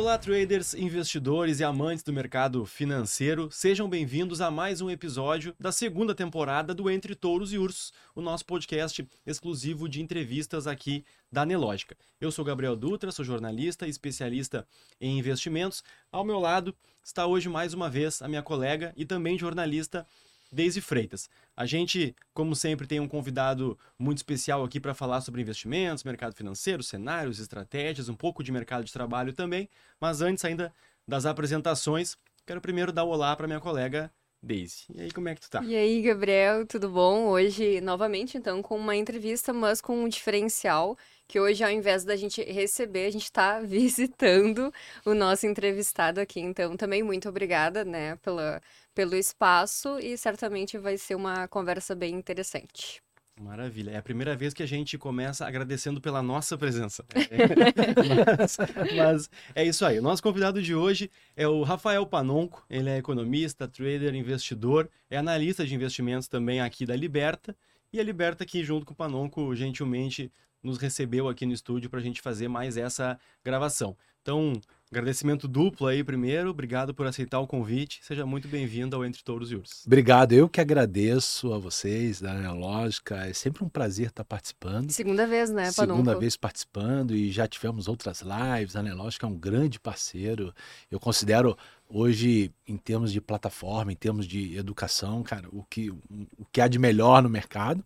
[0.00, 3.50] Olá, traders, investidores e amantes do mercado financeiro.
[3.52, 8.22] Sejam bem-vindos a mais um episódio da segunda temporada do Entre Touros e Ursos, o
[8.22, 11.98] nosso podcast exclusivo de entrevistas aqui da Nelógica.
[12.18, 14.66] Eu sou Gabriel Dutra, sou jornalista e especialista
[14.98, 15.84] em investimentos.
[16.10, 16.74] Ao meu lado
[17.04, 20.06] está hoje mais uma vez a minha colega e também jornalista
[20.52, 21.28] Deise Freitas.
[21.56, 26.34] A gente, como sempre, tem um convidado muito especial aqui para falar sobre investimentos, mercado
[26.34, 29.68] financeiro, cenários, estratégias, um pouco de mercado de trabalho também.
[30.00, 30.72] Mas antes ainda
[31.06, 32.16] das apresentações,
[32.46, 34.10] quero primeiro dar um olá para minha colega
[34.42, 34.86] Daisy.
[34.94, 35.62] E aí, como é que tu tá?
[35.62, 37.26] E aí, Gabriel, tudo bom?
[37.26, 40.96] Hoje, novamente, então, com uma entrevista, mas com um diferencial,
[41.28, 44.72] que hoje, ao invés da gente receber, a gente está visitando
[45.04, 46.40] o nosso entrevistado aqui.
[46.40, 48.62] Então, também muito obrigada, né, pela,
[49.00, 53.00] pelo espaço e certamente vai ser uma conversa bem interessante.
[53.40, 53.92] Maravilha.
[53.92, 57.02] É a primeira vez que a gente começa agradecendo pela nossa presença.
[58.38, 58.58] mas,
[58.94, 59.98] mas, é isso aí.
[59.98, 62.62] O nosso convidado de hoje é o Rafael Panonco.
[62.68, 67.56] Ele é economista, trader, investidor, é analista de investimentos também aqui da Liberta.
[67.90, 70.30] E a Liberta que junto com o Panonco gentilmente
[70.62, 73.96] nos recebeu aqui no estúdio para a gente fazer mais essa gravação.
[74.20, 74.52] Então,
[74.92, 78.00] Agradecimento duplo aí primeiro, obrigado por aceitar o convite.
[78.02, 79.86] Seja muito bem-vindo ao Entre Touros e Ursos.
[79.86, 83.24] Obrigado, eu que agradeço a vocês da Analógica.
[83.24, 84.90] É sempre um prazer estar participando.
[84.90, 86.00] Segunda vez, né, Panunco?
[86.00, 88.74] Segunda vez participando e já tivemos outras lives.
[88.74, 90.52] A Analógica é um grande parceiro.
[90.90, 91.56] Eu considero
[91.88, 96.66] hoje, em termos de plataforma, em termos de educação, cara, o que, o que há
[96.66, 97.84] de melhor no mercado.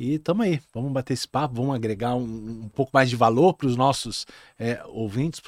[0.00, 3.52] E estamos aí, vamos bater esse papo, vamos agregar um, um pouco mais de valor
[3.52, 4.26] para os nossos
[4.58, 5.42] é, ouvintes,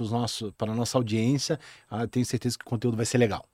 [0.59, 1.59] para a nossa audiência.
[1.89, 3.49] Ah, tenho certeza que o conteúdo vai ser legal.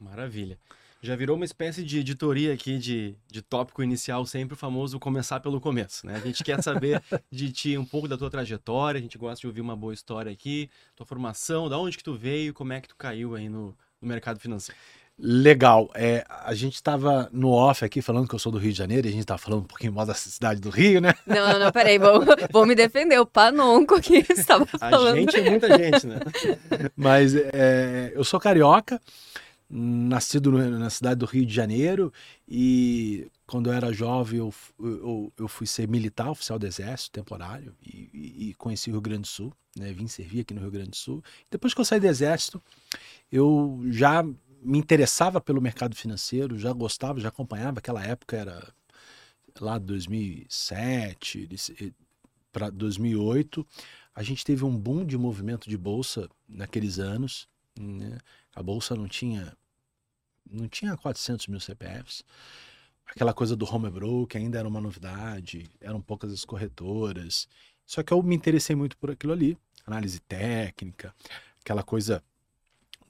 [0.00, 0.58] Maravilha.
[1.02, 5.38] Já virou uma espécie de editoria aqui de, de tópico inicial, sempre o famoso começar
[5.40, 6.14] pelo começo, né?
[6.14, 9.46] A gente quer saber de ti um pouco da tua trajetória, a gente gosta de
[9.46, 12.88] ouvir uma boa história aqui, tua formação, da onde que tu veio, como é que
[12.88, 14.80] tu caiu aí no, no mercado financeiro.
[15.20, 15.90] Legal.
[15.94, 19.06] É, a gente estava no off aqui falando que eu sou do Rio de Janeiro
[19.06, 21.12] e a gente estava falando um pouquinho mais da cidade do Rio, né?
[21.26, 23.18] Não, não, não, peraí, vou, vou me defender.
[23.18, 25.16] O Panonco aqui estava falando.
[25.16, 26.20] A gente é muita gente, né?
[26.96, 29.00] Mas é, eu sou carioca,
[29.68, 32.12] nascido no, na cidade do Rio de Janeiro
[32.48, 37.74] e quando eu era jovem eu, eu, eu fui ser militar, oficial do Exército, temporário,
[37.84, 39.92] e, e, e conheci o Rio Grande do Sul, né?
[39.92, 41.24] Vim servir aqui no Rio Grande do Sul.
[41.50, 42.62] Depois que eu saí do Exército,
[43.32, 44.24] eu já
[44.60, 47.78] me interessava pelo mercado financeiro, já gostava, já acompanhava.
[47.78, 48.72] Aquela época era
[49.60, 51.94] lá 2007
[52.52, 53.66] para 2008.
[54.14, 57.48] A gente teve um boom de movimento de bolsa naqueles anos.
[57.78, 58.18] Né?
[58.54, 59.56] A bolsa não tinha
[60.50, 62.24] não tinha 400 mil CPFs.
[63.06, 67.46] Aquela coisa do home broker ainda era uma novidade, eram poucas as corretoras.
[67.84, 71.14] Só que eu me interessei muito por aquilo ali, análise técnica,
[71.60, 72.22] aquela coisa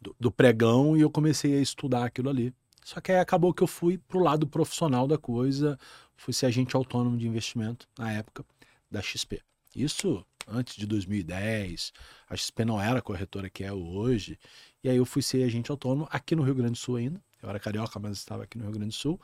[0.00, 2.52] do, do pregão e eu comecei a estudar aquilo ali.
[2.84, 5.78] Só que aí acabou que eu fui pro lado profissional da coisa,
[6.16, 8.44] fui ser agente autônomo de investimento na época
[8.90, 9.42] da XP.
[9.76, 11.92] Isso antes de 2010,
[12.28, 14.38] a XP não era a corretora que é hoje,
[14.82, 17.20] e aí eu fui ser agente autônomo aqui no Rio Grande do Sul ainda.
[17.42, 19.20] Eu era carioca, mas estava aqui no Rio Grande do Sul.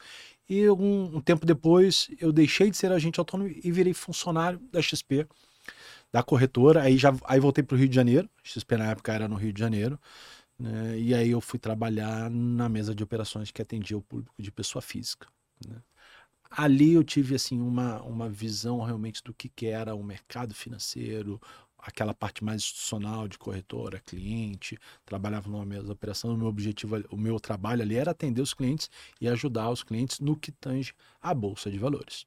[0.49, 4.81] E um, um tempo depois eu deixei de ser agente autônomo e virei funcionário da
[4.81, 5.27] XP,
[6.13, 6.83] da corretora.
[6.83, 8.29] Aí já aí voltei para o Rio de Janeiro.
[8.43, 9.99] XP na época era no Rio de Janeiro.
[10.59, 10.99] Né?
[10.99, 14.83] E aí eu fui trabalhar na mesa de operações que atendia o público de pessoa
[14.83, 15.29] física.
[15.67, 15.77] Né?
[16.51, 21.41] Ali eu tive assim uma, uma visão realmente do que, que era o mercado financeiro,
[21.79, 26.97] aquela parte mais institucional de corretora, cliente, trabalhava numa mesa de operação, o meu objetivo,
[27.11, 28.89] o meu trabalho ali era atender os clientes
[29.21, 32.27] e ajudar os clientes no que tange a bolsa de valores.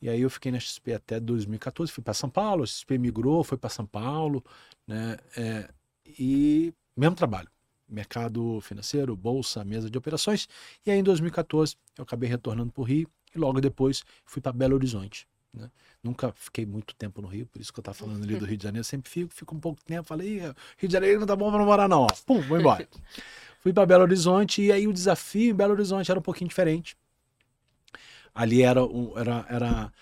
[0.00, 3.42] E aí eu fiquei na XP até 2014, fui para São Paulo, a XP migrou,
[3.42, 4.44] foi para São Paulo,
[4.86, 5.16] né?
[5.36, 5.70] É,
[6.18, 7.48] e mesmo trabalho.
[7.88, 10.48] Mercado financeiro, bolsa, mesa de operações.
[10.84, 14.52] E aí em 2014 eu acabei retornando para o Rio e logo depois fui para
[14.52, 15.28] Belo Horizonte.
[15.52, 15.70] Né?
[16.02, 18.56] Nunca fiquei muito tempo no Rio, por isso que eu estava falando ali do Rio
[18.56, 18.84] de Janeiro.
[18.84, 20.06] Sempre fico, fico um pouco de tempo.
[20.06, 22.02] Falei, Rio de Janeiro não tá bom para não morar, não.
[22.02, 22.08] Ó.
[22.26, 22.88] Pum, vou embora.
[23.60, 26.96] Fui para Belo Horizonte e aí o desafio em Belo Horizonte era um pouquinho diferente.
[28.32, 29.92] Ali era, um, era, era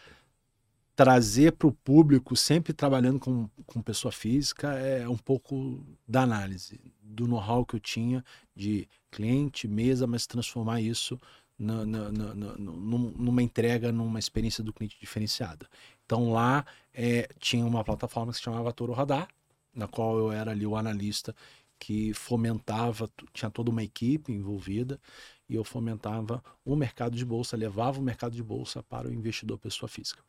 [0.97, 6.81] trazer para o público, sempre trabalhando com, com pessoa física, é um pouco da análise,
[7.03, 8.25] do know-how que eu tinha
[8.55, 11.21] de cliente, mesa, mas transformar isso
[11.59, 15.69] na, na, na, numa entrega, numa experiência do cliente diferenciada.
[16.05, 19.29] Então lá é, tinha uma plataforma que se chamava Toro Radar,
[19.75, 21.35] na qual eu era ali o analista
[21.79, 25.01] que fomentava, tinha toda uma equipe envolvida
[25.49, 29.59] e eu fomentava o mercado de bolsa, levava o mercado de bolsa para o investidor
[29.59, 30.23] pessoa física.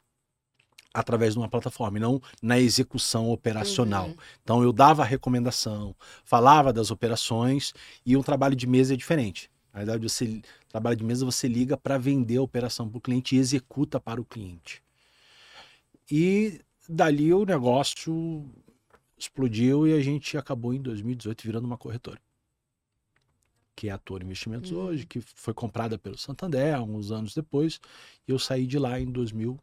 [0.96, 4.08] Através de uma plataforma, e não na execução operacional.
[4.08, 4.16] Uhum.
[4.42, 7.74] Então eu dava a recomendação, falava das operações
[8.06, 9.52] e um trabalho de mesa é diferente.
[9.74, 13.36] Na verdade, você trabalho de mesa você liga para vender a operação para o cliente
[13.36, 14.84] e executa para o cliente.
[16.12, 18.46] E dali o negócio
[19.18, 22.20] explodiu e a gente acabou em 2018 virando uma corretora.
[23.76, 24.80] Que é a Toro Investimentos Uhum.
[24.80, 27.80] hoje, que foi comprada pelo Santander alguns anos depois.
[28.28, 29.58] E eu saí de lá em 2000,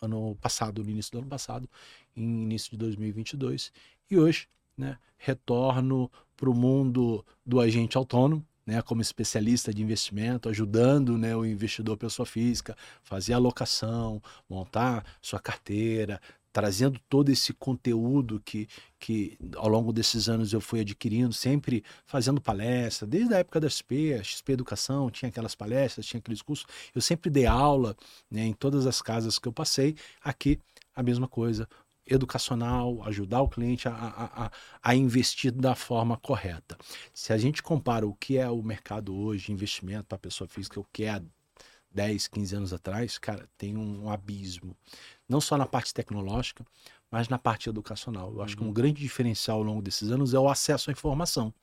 [0.00, 1.68] ano, passado, no início do ano passado,
[2.16, 3.72] em início de 2022.
[4.10, 10.48] E hoje, né, retorno para o mundo do agente autônomo, né, como especialista de investimento,
[10.48, 16.20] ajudando né, o investidor pessoa física, fazer alocação, montar sua carteira,
[16.52, 18.68] trazendo todo esse conteúdo que,
[18.98, 23.68] que ao longo desses anos eu fui adquirindo, sempre fazendo palestra, desde a época da
[23.68, 27.96] XP, a XP Educação, tinha aquelas palestras, tinha aqueles cursos, eu sempre dei aula
[28.30, 30.58] né, em todas as casas que eu passei, aqui
[30.94, 31.68] a mesma coisa,
[32.06, 34.50] educacional, ajudar o cliente a, a, a,
[34.82, 36.76] a investir da forma correta.
[37.14, 40.86] Se a gente compara o que é o mercado hoje, investimento para pessoa física, o
[40.92, 41.22] que é há
[41.92, 44.76] 10, 15 anos atrás, cara, tem um abismo.
[45.30, 46.66] Não só na parte tecnológica,
[47.08, 48.32] mas na parte educacional.
[48.34, 51.54] Eu acho que um grande diferencial ao longo desses anos é o acesso à informação.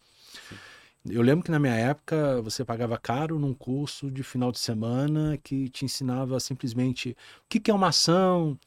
[1.06, 5.38] Eu lembro que na minha época você pagava caro num curso de final de semana
[5.38, 8.58] que te ensinava simplesmente o que que é uma ação,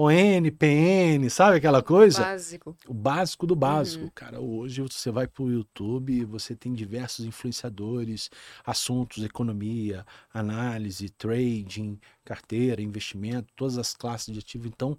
[0.00, 2.22] ON, PN, sabe aquela coisa?
[2.22, 2.76] Básico.
[2.86, 4.10] O básico do básico, Uhum.
[4.14, 4.40] cara.
[4.40, 8.30] Hoje você vai para o YouTube, você tem diversos influenciadores,
[8.64, 14.68] assuntos, economia, análise, trading, carteira, investimento, todas as classes de ativo.
[14.68, 14.96] Então,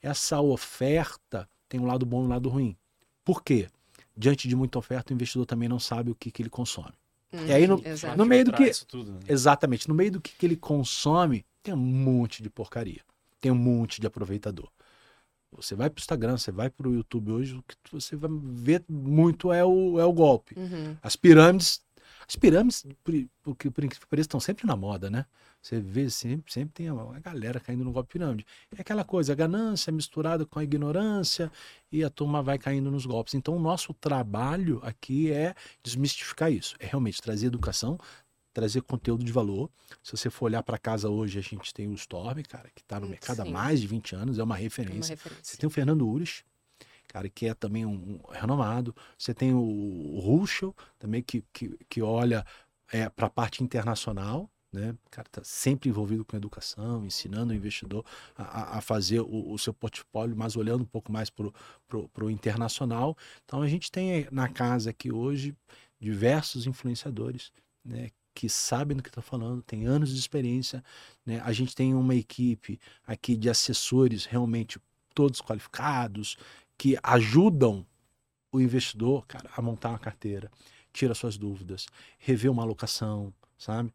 [0.00, 2.76] essa oferta tem um lado bom e um lado ruim.
[3.24, 3.66] Por quê?
[4.16, 6.92] Diante de muita oferta, o investidor também não sabe o que, que ele consome.
[7.32, 9.18] E aí, no- Uhum, no meio do que- tudo, né?
[9.26, 9.88] Exatamente.
[9.88, 13.00] No meio do que, que ele consome, tem um monte de porcaria.
[13.46, 14.68] Tem um monte de aproveitador.
[15.52, 18.28] Você vai para o Instagram, você vai para o YouTube hoje, o que você vai
[18.32, 20.58] ver muito é o, é o golpe.
[20.58, 20.96] Uhum.
[21.00, 21.80] As pirâmides,
[22.28, 23.14] as pirâmides, por,
[23.44, 25.26] por, incrível que pareça, estão sempre na moda, né?
[25.62, 28.44] Você vê sempre, sempre tem uma galera caindo no golpe pirâmide.
[28.76, 31.52] É aquela coisa, a ganância misturada com a ignorância
[31.92, 33.34] e a turma vai caindo nos golpes.
[33.34, 35.54] Então, o nosso trabalho aqui é
[35.84, 36.74] desmistificar isso.
[36.80, 37.96] É realmente trazer educação,
[38.56, 39.70] trazer conteúdo de valor.
[40.02, 42.98] Se você for olhar para casa hoje, a gente tem o Storm, cara, que está
[42.98, 43.50] no mercado há sim.
[43.52, 44.58] mais de 20 anos, é uma
[44.88, 45.14] É uma referência.
[45.14, 45.58] Você referência.
[45.58, 46.42] tem o Fernando Ures,
[47.06, 48.94] cara, que é também um, um renomado.
[49.18, 52.46] Você tem o, o Ruschel, também, que, que, que olha
[52.90, 54.50] é, para a parte internacional.
[54.72, 54.92] Né?
[55.06, 58.04] O cara está sempre envolvido com educação, ensinando o investidor
[58.36, 61.46] a, a- a fazer o, o seu portfólio, mas olhando um pouco mais para
[62.24, 63.16] o internacional.
[63.44, 65.54] Então a gente tem na casa aqui hoje
[66.00, 67.52] diversos influenciadores
[67.84, 70.84] né, que sabem do que estão falando, têm anos de experiência.
[71.24, 71.40] Né?
[71.42, 74.78] A gente tem uma equipe aqui de assessores realmente
[75.14, 76.36] todos qualificados,
[76.76, 77.86] que ajudam
[78.52, 80.50] o investidor, cara, a montar uma carteira,
[80.92, 81.86] tira suas dúvidas,
[82.18, 83.90] rever uma alocação, sabe?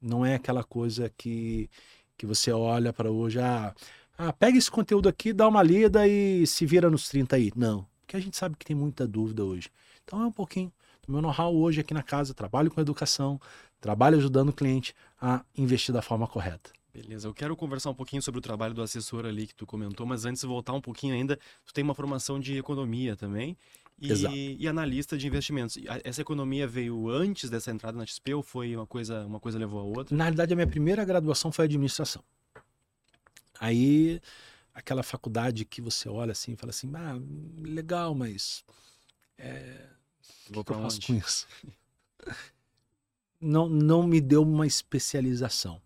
[0.00, 1.68] Não é aquela coisa que,
[2.16, 3.74] que você olha para hoje, ah,
[4.16, 7.50] ah, pega esse conteúdo aqui, dá uma lida e se vira nos 30 aí.
[7.56, 9.68] Não, porque a gente sabe que tem muita dúvida hoje.
[10.04, 10.72] Então é um pouquinho
[11.08, 13.40] meu know-how hoje aqui na casa, trabalho com educação,
[13.80, 16.70] trabalho ajudando o cliente a investir da forma correta.
[16.92, 20.06] Beleza, eu quero conversar um pouquinho sobre o trabalho do assessor ali que tu comentou,
[20.06, 23.56] mas antes de voltar um pouquinho ainda, tu tem uma formação de economia também
[23.98, 25.78] e, e analista de investimentos.
[26.04, 29.80] Essa economia veio antes dessa entrada na XP ou foi uma coisa, uma coisa levou
[29.80, 30.14] a outra?
[30.14, 32.22] Na realidade, a minha primeira graduação foi administração.
[33.58, 34.20] Aí,
[34.74, 37.18] aquela faculdade que você olha assim e fala assim, ah,
[37.58, 38.64] legal, mas
[39.38, 39.48] Vou
[40.50, 41.06] o que eu faço onde?
[41.06, 41.46] com isso?
[43.40, 45.80] Não, não me deu uma especialização.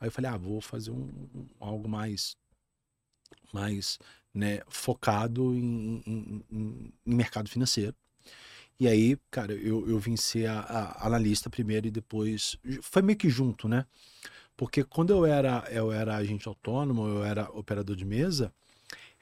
[0.00, 2.36] Aí eu falei, ah, vou fazer um, um- algo mais,
[3.52, 3.98] mais
[4.32, 7.94] né, focado em, em- em- em mercado financeiro.
[8.80, 12.56] E aí, cara, eu, eu vim ser a, a analista primeiro e depois.
[12.82, 13.86] Foi meio que junto, né?
[14.56, 18.52] Porque quando eu era, eu era agente autônomo, eu era operador de mesa,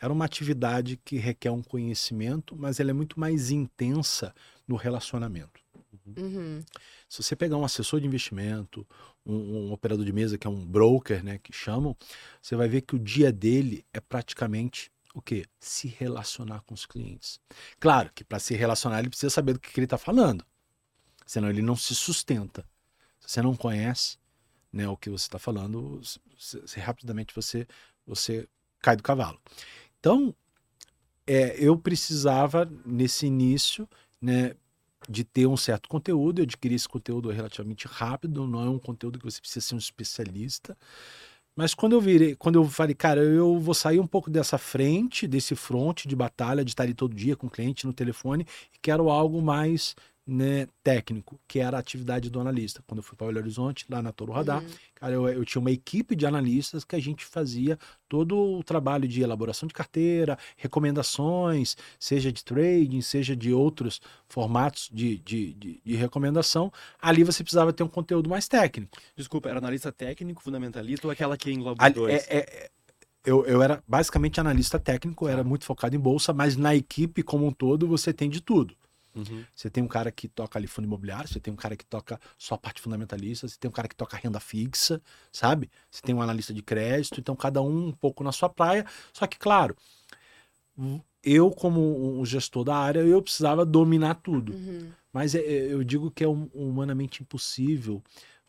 [0.01, 4.35] era uma atividade que requer um conhecimento, mas ela é muito mais intensa
[4.69, 5.61] no relacionamento.
[6.17, 6.63] Uhum.
[7.09, 8.87] Se você pegar um assessor de investimento,
[9.25, 9.35] um,
[9.69, 11.97] um operador de mesa, que é um broker, né, que chamam,
[12.41, 15.47] você vai ver que o dia dele é praticamente o quê?
[15.59, 17.41] Se relacionar com os clientes.
[17.81, 20.45] Claro que para se relacionar ele precisa saber do que, que ele está falando,
[21.27, 22.65] senão ele não se sustenta.
[23.21, 24.19] Se você não conhece
[24.73, 27.67] né, o que você está falando, você- você- rapidamente você,
[28.07, 28.47] você
[28.81, 29.41] cai do cavalo.
[29.99, 30.35] Então,
[31.27, 33.89] é, eu precisava, nesse início,
[34.21, 34.55] né,
[35.09, 39.19] de ter um certo conteúdo, eu adquiri esse conteúdo relativamente rápido, não é um conteúdo
[39.19, 40.77] que você precisa ser um especialista,
[41.57, 45.27] Mas quando eu virei, quando eu falei, cara, eu vou sair um pouco dessa frente,
[45.27, 48.79] desse fronte de batalha, de estar ali todo dia com o cliente no telefone, e
[48.81, 49.97] quero algo mais
[50.29, 52.85] né, técnico, que era a atividade do analista.
[52.87, 54.69] Quando eu fui para Belo Horizonte, lá na Toro Radar, uhum.
[54.95, 59.09] cara, eu, eu, tinha uma equipe de analistas que a gente fazia todo o trabalho
[59.09, 65.81] de elaboração de carteira, recomendações, seja de trading, seja de outros formatos de, de, de,
[65.83, 66.71] de recomendação.
[67.01, 68.99] Ali você precisava ter um conteúdo mais técnico.
[69.17, 72.27] Desculpa, era analista técnico, fundamentalista ou aquela que engloba os dois?
[72.29, 72.71] É, é,
[73.25, 75.49] eu, eu era basicamente analista técnico, era tá.
[75.49, 78.77] muito focado em bolsa, mas na equipe como um todo você tem de tudo.
[79.15, 79.45] Uhum.
[79.55, 82.21] Você tem um cara que toca ali fundo imobiliário, você tem um cara que toca
[82.37, 85.01] só a parte fundamentalista, você tem um cara que toca renda fixa,
[85.33, 85.71] sabe?
[85.91, 88.87] Você tem um analista de crédito, então cada um um pouco na sua praia.
[89.13, 89.77] Só que, claro,
[91.23, 94.53] eu, como um gestor da área, eu precisava dominar tudo.
[94.53, 94.91] Uhum.
[95.13, 98.03] Mas é, é, eu digo que é humanamente impossível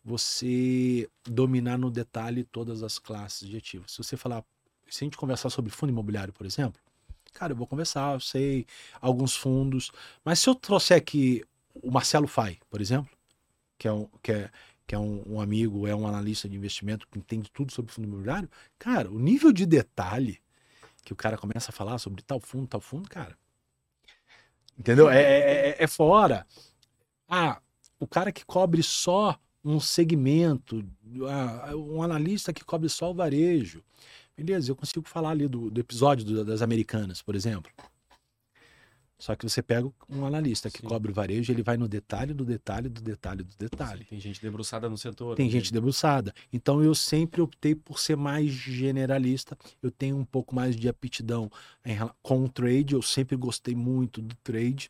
[0.04, 3.94] você dominar no detalhe todas as classes de ativos.
[3.94, 4.44] Se você falar,
[4.88, 6.80] se a gente conversar sobre fundo imobiliário, por exemplo,
[7.34, 8.66] Cara, eu vou conversar, eu sei
[9.02, 9.92] alguns fundos.
[10.24, 11.44] Mas se eu trouxer aqui
[11.74, 13.10] o Marcelo Fai, por exemplo,
[13.78, 14.50] que é um, que é,
[14.86, 18.08] que é um, um, amigo, é um analista de investimento que entende tudo sobre fundo
[18.08, 20.40] imobiliário, cara, o nível de detalhe
[21.04, 23.38] que o cara começa a falar sobre tal fundo, tal fundo, cara.
[24.78, 25.10] Entendeu?
[25.10, 26.46] É, é, é, é fora.
[27.28, 27.62] Ah,
[28.00, 30.84] o cara que cobre só um segmento,
[31.30, 33.84] ah, um analista que cobre só o varejo.
[34.44, 37.72] Beleza, eu consigo falar ali do, do episódio do, das americanas, por exemplo.
[39.20, 40.88] Só que você pega um analista que Sim.
[40.88, 44.04] cobre o varejo, ele vai no detalhe do detalhe do detalhe do detalhe.
[44.04, 45.36] Sim, tem gente debruçada no setor.
[45.36, 45.52] Tem né?
[45.52, 46.34] gente debruçada.
[46.54, 49.58] Então eu sempre optei por ser mais generalista.
[49.84, 51.52] Eu tenho um pouco mais de aptidão
[51.86, 52.94] em, com o trade.
[52.94, 54.90] Eu sempre gostei muito do trade.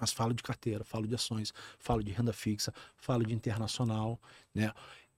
[0.00, 4.20] Mas falo de carteira, falo de ações, falo de renda fixa, falo de internacional,
[4.52, 4.72] né?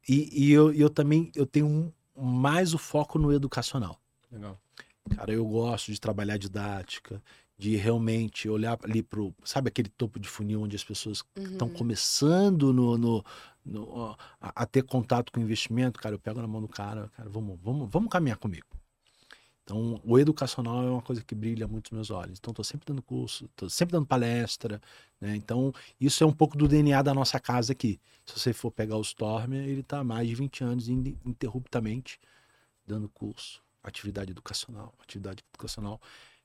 [0.07, 4.01] E, e eu, eu também eu tenho um, mais o foco no educacional.
[4.31, 4.59] Legal.
[5.15, 7.23] Cara, eu gosto de trabalhar didática,
[7.59, 11.75] de realmente olhar ali para sabe aquele topo de funil onde as pessoas estão uhum.
[11.75, 13.25] começando no, no,
[13.65, 17.29] no a, a, ter contato com investimento, cara, eu pego na mão do cara, cara,
[17.29, 18.67] vamos, vamos, vamos caminhar comigo.
[19.67, 22.39] Então, o educacional é uma coisa que brilha muito nos meus olhos.
[22.39, 24.81] Então, estou sempre dando curso, estou sempre dando palestra.
[25.21, 25.35] Né?
[25.35, 28.01] Então, isso é um pouco do DNA da nossa casa aqui.
[28.25, 32.21] Se você for pegar o Storm, ele está há mais de 20 anos ininterruptamente
[32.87, 36.01] dando curso, atividade educacional, atividade educacional.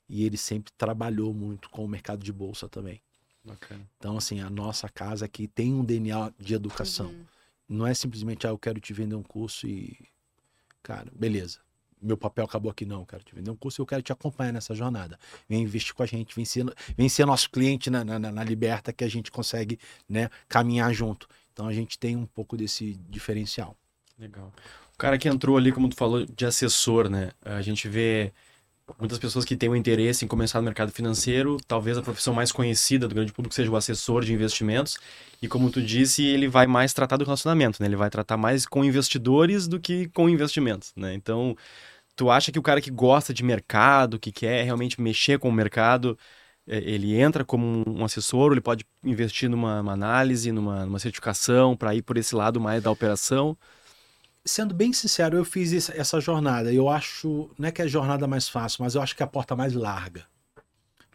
[0.10, 3.00] E ele sempre trabalhou muito com o mercado de bolsa também.
[3.46, 3.88] Bacana.
[4.00, 7.12] Então, assim, a nossa casa aqui tem um DNA de educação.
[7.12, 7.26] Uhum.
[7.70, 9.96] Não é simplesmente, ah, eu quero te vender um curso e.
[10.82, 11.60] Cara, beleza
[12.02, 14.52] meu papel acabou aqui, não, quero te vender um curso e eu quero te acompanhar
[14.52, 15.20] nessa jornada.
[15.48, 16.66] Vem investir com a gente, vem ser,
[16.98, 19.80] vem ser nosso cliente na, na, na, Liberta que a gente consegue
[20.10, 21.28] né, caminhar junto.
[21.54, 23.76] Então a gente tem um pouco desse diferencial.
[24.18, 24.52] Legal.
[24.94, 27.32] O cara que entrou ali, como tu falou, de assessor, né?
[27.44, 28.34] A gente vê
[29.00, 32.52] muitas pessoas que têm um interesse em começar no mercado financeiro, talvez a profissão mais
[32.52, 34.98] conhecida do grande público seja o assessor de investimentos.
[35.42, 37.88] E como tu disse, ele vai mais tratar do relacionamento, né?
[37.88, 41.14] Ele vai tratar mais com investidores do que com investimentos, né?
[41.14, 41.56] Então,
[42.16, 45.52] Tu acha que o cara que gosta de mercado, que quer realmente mexer com o
[45.52, 46.18] mercado,
[46.68, 51.96] é, ele entra como um assessor, ele pode investir numa análise, numa, numa certificação, para
[51.96, 53.58] ir por esse lado mais da operação?
[54.44, 56.74] Sendo bem sincero, eu fiz essa jornada.
[56.74, 59.26] Eu acho, não é que é a jornada mais fácil, mas eu acho que é
[59.26, 60.26] a porta mais larga.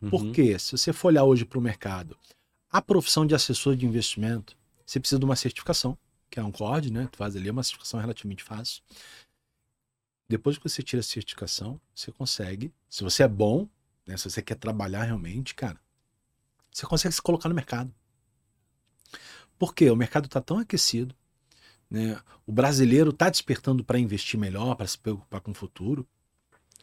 [0.00, 0.10] Uhum.
[0.10, 2.16] Porque, se você for olhar hoje para o mercado,
[2.70, 5.98] a profissão de assessor de investimento, você precisa de uma certificação,
[6.30, 7.08] que é um COD, né?
[7.10, 8.82] Tu faz ali uma certificação relativamente fácil.
[10.28, 13.68] Depois que você tira a certificação, você consegue, se você é bom,
[14.06, 15.80] né, se você quer trabalhar realmente, cara,
[16.70, 17.92] você consegue se colocar no mercado.
[19.58, 19.90] Por quê?
[19.90, 21.14] O mercado está tão aquecido,
[21.90, 22.20] né?
[22.46, 26.06] o brasileiro está despertando para investir melhor, para se preocupar com o futuro.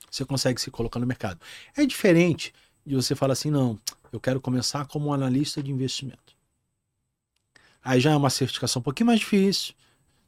[0.09, 1.39] Você consegue se colocar no mercado.
[1.75, 2.53] É diferente
[2.85, 3.79] de você falar assim, não,
[4.11, 6.35] eu quero começar como um analista de investimento.
[7.83, 9.73] Aí já é uma certificação um pouquinho mais difícil,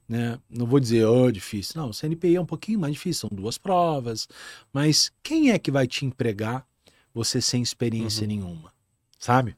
[0.07, 0.39] né?
[0.49, 1.81] Não vou dizer, oh, difícil.
[1.81, 4.27] Não, o CNPI é um pouquinho mais difícil, são duas provas.
[4.73, 6.67] Mas quem é que vai te empregar
[7.13, 8.27] você sem experiência uhum.
[8.27, 8.73] nenhuma?
[9.17, 9.55] Sabe?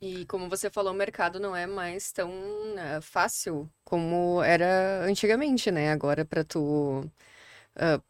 [0.00, 5.70] E como você falou, o mercado não é mais tão uh, fácil como era antigamente,
[5.70, 5.92] né?
[5.92, 7.08] Agora, para tu.
[7.76, 8.02] Uh,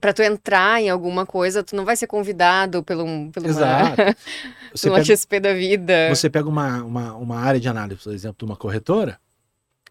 [0.00, 4.02] para tu entrar em alguma coisa, tu não vai ser convidado pelo, pelo Exato.
[4.84, 6.14] Uma, pega, XP da vida.
[6.14, 9.18] Você pega uma, uma, uma área de análise, por exemplo, de uma corretora,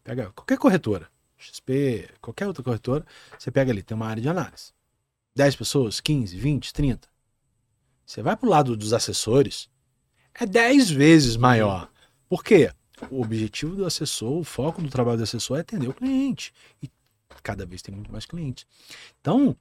[0.06, 1.10] pega qualquer corretora.
[1.38, 3.06] XP, qualquer outra corretora,
[3.38, 4.72] você pega ali, tem uma área de análise.
[5.36, 7.10] 10 pessoas, 15, 20, 30.
[8.06, 9.70] Você vai para o lado dos assessores,
[10.34, 11.90] é 10 vezes maior.
[12.30, 12.72] Por quê?
[13.10, 16.54] O objetivo do assessor, o foco do trabalho do assessor é atender o cliente.
[16.82, 16.90] E
[17.44, 18.66] cada vez tem muito mais clientes.
[19.22, 19.56] Então,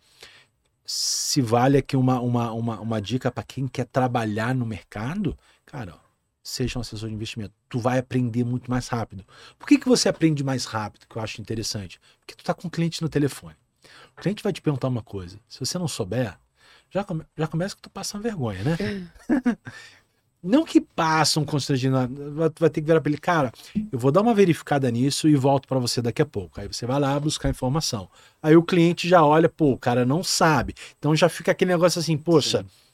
[0.85, 5.95] se vale aqui uma, uma, uma, uma dica para quem quer trabalhar no mercado, cara,
[5.95, 6.09] ó,
[6.43, 7.53] seja um assessor de investimento.
[7.69, 9.25] Tu vai aprender muito mais rápido.
[9.59, 11.07] Por que, que você aprende mais rápido?
[11.07, 12.01] Que eu acho interessante.
[12.21, 13.57] Porque tu tá com o cliente no telefone.
[14.17, 15.39] O cliente vai te perguntar uma coisa.
[15.47, 16.39] Se você não souber,
[16.91, 18.77] já, come, já começa que tu passa uma vergonha, né?
[20.43, 23.53] não que passa um constrangimento, vai, vai ter que virar para ele, cara,
[23.91, 26.61] eu vou dar uma verificada nisso e volto para você daqui a pouco.
[26.61, 28.09] Aí você vai lá buscar informação.
[28.43, 30.75] Aí o cliente já olha, pô, o cara não sabe.
[30.99, 32.61] Então já fica aquele negócio assim, poxa.
[32.61, 32.89] Sim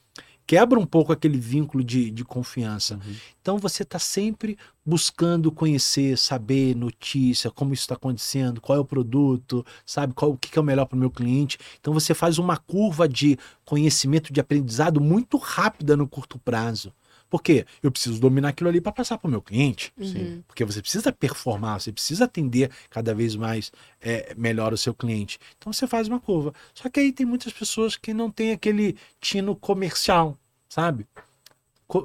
[0.47, 2.95] quebra um pouco aquele vínculo de, de confiança.
[2.95, 3.15] Uhum.
[3.41, 8.85] Então você está sempre buscando conhecer, saber notícia, como isso está acontecendo, qual é o
[8.85, 11.59] produto, sabe, qual o que é o melhor para o meu cliente.
[11.81, 16.93] Então você faz uma curva de conhecimento, de aprendizado muito rápida no curto prazo.
[17.29, 17.67] Por quê?
[17.83, 19.93] Eu preciso dominar aquilo ali para passar para o meu cliente.
[19.99, 20.43] Uhum.
[20.47, 25.39] Porque você precisa performar, você precisa atender cada vez mais é, melhor o seu cliente.
[25.59, 26.55] Então você faz uma curva.
[26.73, 30.39] Só que aí tem muitas pessoas que não têm aquele tino comercial,
[30.69, 31.07] sabe?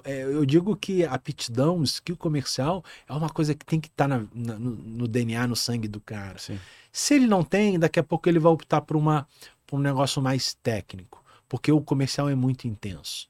[0.04, 3.88] É, eu digo que a aptidão, o skill comercial, é uma coisa que tem que
[3.88, 6.38] estar tá no, no, DNA, no sangue do cara.
[6.38, 6.60] Sim.
[6.92, 9.28] Se ele não tem, daqui a pouco ele vai optar por, uma,
[9.66, 13.29] por um negócio mais técnico, porque o comercial é muito intenso.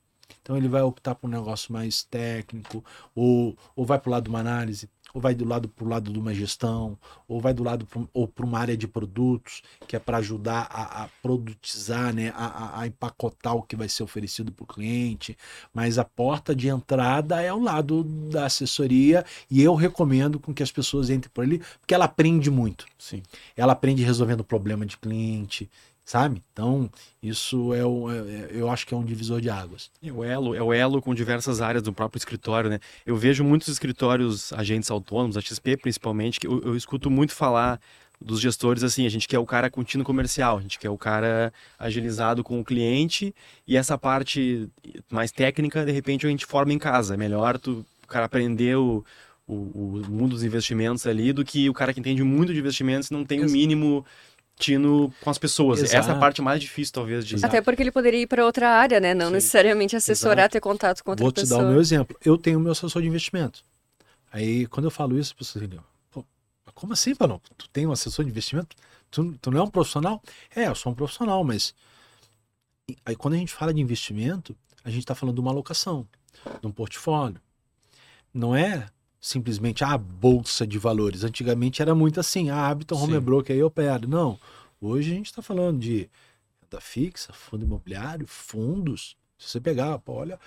[0.49, 4.23] Então ele vai optar por um negócio mais técnico, ou, ou vai para o lado
[4.23, 7.53] de uma análise, ou vai do lado para o lado de uma gestão, ou vai
[7.53, 11.07] do lado pro, ou para uma área de produtos, que é para ajudar a, a,
[11.21, 15.37] produtizar, né, a, a, empacotar o que vai ser oferecido para o cliente.
[15.71, 20.63] Mas a porta de entrada é o lado da assessoria, e eu recomendo com que
[20.63, 22.87] as pessoas entrem por ali, porque ela aprende muito.
[22.97, 23.21] Sim.
[23.55, 25.69] Ela aprende resolvendo problema de cliente,
[26.09, 26.41] sabe?
[26.51, 26.89] Então,
[27.21, 29.91] isso é, o, é, é, eu acho que é um divisor de águas.
[30.01, 32.79] É o elo, é o elo com diversas áreas do próprio escritório, né?
[33.05, 37.79] Eu vejo muitos escritórios, agentes autônomos, a XP principalmente, que eu, eu escuto muito falar
[38.19, 41.53] dos gestores assim, a gente quer o cara contínuo comercial, a gente quer o cara
[41.77, 43.33] agilizado com o cliente
[43.67, 44.67] e essa parte
[45.11, 47.13] mais técnica, de repente, a gente forma em casa.
[47.13, 49.05] É melhor tu, o cara aprender o,
[49.47, 53.11] o, o mundo dos investimentos ali do que o cara que entende muito de investimentos
[53.11, 54.03] não tem o um mínimo
[54.59, 55.79] discutindo com as pessoas.
[55.79, 55.97] Exato.
[55.97, 57.43] Essa é a parte mais difícil, talvez, de.
[57.43, 59.13] Até porque ele poderia ir para outra área, né?
[59.13, 59.33] Não Sim.
[59.33, 60.53] necessariamente assessorar, Exato.
[60.53, 61.47] ter contato com outra Vou pessoa.
[61.47, 62.17] Vou te dar o meu exemplo.
[62.23, 63.63] Eu tenho o meu assessor de investimento.
[64.31, 66.23] Aí, quando eu falo isso, as pessoas dizem, Pô,
[66.75, 67.41] como assim, Panão?
[67.57, 68.75] Tu tem um assessor de investimento?
[69.09, 70.21] Tu, tu não é um profissional?
[70.55, 71.73] É, eu sou um profissional, mas.
[73.05, 76.07] Aí, quando a gente fala de investimento, a gente está falando de uma alocação,
[76.59, 77.39] de um portfólio.
[78.33, 78.87] Não é
[79.19, 81.23] simplesmente a ah, bolsa de valores.
[81.23, 84.07] Antigamente era muito assim, a Habitat Home Broker aí opera.
[84.07, 84.39] Não.
[84.81, 86.09] Hoje a gente está falando de
[86.61, 89.17] renda fixa, fundo imobiliário, fundos.
[89.37, 90.39] Se você pegar, pô, olha,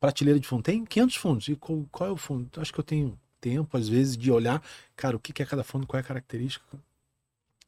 [0.00, 1.48] prateleira de fundo, tem 500 fundos.
[1.48, 2.48] E qual, qual é o fundo?
[2.60, 4.62] Acho que eu tenho tempo, às vezes, de olhar,
[4.96, 6.64] cara, o que é cada fundo, qual é a característica.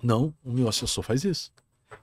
[0.02, 1.52] Não, o meu assessor faz isso.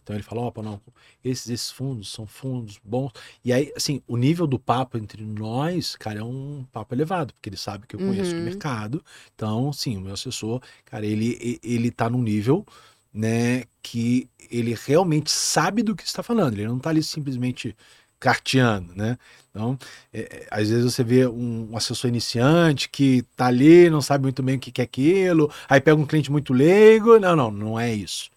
[0.01, 0.81] Então ele fala, opa, não,
[1.23, 3.11] esses, esses fundos são fundos bons.
[3.43, 7.49] E aí, assim, o nível do papo entre nós, cara, é um papo elevado, porque
[7.49, 8.41] ele sabe que eu conheço uhum.
[8.41, 9.03] o mercado.
[9.35, 12.65] Então, sim, o meu assessor, cara, ele, ele tá num nível,
[13.13, 16.53] né, que ele realmente sabe do que está falando.
[16.53, 17.75] Ele não tá ali simplesmente
[18.23, 19.17] carteando, né?
[19.51, 19.77] Então,
[20.13, 24.23] é, é às vezes você vê um, um, assessor iniciante que tá ali, não sabe
[24.23, 27.19] muito bem o que, que é aquilo, aí pega um cliente muito leigo.
[27.19, 28.31] Não, não, não é isso.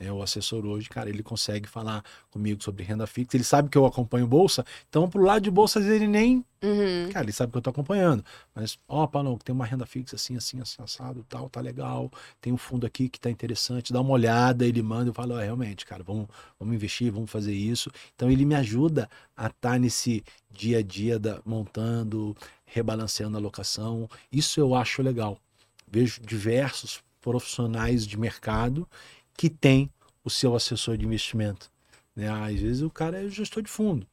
[0.00, 3.36] É, o assessor hoje, cara, ele consegue falar comigo sobre renda fixa.
[3.36, 6.44] Ele sabe que eu acompanho bolsa, então pro lado de bolsas ele nem.
[6.62, 7.10] Uhum.
[7.12, 8.24] Cara, ele sabe que eu tô acompanhando.
[8.54, 12.12] Mas, ó, oh, não, tem uma renda fixa assim, assim, assim, assado, tal, tá legal.
[12.40, 15.38] Tem um fundo aqui que tá interessante, dá uma olhada, ele manda, eu falo, oh,
[15.38, 16.28] realmente, cara, vamos,
[16.60, 17.90] vamos investir, vamos fazer isso.
[18.14, 23.40] Então ele me ajuda a estar tá nesse dia a dia da, montando, rebalanceando a
[23.40, 24.08] alocação.
[24.30, 25.38] Isso eu acho legal.
[25.90, 28.88] Vejo diversos profissionais de mercado
[29.38, 29.88] que tem
[30.24, 31.70] o seu assessor de investimento.
[32.14, 32.28] Né?
[32.28, 34.04] Às vezes o cara é gestor de fundo.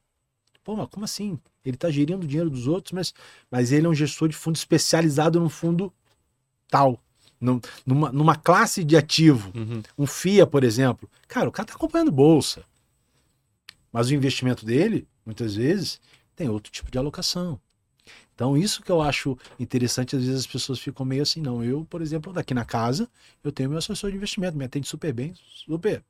[0.64, 1.40] Pô, mas como assim?
[1.66, 3.12] Ele está gerindo o dinheiro dos outros, mas,
[3.50, 5.92] mas ele é um gestor de fundo especializado num fundo
[6.70, 7.02] tal.
[7.86, 9.52] Numa, numa classe de ativo.
[9.56, 9.82] Uhum.
[9.98, 11.10] Um FIA, por exemplo.
[11.28, 12.64] Cara, o cara está acompanhando bolsa.
[13.92, 16.00] Mas o investimento dele, muitas vezes,
[16.36, 17.60] tem outro tipo de alocação.
[18.36, 21.64] Então, isso que eu acho interessante, às vezes as pessoas ficam meio assim, não.
[21.64, 23.10] Eu, por exemplo, daqui na casa,
[23.42, 25.34] eu tenho meu assessor de investimento, me atende super bem,
[25.66, 26.04] super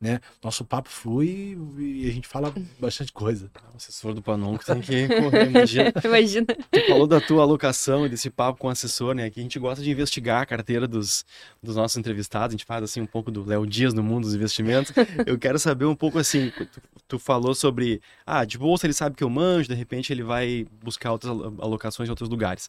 [0.00, 0.20] né?
[0.44, 3.50] Nosso papo flui e a gente fala bastante coisa.
[3.72, 5.92] O assessor do Panon que tem que correr, imagina.
[6.04, 6.46] imagina.
[6.46, 9.30] Tu falou da tua alocação e desse papo com o assessor, né?
[9.30, 11.24] Que a gente gosta de investigar a carteira dos,
[11.62, 14.34] dos nossos entrevistados, a gente faz assim um pouco do Léo Dias no mundo dos
[14.34, 14.92] investimentos.
[15.26, 16.68] Eu quero saber um pouco assim, tu,
[17.08, 20.66] tu, falou sobre, ah, de bolsa ele sabe que eu manjo, de repente ele vai
[20.82, 21.32] buscar outras
[21.66, 22.68] alocações em outros lugares.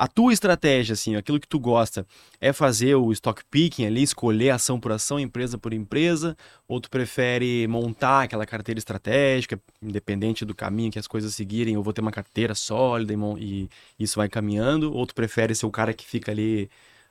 [0.00, 2.06] A tua estratégia, assim, aquilo que tu gosta,
[2.40, 6.36] é fazer o stock picking ali, escolher ação por ação, empresa por empresa,
[6.68, 11.82] ou tu prefere montar aquela carteira estratégica, independente do caminho que as coisas seguirem, eu
[11.82, 15.70] vou ter uma carteira sólida e, e isso vai caminhando, ou tu prefere ser o
[15.70, 16.70] cara que fica ali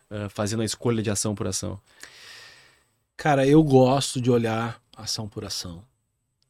[0.10, 1.78] uh, fazendo a escolha de ação por ação?
[3.18, 5.84] Cara, eu gosto de olhar ação por ação.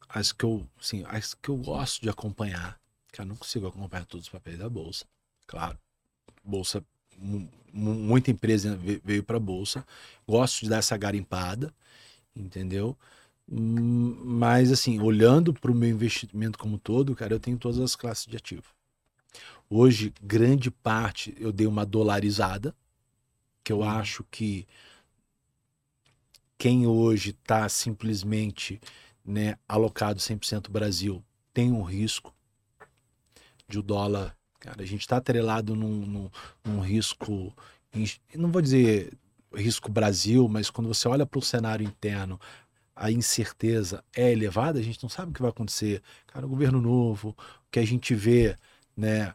[0.08, 2.78] As que eu, assim, as que eu gosto de acompanhar,
[3.22, 5.06] eu não consigo acompanhar todos os papéis da bolsa,
[5.46, 5.78] claro
[6.48, 6.84] bolsa,
[7.74, 9.86] muita empresa veio para a bolsa.
[10.28, 11.74] Gosto de dar essa garimpada,
[12.36, 12.98] entendeu?
[13.50, 17.96] Hum, mas assim, olhando para o meu investimento como todo, cara, eu tenho todas as
[17.96, 18.64] classes de ativo.
[19.70, 22.74] Hoje, grande parte eu dei uma dolarizada,
[23.64, 23.90] que eu uhum.
[23.90, 24.66] acho que
[26.58, 28.82] quem hoje está simplesmente
[29.24, 32.34] né, alocado 100% Brasil tem um risco
[33.70, 36.30] de o dólar Cara, a gente está atrelado num, num,
[36.66, 37.54] num, risco,
[38.36, 39.14] não vou dizer
[39.54, 42.40] risco Brasil, mas quando você olha para o cenário interno,
[42.96, 46.02] a incerteza é elevada, a gente não sabe o que vai acontecer.
[46.26, 48.58] Cara, o governo novo, o que a gente vê,
[48.96, 49.34] né,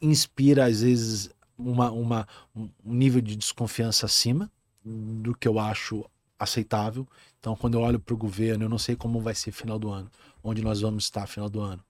[0.00, 4.50] inspira às vezes uma, uma, um nível de desconfiança acima
[4.82, 6.04] do que eu acho
[6.38, 7.06] aceitável.
[7.38, 9.90] Então, quando eu olho para o governo, eu não sei como vai ser final do
[9.90, 10.10] ano,
[10.42, 11.84] onde nós vamos estar final do ano.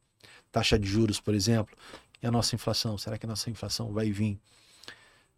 [0.50, 1.76] Taxa de juros, por exemplo,
[2.22, 2.96] e a nossa inflação?
[2.98, 4.38] Será que a nossa inflação vai vir,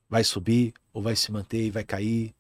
[0.09, 2.35] vai subir ou vai se manter e vai cair?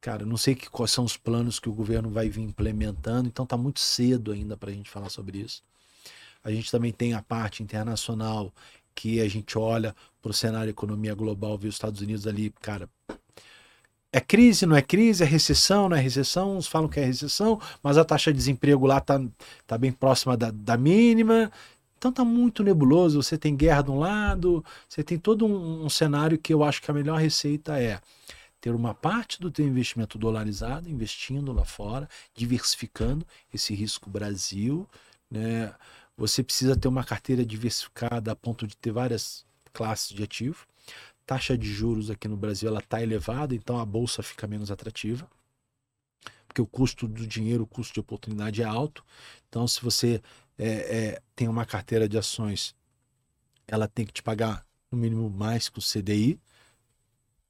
[0.00, 3.44] Cara, não sei que, quais são os planos que o governo vai vir implementando, então
[3.44, 5.62] está muito cedo ainda para a gente falar sobre isso.
[6.42, 8.52] A gente também tem a parte internacional
[8.94, 12.88] que a gente olha para o cenário economia global, vê os Estados Unidos ali, cara.
[14.12, 17.60] É crise, não é crise, é recessão, não é recessão, uns falam que é recessão,
[17.82, 19.20] mas a taxa de desemprego lá está
[19.66, 21.50] tá bem próxima da, da mínima,
[22.04, 23.22] então tá muito nebuloso.
[23.22, 26.82] Você tem guerra de um lado, você tem todo um, um cenário que eu acho
[26.82, 27.98] que a melhor receita é
[28.60, 34.86] ter uma parte do teu investimento dolarizado, investindo lá fora, diversificando esse risco Brasil,
[35.30, 35.74] né?
[36.14, 40.66] Você precisa ter uma carteira diversificada a ponto de ter várias classes de ativo.
[41.24, 45.26] Taxa de juros aqui no Brasil ela está elevada, então a bolsa fica menos atrativa,
[46.46, 49.02] porque o custo do dinheiro, o custo de oportunidade é alto.
[49.48, 50.22] Então, se você
[50.58, 52.74] é, é, tem uma carteira de ações,
[53.66, 56.38] ela tem que te pagar no mínimo mais que o CDI.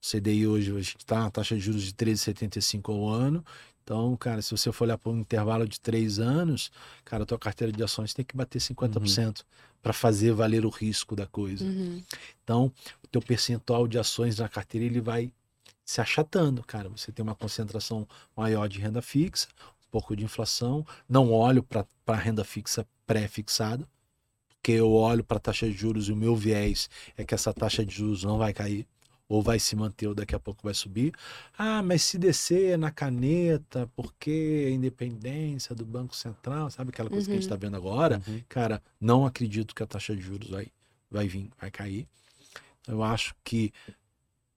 [0.03, 3.45] O CDI hoje a gente está uma taxa de juros de 13,75 ao ano.
[3.83, 6.73] Então, cara, se você for olhar para um intervalo de três anos,
[7.05, 9.45] cara, a tua carteira de ações tem que bater 50% uhum.
[9.83, 11.65] para fazer valer o risco da coisa.
[11.65, 12.03] Uhum.
[12.43, 15.31] Então, o teu percentual de ações na carteira ele vai
[15.85, 16.89] se achatando, cara.
[16.89, 19.49] Você tem uma concentração maior de renda fixa,
[19.95, 23.87] pouco de inflação, não olho para a renda fixa pré-fixada,
[24.57, 27.55] porque eu olho para a taxa de juros e o meu viés é que essa
[27.55, 28.89] taxa de juros não vai cair,
[29.29, 31.13] ou vai se manter ou daqui a pouco vai subir.
[31.57, 37.23] Ah, mas se descer na caneta, porque a independência do Banco Central, sabe aquela coisa
[37.23, 37.27] uhum.
[37.27, 37.61] que a gente está uhum.
[37.61, 38.21] vendo agora?
[38.27, 38.43] Uhum.
[38.49, 40.67] Cara, não acredito que a taxa de juros vai,
[41.09, 42.09] vai vir, vai cair.
[42.89, 43.73] Eu acho que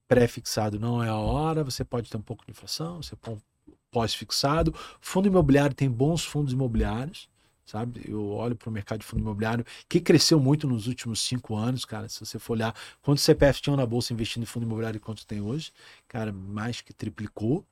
[0.08, 3.14] pré-fixado não é a hora, você pode ter um pouco de inflação, você
[3.98, 4.72] pós-fixado.
[5.00, 7.28] Fundo imobiliário tem bons fundos imobiliários,
[7.66, 8.00] sabe?
[8.06, 11.84] Eu olho para o mercado de fundo imobiliário, que cresceu muito nos últimos cinco anos,
[11.84, 12.08] cara.
[12.08, 15.26] Se você for olhar quantos CPF tinham na bolsa investindo em fundo imobiliário e quanto
[15.26, 15.72] tem hoje,
[16.06, 17.64] cara, mais que triplicou.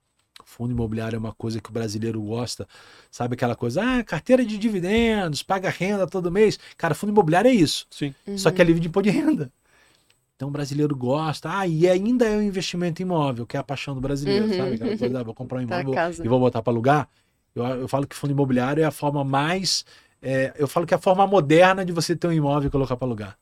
[0.45, 2.69] Fundo imobiliário é uma coisa que o brasileiro gosta,
[3.11, 6.59] sabe aquela coisa, ah, carteira de dividendos, paga renda todo mês.
[6.77, 7.87] Cara, fundo imobiliário é isso.
[7.89, 8.13] Sim.
[8.27, 8.37] Uhum.
[8.37, 9.51] Só que é livre de imposto de renda.
[10.37, 11.51] Então o brasileiro gosta.
[11.51, 14.57] Ah, e ainda é um investimento imóvel, que é a paixão do brasileiro, uhum.
[14.57, 14.75] sabe?
[14.75, 17.09] Aquela coisa, ah, vou comprar um tá imóvel e vou botar para alugar.
[17.55, 19.85] Eu, eu falo que fundo imobiliário é a forma mais.
[20.21, 22.97] É, eu falo que é a forma moderna de você ter um imóvel e colocar
[22.97, 23.39] para alugar.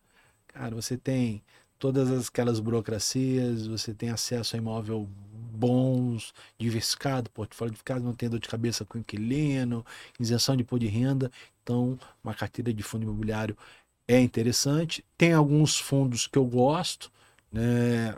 [0.46, 1.42] Cara, você tem
[1.78, 5.08] todas aquelas burocracias, você tem acesso a imóvel
[5.54, 9.84] bons, diversificado, portfólio diversificado, não tem dor de cabeça com inquilino,
[10.18, 11.30] isenção de imposto de renda.
[11.62, 13.56] Então, uma carteira de fundo imobiliário
[14.06, 15.04] é interessante.
[15.16, 17.10] Tem alguns fundos que eu gosto,
[17.52, 18.14] né?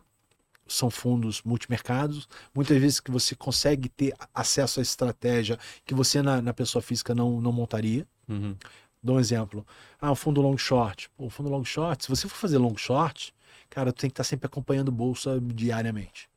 [0.69, 6.43] São fundos multimercados, muitas vezes que você consegue ter acesso à estratégia que você na,
[6.43, 8.05] na pessoa física não, não montaria.
[8.29, 8.57] Uhum.
[9.01, 9.65] Dou um exemplo.
[10.01, 11.09] Ah, o fundo long short.
[11.17, 13.33] o fundo long short, se você for fazer long short,
[13.71, 16.29] cara, tu tem que estar sempre acompanhando bolsa diariamente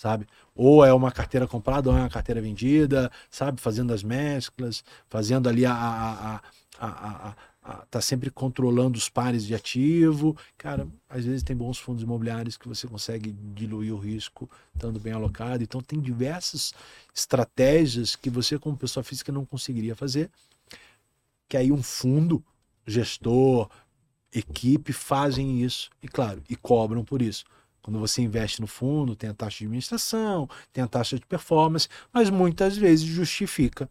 [0.00, 0.26] sabe?
[0.54, 3.60] Ou é uma carteira comprada ou é uma carteira vendida, sabe?
[3.60, 6.40] Fazendo as mesclas, fazendo ali a, a,
[6.80, 10.34] a, a, tá sempre controlando os pares de ativo.
[10.56, 15.12] Cara, às vezes tem bons fundos imobiliários que você consegue diluir o risco estando bem
[15.12, 15.62] alocado.
[15.62, 16.72] Então tem diversas
[17.14, 20.30] estratégias que você como pessoa física não conseguiria fazer.
[21.46, 22.42] Que aí um fundo
[22.86, 23.68] gestor
[24.32, 27.44] equipe fazem isso, e claro, e cobram por isso.
[27.90, 31.88] Quando você investe no fundo, tem a taxa de administração, tem a taxa de performance,
[32.12, 33.90] mas muitas vezes justifica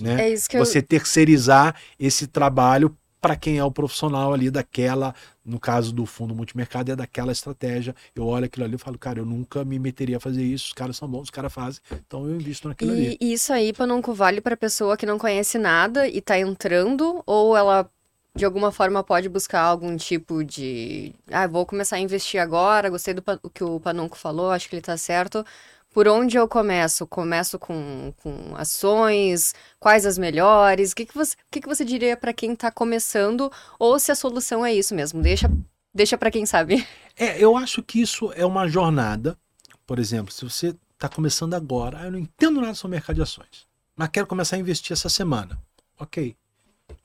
[0.00, 0.32] né?
[0.32, 0.82] É você eu...
[0.82, 6.90] terceirizar esse trabalho para quem é o profissional ali daquela, no caso do fundo multimercado,
[6.90, 7.94] é daquela estratégia.
[8.14, 10.72] Eu olho aquilo ali e falo, cara, eu nunca me meteria a fazer isso, os
[10.72, 13.18] caras são bons, os caras fazem, então eu invisto naquilo e, ali.
[13.20, 17.56] E isso aí, Panonco, vale para pessoa que não conhece nada e está entrando, ou
[17.56, 17.90] ela
[18.34, 21.14] de alguma forma pode buscar algum tipo de.
[21.30, 24.80] Ah, vou começar a investir agora, gostei do que o Panunco falou, acho que ele
[24.80, 25.44] está certo.
[25.92, 27.04] Por onde eu começo?
[27.04, 29.54] Começo com, com ações?
[29.80, 30.92] Quais as melhores?
[30.92, 33.50] O que, que, você, que, que você diria para quem está começando?
[33.76, 35.20] Ou se a solução é isso mesmo?
[35.20, 35.50] Deixa,
[35.92, 36.86] deixa para quem sabe.
[37.16, 39.36] É, eu acho que isso é uma jornada.
[39.84, 43.22] Por exemplo, se você está começando agora, ah, eu não entendo nada sobre mercado de
[43.22, 43.66] ações,
[43.96, 45.60] mas quero começar a investir essa semana.
[45.98, 46.36] Ok.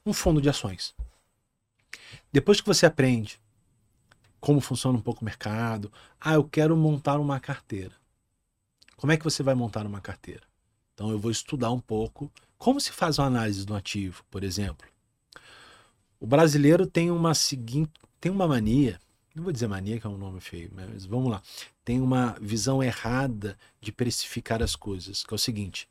[0.05, 0.93] Um fundo de ações.
[2.32, 3.39] Depois que você aprende
[4.45, 7.93] como funciona um pouco o mercado, ah, eu quero montar uma carteira.
[8.95, 10.43] Como é que você vai montar uma carteira?
[10.93, 14.88] Então eu vou estudar um pouco como se faz uma análise do ativo, por exemplo.
[16.19, 18.99] O brasileiro tem uma seguinte, tem uma mania,
[19.34, 21.41] não vou dizer mania que é um nome feio, mas vamos lá.
[21.84, 25.89] Tem uma visão errada de precificar as coisas, que é o seguinte: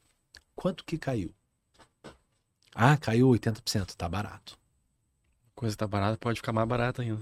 [0.55, 1.35] quanto que caiu?
[2.73, 4.57] Ah, caiu 80%, tá barato
[5.55, 7.21] coisa tá barata, pode ficar mais barata ainda.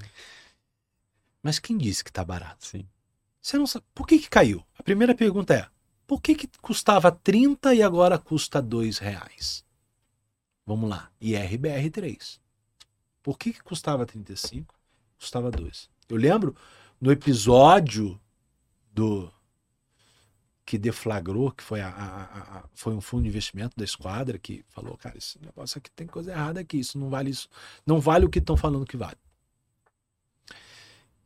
[1.42, 2.66] Mas quem disse que tá barato?
[2.66, 2.86] Sim.
[3.40, 3.84] Você não sabe.
[3.94, 4.64] Por que, que caiu?
[4.78, 5.68] A primeira pergunta é:
[6.06, 9.64] por que, que custava 30 e agora custa 2 reais?
[10.64, 11.10] Vamos lá.
[11.20, 12.40] IRBR 3.
[13.22, 14.74] Por que, que custava 35?
[15.18, 15.90] Custava 2.
[16.08, 16.56] Eu lembro
[17.00, 18.20] no episódio
[18.92, 19.32] do
[20.64, 24.64] que deflagrou, que foi, a, a, a, foi um fundo de investimento da esquadra que
[24.68, 27.48] falou, cara, esse negócio aqui tem coisa errada aqui, isso não vale isso,
[27.86, 29.16] não vale o que estão falando que vale.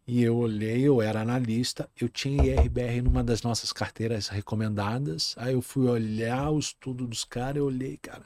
[0.09, 5.35] E eu olhei, eu era analista, eu tinha IRBR numa das nossas carteiras recomendadas.
[5.37, 8.25] Aí eu fui olhar o estudo dos caras, eu olhei, cara,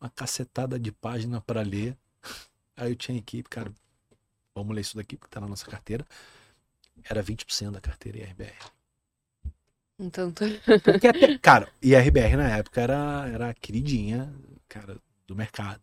[0.00, 1.96] uma cacetada de página para ler.
[2.74, 3.70] Aí eu tinha equipe, cara,
[4.54, 6.06] vamos ler isso daqui porque tá na nossa carteira.
[7.04, 8.79] Era 20% da carteira IRBR.
[10.00, 10.44] Então, tô...
[10.82, 14.32] Porque até, cara, IRBR na época era, era a queridinha,
[14.66, 15.80] cara, do mercado.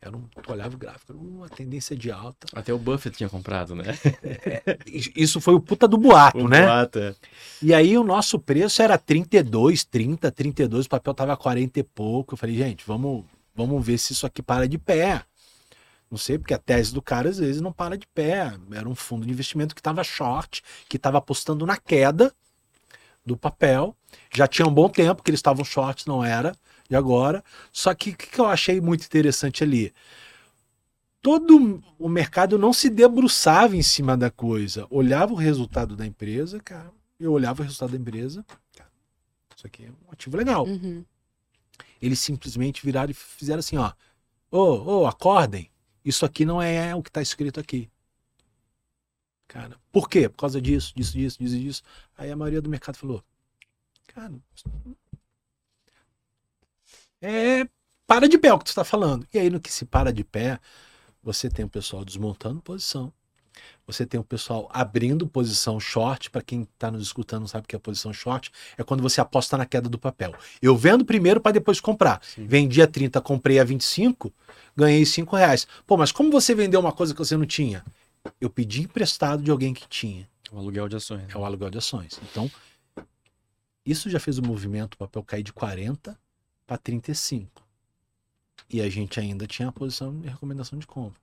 [0.00, 2.46] Era um, tu olhava o gráfico, era uma tendência de alta.
[2.52, 3.84] Até o Buffett tinha comprado, né?
[4.22, 4.78] É,
[5.16, 6.66] isso foi o puta do boato, o né?
[6.66, 7.14] Boato, é.
[7.62, 12.34] E aí o nosso preço era 32, 30, 32, o papel tava 40 e pouco.
[12.34, 15.22] Eu falei, gente, vamos, vamos ver se isso aqui para de pé.
[16.10, 18.52] Não sei, porque a tese do cara às vezes não para de pé.
[18.72, 22.30] Era um fundo de investimento que estava short, que estava apostando na queda
[23.24, 23.96] do papel.
[24.32, 26.56] Já tinha um bom tempo que eles estavam shorts, não era
[26.88, 27.42] de agora.
[27.72, 29.92] Só que o que, que eu achei muito interessante ali?
[31.22, 34.86] Todo o mercado não se debruçava em cima da coisa.
[34.90, 36.92] Olhava o resultado da empresa, cara.
[37.18, 38.44] Eu olhava o resultado da empresa.
[38.76, 38.90] Cara,
[39.56, 40.66] isso aqui é um ativo legal.
[40.66, 41.04] Uhum.
[42.02, 43.92] Eles simplesmente viraram e fizeram assim, ó.
[44.50, 45.70] Ô, oh, oh, acordem.
[46.04, 47.88] Isso aqui não é o que está escrito aqui
[49.48, 49.78] cara.
[49.92, 50.28] Por quê?
[50.28, 51.82] Por causa disso, disso, disso, disso, disso.
[52.16, 53.22] Aí a maioria do mercado falou,
[54.08, 54.34] cara,
[57.20, 57.66] é
[58.06, 59.26] para de pé o que tu está falando.
[59.32, 60.58] E aí no que se para de pé,
[61.22, 63.12] você tem o pessoal desmontando posição.
[63.86, 66.30] Você tem o pessoal abrindo posição short.
[66.30, 68.50] Para quem está nos escutando sabe o que é posição short.
[68.76, 70.34] É quando você aposta na queda do papel.
[70.60, 72.20] Eu vendo primeiro para depois comprar.
[72.22, 72.46] Sim.
[72.46, 74.32] Vendi a 30, comprei a 25,
[74.76, 75.66] ganhei 5 reais.
[75.86, 77.84] Pô, mas como você vendeu uma coisa que você não tinha?
[78.40, 80.28] Eu pedi emprestado de alguém que tinha.
[80.50, 81.24] O aluguel de ações.
[81.34, 82.20] É o aluguel de ações.
[82.22, 82.50] Então,
[83.84, 86.18] isso já fez o movimento, o papel cair de 40
[86.66, 87.62] para 35.
[88.70, 91.20] E a gente ainda tinha a posição de recomendação de compra.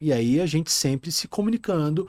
[0.00, 2.08] E aí a gente sempre se comunicando.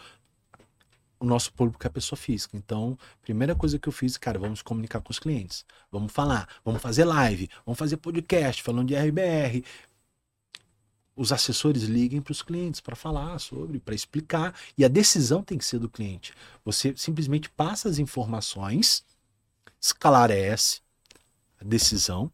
[1.20, 2.58] O nosso público é a pessoa física.
[2.58, 5.66] Então, primeira coisa que eu fiz, cara, vamos comunicar com os clientes.
[5.92, 9.64] Vamos falar, vamos fazer live, vamos fazer podcast falando de RBR,
[11.15, 14.54] os assessores liguem para os clientes para falar sobre, para explicar.
[14.78, 16.34] E a decisão tem que ser do cliente.
[16.65, 19.04] Você simplesmente passa as informações,
[19.80, 20.82] esclarece,
[21.60, 22.32] a decisão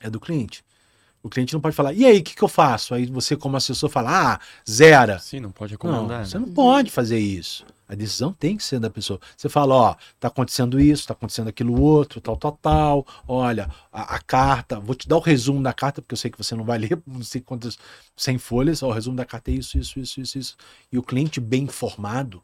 [0.00, 0.64] é do cliente.
[1.22, 2.94] O cliente não pode falar, e aí, o que, que eu faço?
[2.94, 5.20] Aí você, como assessor, fala, ah, zera.
[5.20, 6.18] Sim, não pode recomendar.
[6.20, 7.64] Não, você não pode fazer isso.
[7.92, 9.20] A decisão tem que ser da pessoa.
[9.36, 13.06] Você fala, ó, tá acontecendo isso, tá acontecendo aquilo outro, tal, tal, tal.
[13.28, 16.38] Olha, a, a, carta, vou te dar o resumo da carta, porque eu sei que
[16.38, 17.78] você não vai ler, não sei quantas,
[18.16, 18.82] 100 folhas.
[18.82, 20.56] Ó, o resumo da carta é isso, isso, isso, isso, isso.
[20.90, 22.42] E o cliente bem informado,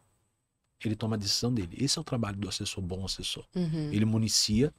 [0.84, 1.78] ele toma a decisão dele.
[1.80, 3.44] Esse é o trabalho do assessor, bom assessor.
[3.54, 3.88] Uhum.
[3.90, 4.70] Ele municia,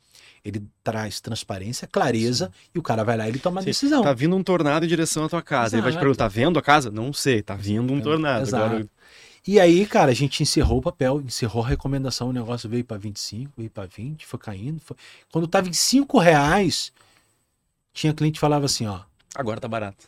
[0.46, 4.04] ele traz transparência, clareza, e o cara vai lá e ele toma a decisão.
[4.04, 5.76] Tá vindo um tornado em direção à tua casa.
[5.76, 6.06] Ele vai te Exato.
[6.06, 6.92] perguntar, tá vendo a casa?
[6.92, 8.44] Não sei, tá vindo um tornado.
[8.44, 8.66] Exato.
[8.66, 8.90] Agora,
[9.48, 12.98] E aí, cara, a gente encerrou o papel, encerrou a recomendação, o negócio veio para
[12.98, 14.80] 25, veio para 20, foi caindo.
[14.82, 14.96] Foi...
[15.32, 16.92] Quando tava em 5 reais,
[17.94, 19.02] tinha cliente que falava assim, ó,
[19.36, 20.08] agora tá barato.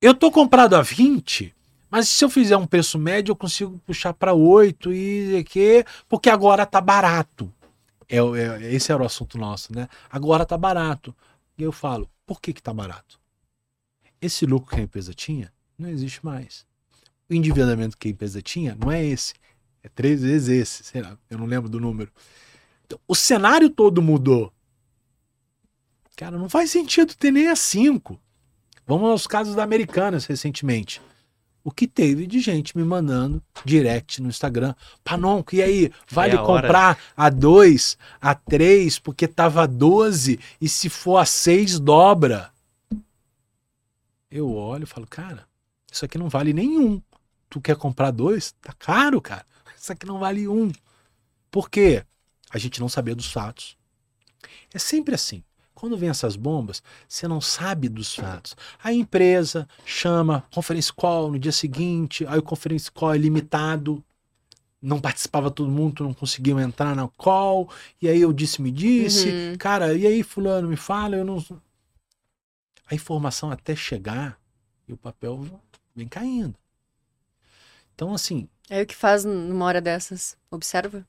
[0.00, 1.54] eu tô comprado a 20,
[1.90, 6.28] mas se eu fizer um preço médio, eu consigo puxar para 8 e que, porque
[6.30, 7.52] agora tá barato.
[8.08, 9.88] É, é- esse era o assunto nosso, né?
[10.10, 11.14] Agora tá barato.
[11.58, 13.18] E eu falo, por que que tá barato?
[14.20, 16.66] Esse lucro que a empresa tinha não existe mais.
[17.28, 19.34] O endividamento que a empresa tinha não é esse.
[19.82, 22.10] É três vezes esse, sei lá, eu não lembro do número.
[22.84, 24.52] Então, o cenário todo mudou.
[26.16, 28.18] Cara, não faz sentido ter nem a 5.
[28.86, 31.02] Vamos aos casos da Americanas recentemente.
[31.62, 34.72] O que teve de gente me mandando direct no Instagram.
[35.02, 35.92] Panonco, e aí?
[36.08, 36.62] Vale É a hora.
[36.62, 42.52] comprar a 2, a 3, porque tava a 12 e se for a 6 dobra.
[44.30, 45.44] Eu olho e falo, cara,
[45.90, 47.02] isso aqui não vale nenhum.
[47.48, 48.52] Tu quer comprar dois?
[48.60, 49.46] Tá caro, cara.
[49.76, 50.70] Isso aqui não vale um.
[51.50, 52.04] Por quê?
[52.50, 53.76] A gente não sabia dos fatos.
[54.72, 55.42] É sempre assim.
[55.74, 58.56] Quando vem essas bombas, você não sabe dos fatos.
[58.82, 64.02] A empresa chama conference call no dia seguinte, aí o conference call é limitado,
[64.80, 67.68] não participava todo mundo, não conseguiu entrar na call,
[68.00, 69.56] e aí eu disse, me disse, Uhum.
[69.58, 71.44] cara, e aí fulano me fala, eu não.
[72.88, 74.40] A informação até chegar
[74.88, 75.44] e o papel
[75.94, 76.54] vem caindo.
[77.96, 80.36] Então, assim, Aí o que faz numa hora dessas?
[80.50, 81.06] Observa?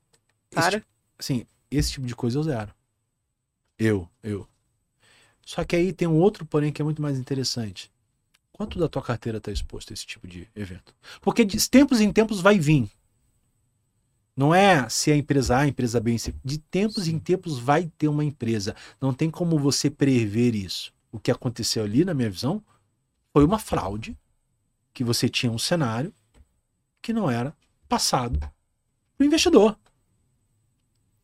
[0.51, 0.77] Para?
[0.77, 0.85] Esse,
[1.19, 2.73] assim, esse tipo de coisa eu zero.
[3.77, 4.47] Eu, eu.
[5.45, 7.91] Só que aí tem um outro porém que é muito mais interessante.
[8.51, 10.95] Quanto da tua carteira está exposto a esse tipo de evento?
[11.21, 12.89] Porque de tempos em tempos vai vir.
[14.35, 18.07] Não é se a empresa A, a empresa B, de tempos em tempos vai ter
[18.07, 18.75] uma empresa.
[19.01, 20.93] Não tem como você prever isso.
[21.11, 22.63] O que aconteceu ali, na minha visão,
[23.33, 24.17] foi uma fraude,
[24.93, 26.13] que você tinha um cenário
[27.07, 27.55] que não era
[27.87, 28.51] passado para
[29.21, 29.79] o investidor.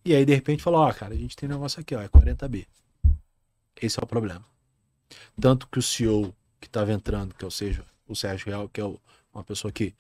[0.06, 2.08] E aí, de repente, falou: Ó, cara, a gente tem um negócio aqui, ó, é
[2.08, 2.65] 40B.
[3.82, 4.46] Esse é o problema.
[5.39, 8.80] Tanto que o CEO que estava entrando, que é o, seja, o Sérgio Real, que
[8.80, 8.86] é
[9.34, 9.93] uma pessoa que,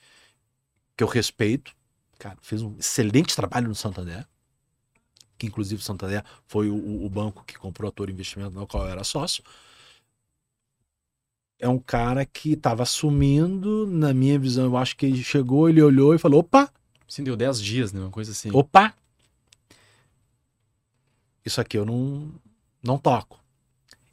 [0.95, 1.75] que eu respeito,
[2.17, 4.25] cara, fez um excelente trabalho no Santander.
[5.37, 8.65] Que inclusive o Santander foi o- o, o banco que comprou a Toro Investimento, no
[8.65, 9.43] qual eu era sócio.
[11.59, 15.81] É um cara que estava assumindo, na minha visão, eu acho que ele chegou, ele
[15.81, 16.69] olhou e falou: opa,
[17.13, 18.01] Sim, deu 10 dias, né?
[18.01, 18.49] Uma coisa assim.
[18.51, 18.91] Opa!
[21.45, 22.31] Isso aqui eu não,
[22.81, 23.39] não toco.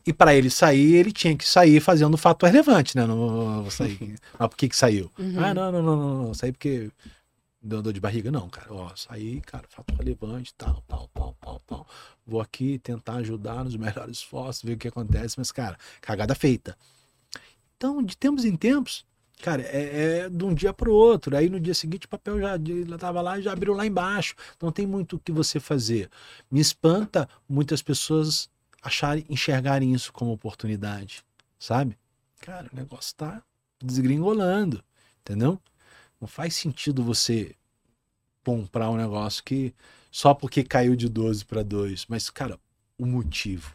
[0.06, 3.06] E para ele sair, ele tinha que sair fazendo fato relevante, né?
[3.06, 4.18] Não, não vou sair.
[4.38, 5.10] Mas por que que saiu?
[5.18, 5.42] Uhum.
[5.42, 6.34] Ah, não, não, não, não, não.
[6.34, 6.90] Saí porque
[7.62, 8.30] deu dor de barriga.
[8.30, 8.70] Não, cara.
[8.70, 11.86] Ó, saí, cara, fato relevante, tal, tal, tal, tal, tal.
[12.26, 15.38] Vou aqui tentar ajudar nos melhores esforços, ver o que acontece.
[15.38, 16.76] Mas, cara, cagada feita.
[17.80, 19.06] Então, de tempos em tempos,
[19.40, 21.34] cara, é, é de um dia para o outro.
[21.34, 24.34] Aí no dia seguinte o papel já estava lá e já abriu lá embaixo.
[24.60, 26.10] Não tem muito o que você fazer.
[26.50, 28.50] Me espanta muitas pessoas
[28.82, 31.24] acharem, enxergarem isso como oportunidade,
[31.58, 31.96] sabe?
[32.42, 33.42] Cara, o negócio tá
[33.82, 34.84] desgringolando,
[35.22, 35.58] entendeu?
[36.20, 37.56] Não faz sentido você
[38.44, 39.74] comprar um negócio que
[40.10, 42.60] só porque caiu de 12 para 2, mas cara,
[42.98, 43.74] o motivo.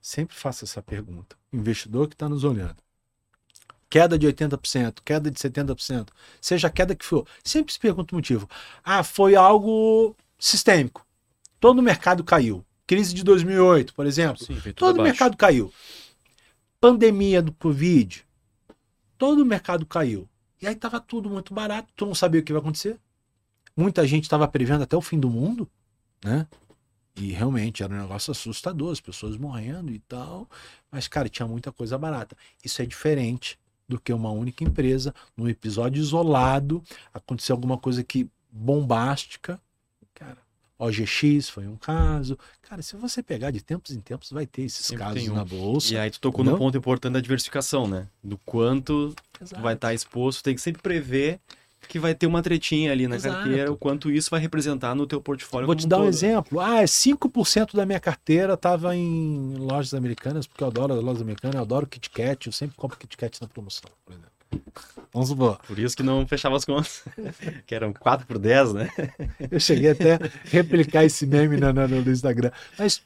[0.00, 1.36] Sempre faça essa pergunta.
[1.52, 2.81] O investidor que está nos olhando.
[3.92, 6.08] Queda de 80%, queda de 70%,
[6.40, 8.48] seja a queda que for, sempre se pergunta o motivo.
[8.82, 11.06] Ah, foi algo sistêmico.
[11.60, 12.64] Todo o mercado caiu.
[12.86, 14.42] Crise de 2008, por exemplo.
[14.42, 15.70] Sim, Todo o mercado caiu.
[16.80, 18.24] Pandemia do Covid.
[19.18, 20.26] Todo o mercado caiu.
[20.62, 22.98] E aí tava tudo muito barato, tu não sabia o que vai acontecer.
[23.76, 25.70] Muita gente estava prevendo até o fim do mundo,
[26.24, 26.46] né?
[27.14, 30.48] E realmente era um negócio assustador, as pessoas morrendo e tal.
[30.90, 32.34] Mas, cara, tinha muita coisa barata.
[32.64, 33.60] Isso é diferente
[33.92, 39.60] do que uma única empresa, num episódio isolado, acontecer alguma coisa que bombástica.
[40.14, 40.38] Cara,
[40.78, 42.38] OGX foi um caso.
[42.62, 45.34] Cara, se você pegar de tempos em tempos, vai ter esses Sempre casos um.
[45.34, 45.92] na bolsa.
[45.92, 46.66] E aí tu tocou no Entendeu?
[46.66, 48.08] ponto importante da diversificação, né?
[48.24, 49.14] Do quanto
[49.60, 51.38] vai estar exposto, tem que sempre prever
[51.88, 53.34] que vai ter uma tretinha ali na Exato.
[53.36, 56.08] carteira, o quanto isso vai representar no teu portfólio Vou como te dar um todo.
[56.08, 56.60] exemplo.
[56.60, 61.20] Ah, é 5% da minha carteira estava em lojas americanas, porque eu adoro as lojas
[61.22, 64.32] americanas, eu adoro Kit Kat, eu sempre compro Kit Kat na promoção, por exemplo.
[65.12, 65.58] Vamos supor.
[65.66, 67.02] Por isso que não fechava as contas.
[67.66, 68.90] que eram 4 por 10, né?
[69.50, 72.50] Eu cheguei até a replicar esse meme na- na- no Instagram.
[72.78, 73.02] Mas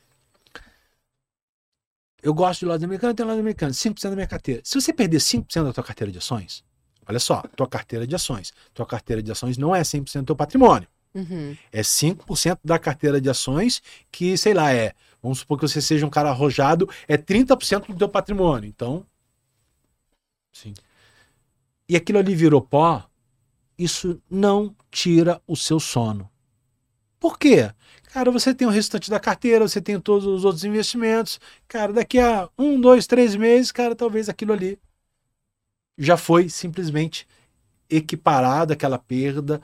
[2.22, 4.60] eu gosto de lojas americanas, eu tenho lojas americanas, 5% da minha carteira.
[4.64, 6.64] Se você perder 5% da tua carteira de ações,
[7.08, 8.52] Olha só, tua carteira de ações.
[8.74, 10.88] Tua carteira de ações não é 100% do teu patrimônio.
[11.14, 11.56] Uhum.
[11.72, 14.92] É 5% da carteira de ações que, sei lá, é.
[15.22, 18.68] Vamos supor que você seja um cara arrojado, é 30% do teu patrimônio.
[18.68, 19.06] Então.
[20.52, 20.74] Sim.
[21.88, 23.08] E aquilo ali virou pó,
[23.78, 26.28] isso não tira o seu sono.
[27.18, 27.70] Por quê?
[28.12, 31.38] Cara, você tem o restante da carteira, você tem todos os outros investimentos.
[31.68, 34.78] Cara, daqui a um, dois, três meses, cara, talvez aquilo ali
[35.96, 37.26] já foi simplesmente
[37.88, 39.60] equiparado aquela perda,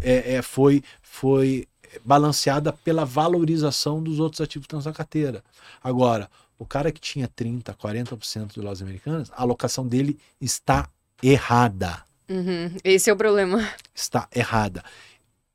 [0.00, 1.66] é, é, foi, foi
[2.04, 5.44] balanceada pela valorização dos outros ativos que estão na carteira.
[5.82, 10.88] Agora, o cara que tinha 30%, 40% de lojas americanas, a alocação dele está
[11.22, 12.02] errada.
[12.28, 12.74] Uhum.
[12.82, 13.68] Esse é o problema.
[13.94, 14.82] Está errada.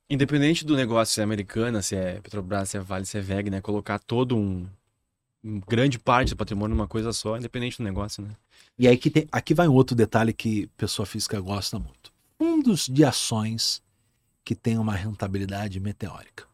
[0.10, 3.50] Independente do negócio se é americana, se é Petrobras, se é Vale, se é VEG,
[3.50, 3.62] né?
[3.62, 4.68] Colocar todo um,
[5.44, 8.32] um grande parte do patrimônio numa coisa só, independente do negócio, né?
[8.80, 12.14] E aí que tem, aqui vai um outro detalhe que pessoa física gosta muito.
[12.38, 13.84] Fundos de ações
[14.42, 16.48] que tem uma rentabilidade meteórica.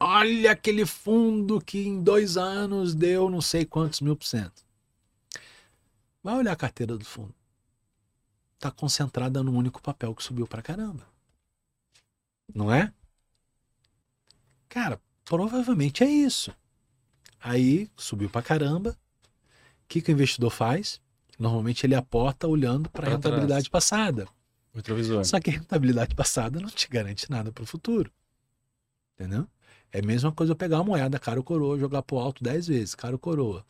[0.00, 4.66] Olha aquele fundo que em dois anos deu não sei quantos mil por cento.
[6.20, 7.34] Vai olhar a carteira do fundo.
[8.56, 11.06] Está concentrada num único papel que subiu pra caramba.
[12.52, 12.92] Não é?
[14.68, 16.52] Cara, provavelmente é isso.
[17.40, 18.98] Aí subiu pra caramba.
[19.88, 21.00] O que, que o investidor faz?
[21.38, 24.28] Normalmente ele aporta olhando para a rentabilidade passada.
[24.74, 25.24] Retrovisor.
[25.24, 28.12] Só que a rentabilidade passada não te garante nada para o futuro.
[29.14, 29.46] Entendeu?
[29.90, 32.66] É a mesma coisa eu pegar uma moeda cara ou coroa, jogar pro alto 10
[32.66, 33.64] vezes, cara ou coroa.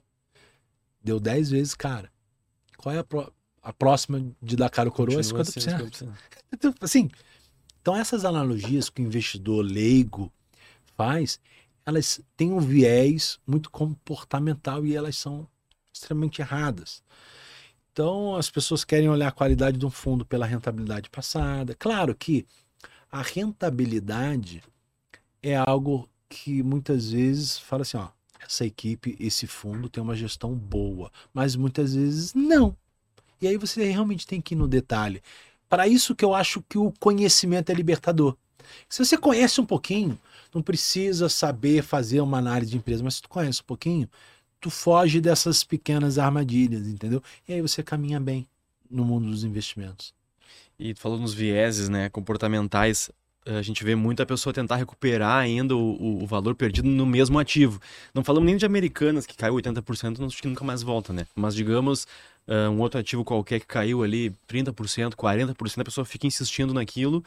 [1.00, 2.10] Deu 10 vezes cara.
[2.76, 3.30] Qual é a, pró-
[3.62, 5.20] a próxima de dar cara ou coroa?
[5.20, 5.60] É Continua 50%.
[5.60, 6.12] sendo 50%.
[6.52, 7.08] Então, assim,
[7.80, 10.32] então essas analogias que o investidor leigo
[10.96, 11.38] faz,
[11.86, 15.46] elas têm um viés muito comportamental e elas são
[15.98, 17.02] extremamente erradas.
[17.92, 21.74] Então as pessoas querem olhar a qualidade de um fundo pela rentabilidade passada.
[21.74, 22.46] Claro que
[23.10, 24.62] a rentabilidade
[25.42, 28.08] é algo que muitas vezes fala assim, ó,
[28.40, 32.76] essa equipe, esse fundo tem uma gestão boa, mas muitas vezes não.
[33.40, 35.22] E aí você realmente tem que ir no detalhe.
[35.68, 38.36] Para isso que eu acho que o conhecimento é libertador.
[38.88, 40.18] Se você conhece um pouquinho,
[40.54, 44.08] não precisa saber fazer uma análise de empresa, mas se tu conhece um pouquinho,
[44.60, 47.22] tu foge dessas pequenas armadilhas, entendeu?
[47.48, 48.46] E aí você caminha bem
[48.90, 50.12] no mundo dos investimentos.
[50.78, 53.10] E tu falou nos vieses, né, comportamentais,
[53.46, 57.80] a gente vê muita pessoa tentar recuperar ainda o, o- valor perdido no mesmo ativo.
[58.14, 61.26] Não falamos nem de americanas, que caiu 80%, não que nunca mais volta, né?
[61.34, 62.06] Mas digamos,
[62.46, 67.24] ah, um outro ativo qualquer que caiu ali 30%, 40%, a pessoa fica insistindo naquilo,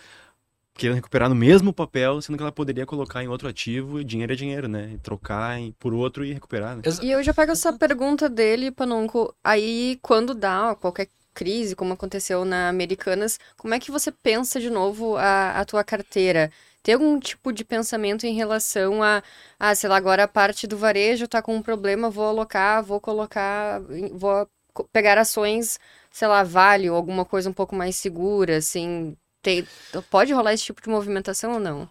[0.82, 4.34] querendo recuperar no mesmo papel, sendo que ela poderia colocar em outro ativo, e dinheiro
[4.34, 4.92] é dinheiro, né?
[4.94, 6.84] E trocar em- por outro e recuperar, né?
[7.02, 9.36] E eu já pego essa pergunta dele, Panonco.
[9.44, 14.70] Aí, quando dá qualquer crise, como aconteceu na Americanas, como é que você pensa de
[14.70, 16.52] novo a, a tua carteira?
[16.84, 19.22] Tem algum tipo de pensamento em relação a,
[19.60, 23.00] ah, sei lá, agora a parte do varejo tá com um problema, vou alocar, vou
[23.00, 23.80] colocar,
[24.14, 24.50] vou
[24.92, 25.80] pegar ações,
[26.10, 29.16] sei lá, Vale ou alguma coisa um pouco mais segura, assim.
[29.42, 29.68] Tem,
[30.10, 31.90] pode rolar esse tipo de movimentação ou não?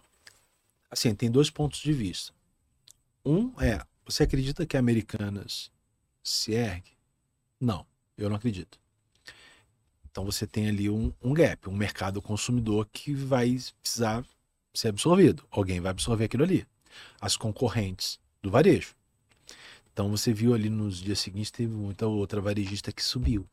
[0.89, 2.33] Assim, tem dois pontos de vista.
[3.25, 5.71] Um é, você acredita que Americanas
[6.23, 6.91] se ergue?
[7.59, 7.85] Não,
[8.17, 8.79] eu não acredito.
[10.09, 14.25] Então você tem ali um, um gap, um mercado consumidor que vai precisar
[14.73, 15.45] ser absorvido.
[15.49, 16.67] Alguém vai absorver aquilo ali.
[17.19, 18.95] As concorrentes do varejo.
[19.93, 23.47] Então você viu ali nos dias seguintes, teve muita outra varejista que subiu.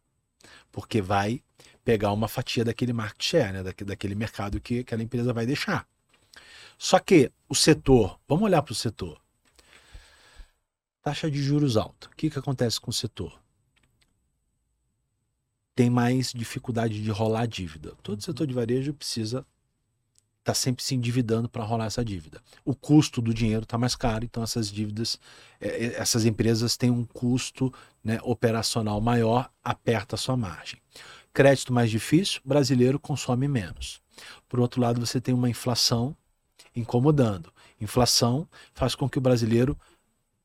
[0.71, 1.43] Porque vai
[1.85, 3.63] pegar uma fatia daquele market share, né?
[3.63, 5.87] daque- daquele mercado que aquela empresa vai deixar.
[6.77, 9.21] Só que o setor, vamos olhar para o setor.
[11.03, 12.09] Taxa de juros alta.
[12.09, 13.41] O que, que acontece com o setor?
[15.75, 17.95] Tem mais dificuldade de rolar dívida.
[18.03, 19.47] Todo setor de varejo precisa
[20.51, 22.41] estar sempre se endividando para rolar essa dívida.
[22.65, 25.19] O custo do dinheiro está mais caro, então essas dívidas,
[25.61, 27.73] eh, eh, essas empresas têm um custo
[28.03, 30.81] né, operacional maior, aperta a sua margem.
[31.33, 34.01] Crédito mais difícil, brasileiro consome menos.
[34.49, 36.17] Por outro lado, você tem uma inflação
[36.75, 37.53] incomodando.
[37.81, 39.79] Inflação faz com que o brasileiro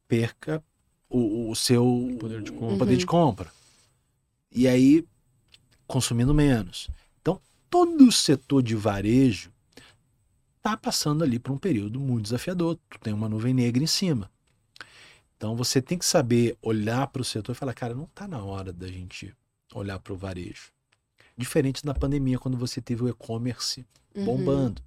[0.07, 0.63] perca
[1.09, 2.77] o, o seu Poder de compra.
[2.77, 3.51] poder de compra.
[4.51, 5.05] E aí,
[5.87, 6.89] consumindo menos.
[7.21, 7.39] Então,
[7.69, 9.52] todo o setor de varejo
[10.63, 12.79] está passando ali por um período muito desafiador.
[12.89, 14.31] Tu tem uma nuvem negra em cima.
[15.35, 18.41] Então, você tem que saber olhar para o setor e falar, cara, não está na
[18.41, 19.35] hora da gente
[19.75, 20.71] olhar para o varejo.
[21.37, 23.85] Diferente da pandemia, quando você teve o e-commerce
[24.15, 24.25] Uhum.
[24.25, 24.81] bombando,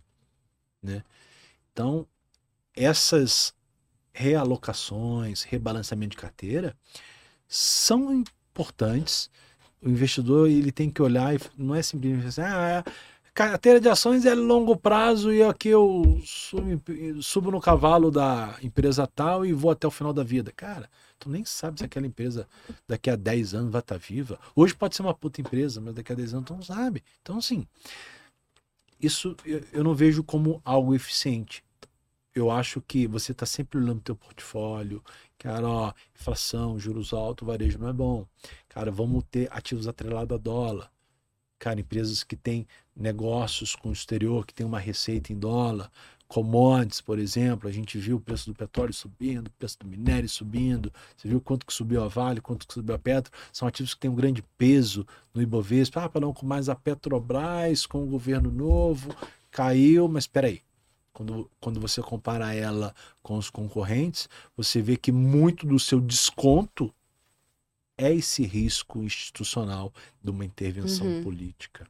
[0.81, 1.03] né?
[1.73, 2.07] Então,
[2.75, 3.53] essas
[4.13, 6.77] realocações, rebalanceamento de carteira
[7.49, 9.29] são importantes,
[9.83, 12.93] o investidor ele tem que olhar e não é simplesmente assim, ah, é,
[13.37, 16.83] carteira de ações é longo prazo e aqui eu subo,
[17.23, 20.51] subo, no cavalo da empresa tal e vou até o final da vida.
[20.57, 22.49] Cara, tu nem sabe se aquela empresa
[22.89, 24.41] daqui a 10 anos vai estar viva.
[24.55, 27.05] Hoje pode ser uma puta empresa, mas daqui a 10 anos tu não sabe.
[27.21, 27.67] Então, assim,
[28.99, 29.37] isso
[29.71, 31.63] eu não vejo como algo eficiente.
[32.35, 35.05] Eu acho que você está sempre olhando teu portfólio,
[35.39, 38.27] cara, ó, inflação, juros altos, varejo não é bom.
[38.67, 40.91] Cara, vamos ter ativos atrelados a dólar.
[41.59, 42.67] Cara, empresas que têm
[42.97, 45.91] negócios com o exterior, que tem uma receita em dólar,
[46.27, 50.29] commodities, por exemplo, a gente viu o preço do petróleo subindo, o preço do minério
[50.29, 53.95] subindo, você viu quanto que subiu a Vale, quanto que subiu a Petro, são ativos
[53.95, 58.07] que têm um grande peso no Ibovespa, ah, não, com mais a Petrobras, com o
[58.07, 59.15] governo novo,
[59.51, 60.63] caiu, mas espera aí,
[61.13, 66.93] quando, quando você compara ela com os concorrentes, você vê que muito do seu desconto
[67.97, 69.93] é esse risco institucional
[70.23, 71.23] de uma intervenção uhum.
[71.23, 71.87] política.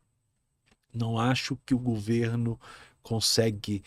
[0.97, 2.59] Não acho que o governo
[3.03, 3.82] consegue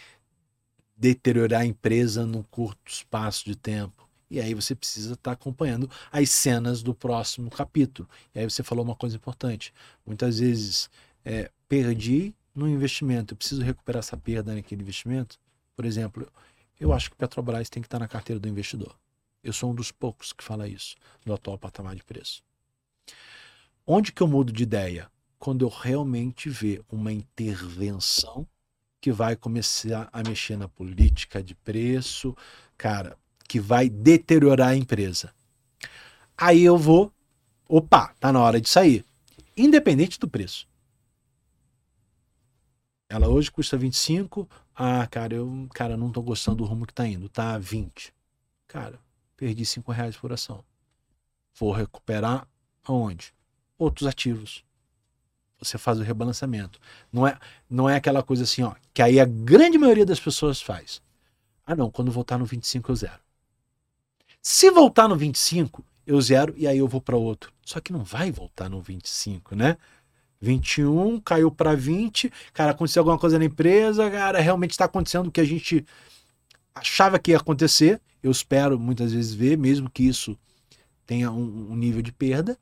[0.95, 4.07] deteriorar a empresa num curto espaço de tempo.
[4.29, 8.07] E aí você precisa estar acompanhando as cenas do próximo capítulo.
[8.35, 9.73] E aí você falou uma coisa importante.
[10.05, 10.89] Muitas vezes,
[11.25, 15.39] é, perdi no investimento, eu preciso recuperar essa perda naquele investimento.
[15.75, 16.31] Por exemplo,
[16.79, 18.95] eu acho que Petrobras tem que estar na carteira do investidor.
[19.43, 20.95] Eu sou um dos poucos que fala isso
[21.25, 22.43] no atual patamar de preço.
[23.87, 25.09] Onde que eu mudo de ideia?
[25.39, 28.45] Quando eu realmente ver uma intervenção
[29.01, 32.35] que vai começar a mexer na política de preço,
[32.77, 33.17] cara,
[33.47, 35.33] que vai deteriorar a empresa.
[36.37, 37.11] Aí eu vou,
[37.67, 39.05] opa, tá na hora de sair,
[39.55, 40.67] independente do preço.
[43.07, 47.07] Ela hoje custa 25, ah, cara, eu, cara, não tô gostando do rumo que tá
[47.07, 48.13] indo, tá 20.
[48.67, 48.99] Cara,
[49.35, 50.63] perdi 5 reais por ação.
[51.57, 52.47] Vou recuperar
[52.83, 53.33] aonde?
[53.77, 54.63] Outros ativos
[55.59, 56.79] você faz o rebalanceamento.
[57.11, 57.37] Não é,
[57.69, 61.01] não é aquela coisa assim, ó, que aí a grande maioria das pessoas faz.
[61.65, 63.19] Ah, não, quando voltar no 25 eu zero.
[64.41, 67.51] Se voltar no 25, eu zero e aí eu vou para outro.
[67.65, 69.77] Só que não vai voltar no 25, né?
[70.41, 75.31] 21 caiu para 20, cara, aconteceu alguma coisa na empresa, cara, realmente está acontecendo o
[75.31, 75.85] que a gente
[76.73, 77.99] achava que ia acontecer.
[78.23, 80.37] Eu espero muitas vezes ver, mesmo que isso
[81.05, 82.57] tenha um, um nível de perda.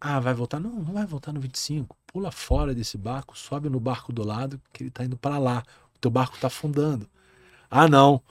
[0.00, 0.60] Ah, vai voltar?
[0.60, 1.96] Não, não vai voltar no 25.
[2.06, 5.62] Pula fora desse barco, sobe no barco do lado, que ele está indo para lá.
[5.94, 7.08] O teu barco está afundando.
[7.70, 8.22] Ah, não.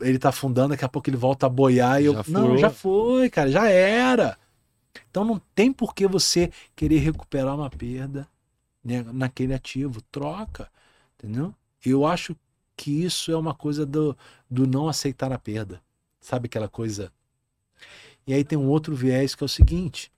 [0.00, 2.14] Ele está afundando, daqui a pouco ele volta a boiar e eu.
[2.28, 4.36] Não, já foi, cara, já era.
[5.10, 8.28] Então não tem por que você querer recuperar uma perda
[8.84, 10.02] né, naquele ativo.
[10.10, 10.68] Troca.
[11.16, 11.54] Entendeu?
[11.84, 12.36] Eu acho
[12.76, 14.16] que isso é uma coisa do,
[14.50, 15.80] do não aceitar a perda.
[16.20, 17.12] Sabe aquela coisa?
[18.26, 20.10] E aí tem um outro viés que é o seguinte: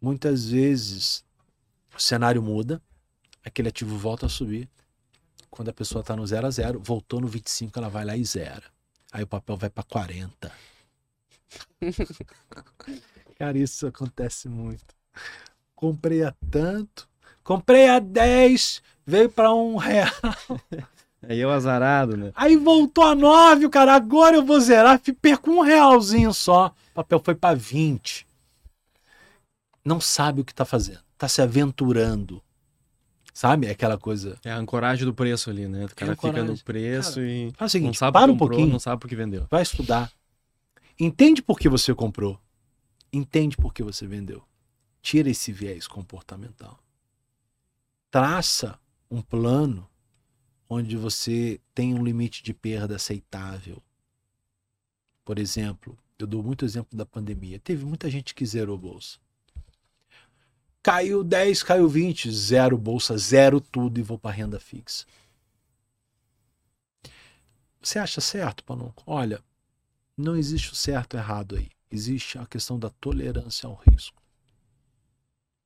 [0.00, 1.24] muitas vezes
[1.94, 2.80] o cenário muda,
[3.44, 4.68] aquele ativo volta a subir.
[5.50, 8.24] Quando a pessoa está no 0 a 0, voltou no 25, ela vai lá e
[8.24, 8.62] zera.
[9.12, 10.52] Aí o papel vai para 40.
[13.36, 14.94] Cara, isso acontece muito.
[15.74, 17.08] Comprei a tanto,
[17.42, 20.10] comprei a 10, veio para um real.
[21.28, 22.32] Aí eu azarado, né?
[22.34, 23.94] Aí voltou a 9, cara.
[23.94, 26.74] Agora eu vou zerar, perco um realzinho só.
[26.92, 28.26] O papel foi para 20
[29.84, 32.42] não sabe o que está fazendo, está se aventurando.
[33.32, 33.68] Sabe?
[33.68, 34.38] É aquela coisa.
[34.44, 35.84] É a ancoragem do preço ali, né?
[35.84, 37.52] O cara é fica no preço cara, e.
[37.52, 38.72] Faz o seguinte, não sabe para um comprou, pouquinho.
[38.72, 39.46] Não sabe por que vendeu.
[39.48, 40.12] Vai estudar.
[40.98, 42.38] Entende por que você comprou.
[43.12, 44.42] Entende por que você vendeu.
[45.00, 46.78] Tira esse viés comportamental.
[48.10, 48.78] Traça
[49.10, 49.88] um plano
[50.68, 53.82] onde você tem um limite de perda aceitável.
[55.24, 57.58] Por exemplo, eu dou muito exemplo da pandemia.
[57.58, 59.18] Teve muita gente que zerou bolsa.
[60.82, 65.04] Caiu 10, caiu 20, zero bolsa, zero tudo e vou para renda fixa.
[67.82, 69.02] Você acha certo, Panonco?
[69.06, 69.42] Olha,
[70.16, 71.70] não existe o certo e errado aí.
[71.90, 74.22] Existe a questão da tolerância ao risco.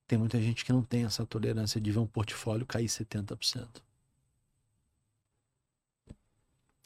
[0.07, 3.83] Tem muita gente que não tem essa tolerância de ver um portfólio cair 70%.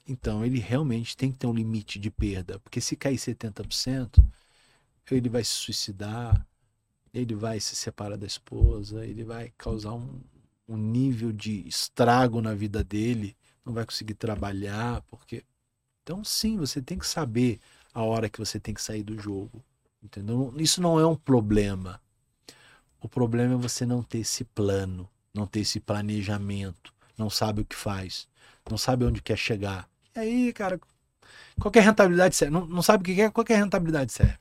[0.07, 4.25] Então, ele realmente tem que ter um limite de perda, porque se cair 70%,
[5.11, 6.47] ele vai se suicidar,
[7.21, 10.21] ele vai se separar da esposa, ele vai causar um,
[10.69, 15.45] um nível de estrago na vida dele, não vai conseguir trabalhar, porque.
[16.03, 17.61] Então, sim, você tem que saber
[17.93, 19.63] a hora que você tem que sair do jogo.
[20.03, 20.55] Entendeu?
[20.57, 22.01] Isso não é um problema.
[23.01, 27.65] O problema é você não ter esse plano, não ter esse planejamento, não sabe o
[27.65, 28.29] que faz,
[28.71, 29.89] não sabe onde quer chegar.
[30.15, 30.81] E aí, cara,
[31.61, 32.53] qualquer rentabilidade serve.
[32.53, 34.39] Não, não sabe o que é, qualquer rentabilidade serve.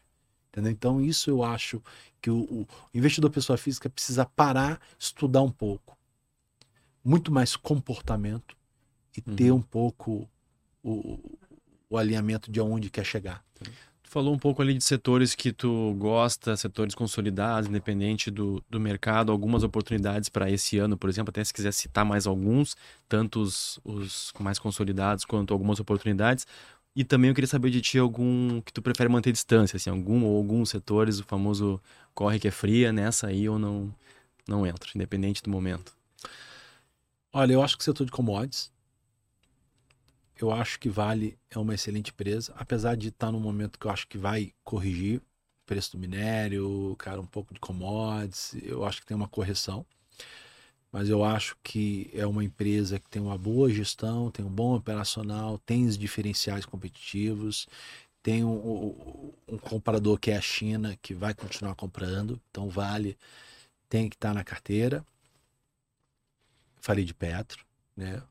[0.50, 0.72] Entendeu?
[0.72, 1.82] Então, isso eu acho
[2.22, 5.98] que o, o investidor pessoa física precisa parar, estudar um pouco.
[7.04, 8.56] Muito mais comportamento
[9.16, 9.36] e Uhum.
[9.36, 10.30] ter um pouco
[10.84, 11.38] o,
[11.90, 13.44] o alinhamento de onde quer chegar.
[14.04, 18.80] Tu falou um pouco ali de setores que tu gosta, setores consolidados, independente do, do
[18.80, 22.76] mercado, algumas oportunidades para esse ano, por exemplo, até se quiser citar mais alguns,
[23.10, 26.48] tanto os, os mais consolidados quanto algumas oportunidades.
[26.98, 30.26] E também eu queria saber de ti algum que tu prefere manter distância, assim, algum
[30.26, 31.80] ou alguns setores, o famoso
[32.12, 33.94] corre que é fria, nessa aí ou não,
[34.48, 35.96] não entra, independente do momento.
[37.32, 38.72] Olha, eu acho que o setor de commodities,
[40.42, 43.92] eu acho que Vale é uma excelente empresa, apesar de estar num momento que eu
[43.92, 45.22] acho que vai corrigir
[45.68, 49.86] preço do minério, cara, um pouco de commodities, eu acho que tem uma correção.
[50.92, 54.76] Mas eu acho que é uma empresa que tem uma boa gestão, tem um bom
[54.76, 57.68] operacional, tem os diferenciais competitivos,
[58.24, 63.18] tem um, um- comprador que é a China, que vai continuar comprando, então Vale
[63.90, 65.06] tem que estar na carteira.
[66.80, 67.66] Falei de Petro,
[67.96, 68.22] né?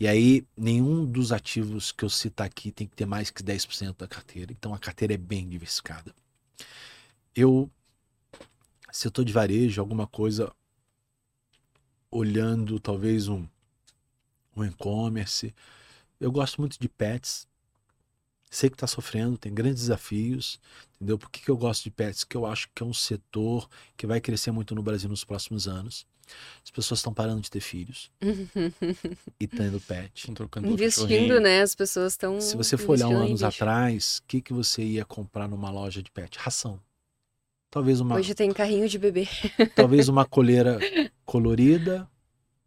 [0.00, 3.98] E aí, nenhum dos ativos que eu citar aqui tem que ter mais que 10%
[3.98, 4.52] da carteira.
[4.52, 6.14] Então, a carteira é bem diversificada.
[7.34, 7.70] Eu,
[8.90, 10.52] setor de varejo, alguma coisa
[12.12, 13.44] olhando talvez um,
[14.54, 15.52] um e-commerce.
[16.20, 17.48] Eu gosto muito de pets.
[18.50, 20.60] Sei que está sofrendo, tem grandes desafios,
[20.94, 21.18] entendeu?
[21.18, 22.22] Por que, que eu gosto de pets?
[22.22, 25.66] Que eu acho que é um setor que vai crescer muito no Brasil nos próximos
[25.66, 26.06] anos.
[26.62, 28.10] As pessoas estão parando de ter filhos
[29.40, 30.12] e tendo pet.
[30.14, 31.62] Estão trocando por Investindo, né?
[31.62, 32.40] As pessoas estão.
[32.40, 36.02] Se você for olhar um anos atrás, o que, que você ia comprar numa loja
[36.02, 36.38] de pet?
[36.38, 36.78] Ração.
[37.72, 39.26] Talvez uma, Hoje tem carrinho de bebê.
[39.74, 40.78] talvez uma coleira
[41.24, 42.06] colorida.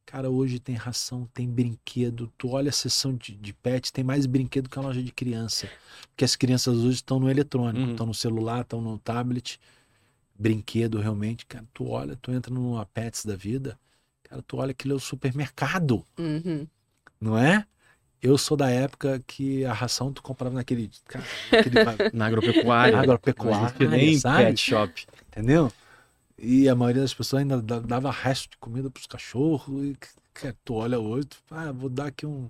[0.03, 2.31] Cara, hoje tem ração, tem brinquedo.
[2.37, 5.69] Tu olha a seção de, de pet, tem mais brinquedo que a loja de criança.
[6.09, 7.91] Porque as crianças hoje estão no eletrônico, Uhum.
[7.91, 9.59] estão no celular, estão no tablet.
[10.37, 13.79] Brinquedo, realmente, cara, tu olha, tu entra numa Pets da vida,
[14.23, 16.03] cara, tu olha aquilo é o supermercado.
[16.17, 16.65] Uhum.
[17.21, 17.63] não é?
[18.21, 21.75] Eu sou da época que a ração tu comprava naquele, cara, naquele
[22.13, 22.97] Na agropecuária.
[22.99, 24.45] agropecuária, nem sabe?
[24.45, 25.05] pet shop.
[25.27, 25.71] entendeu?
[26.37, 29.83] E a maioria das pessoas ainda da- dava resto de comida pros cachorros.
[29.85, 29.95] E
[30.33, 32.49] cara, tu olha hoje, tu ah, vou dar aqui um.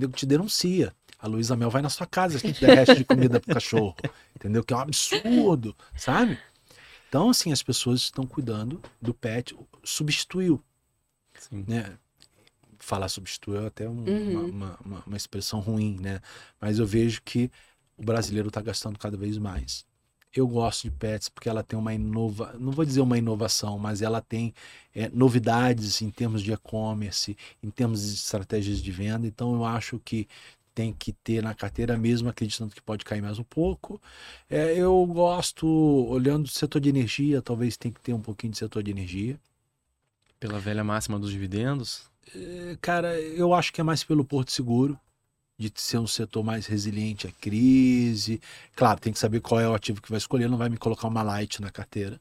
[0.00, 0.92] Eu te denuncia.
[1.18, 3.94] A Luísa Mel vai na sua casa se tu der resto de comida pro cachorro.
[4.34, 4.62] Entendeu?
[4.64, 6.38] Que é um absurdo, sabe?
[7.08, 10.62] Então, assim, as pessoas estão cuidando do pet, substituiu
[11.38, 11.64] Sim.
[11.66, 11.92] né?
[12.80, 14.30] Falar substituiu é até um- Uhum.
[14.30, 16.20] uma, uma, uma- uma expressão ruim, né?
[16.60, 17.50] Mas eu vejo que
[17.96, 19.84] o brasileiro está gastando cada vez mais.
[20.32, 24.00] Eu gosto de pets porque ela tem uma inova, não vou dizer uma inovação, mas
[24.00, 24.54] ela tem
[24.94, 29.26] é, novidades em termos de e-commerce, em termos de estratégias de venda.
[29.26, 30.28] Então eu acho que
[30.74, 34.00] tem que ter na carteira mesmo, acreditando que pode cair mais um pouco.
[34.48, 38.58] É, eu gosto, olhando o setor de energia, talvez tem que ter um pouquinho de
[38.58, 39.38] setor de energia.
[40.40, 42.09] Pela velha máxima dos dividendos.
[42.34, 44.98] É, Cara, eu acho que é mais pelo Porto Seguro,
[45.58, 48.40] de ser um setor mais resiliente à crise.
[48.74, 51.06] Claro, tem que saber qual é o ativo que vai escolher, não vai me colocar
[51.08, 52.18] uma light na carteira.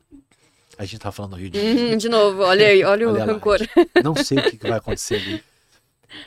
[0.78, 1.92] A gente tá falando do Rio de Janeiro.
[1.92, 3.60] Uhum, de novo, olha aí, olha o Olha a rancor.
[4.04, 5.44] Não sei o que que vai acontecer ali,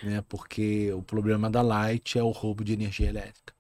[0.02, 0.24] né?
[0.28, 3.52] Porque o problema da Light é o roubo de energia elétrica.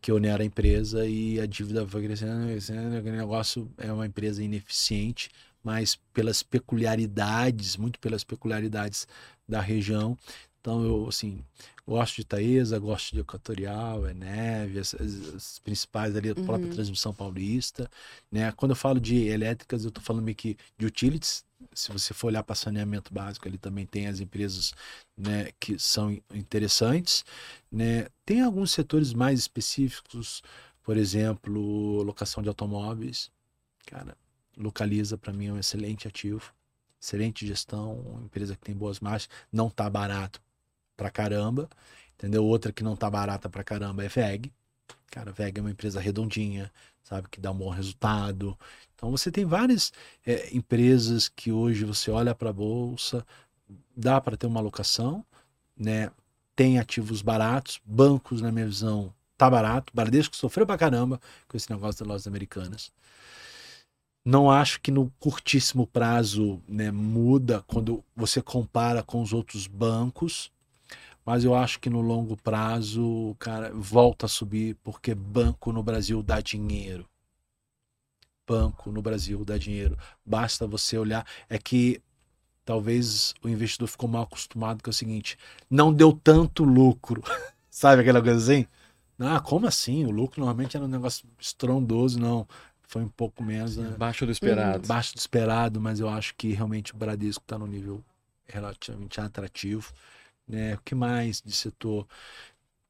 [0.00, 4.42] Que onera a empresa e a dívida vai crescendo, crescendo, aquele negócio é uma empresa
[4.42, 5.30] ineficiente,
[5.68, 9.06] mas pelas peculiaridades, muito pelas peculiaridades
[9.48, 10.16] da região.
[10.60, 11.42] Então eu assim,
[11.86, 16.68] gosto de Taesa, gosto de Equatorial, é Neve, as, as- as principais ali, a própria
[16.68, 16.74] Uhum.
[16.74, 17.88] transmissão paulista,
[18.30, 18.52] né?
[18.52, 21.44] Quando eu falo de elétricas, eu tô falando meio que de utilities,
[21.74, 24.72] se você for olhar para saneamento básico, ele também tem as empresas
[25.16, 27.24] né, que são interessantes.
[27.70, 28.06] Né?
[28.24, 30.42] Tem alguns setores mais específicos,
[30.82, 33.30] por exemplo, locação de automóveis.
[33.86, 34.16] Cara,
[34.58, 36.52] localiza para mim é um excelente ativo,
[37.00, 40.40] excelente gestão, uma empresa que tem boas margens, não tá barato
[40.96, 41.68] pra caramba,
[42.14, 42.44] entendeu?
[42.44, 44.52] Outra que não tá barata pra caramba é VEG.
[45.10, 46.70] Cara, VEG é uma empresa redondinha,
[47.02, 48.58] sabe, que dá um bom resultado.
[48.94, 49.92] Então você tem várias
[50.26, 53.24] é, empresas que hoje você olha para a bolsa,
[53.96, 55.24] dá para ter uma alocação,
[55.76, 56.10] né?
[56.56, 59.92] Tem ativos baratos, bancos, na minha visão, tá barato.
[59.94, 62.90] Bradesco sofreu pra caramba com esse negócio das lojas americanas.
[64.24, 70.50] Não acho que no curtíssimo prazo né, muda quando você compara com os outros bancos,
[71.24, 76.22] mas eu acho que no longo prazo, cara, volta a subir porque banco no Brasil
[76.22, 77.08] dá dinheiro
[78.48, 79.98] banco no Brasil dá dinheiro.
[80.24, 81.26] Basta você olhar.
[81.50, 82.00] É que
[82.64, 85.36] talvez o investidor ficou mal acostumado com o seguinte:
[85.68, 87.22] não deu tanto lucro.
[87.70, 88.66] Sabe aquela coisa assim?
[89.20, 90.06] Ah, como assim?
[90.06, 92.46] O lucro normalmente era um negócio estrondoso, não.
[92.88, 93.76] Foi um pouco menos.
[93.76, 93.94] Né?
[93.98, 94.88] Baixo do esperado.
[94.88, 98.02] Baixo do esperado, mas eu acho que realmente o Bradesco está no nível
[98.46, 99.92] relativamente atrativo.
[100.48, 100.74] Né?
[100.74, 102.08] O que mais de setor?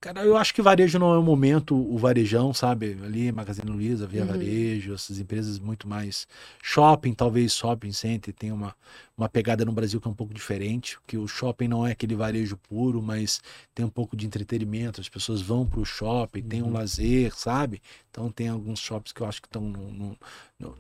[0.00, 2.96] Cara, eu acho que varejo não é o momento, o varejão, sabe?
[3.02, 4.28] Ali, Magazine Luiza, Via Uhum.
[4.28, 6.24] Varejo, essas empresas muito mais.
[6.62, 8.76] Shopping, talvez shopping center, tem uma,
[9.16, 12.14] uma pegada no Brasil que é um pouco diferente, que o shopping não é aquele
[12.14, 13.40] varejo puro, mas
[13.74, 16.72] tem um pouco de entretenimento, as pessoas vão para o shopping, tem um Uhum.
[16.74, 17.82] lazer, sabe?
[18.08, 20.16] Então tem alguns shops que eu acho que estão num, num,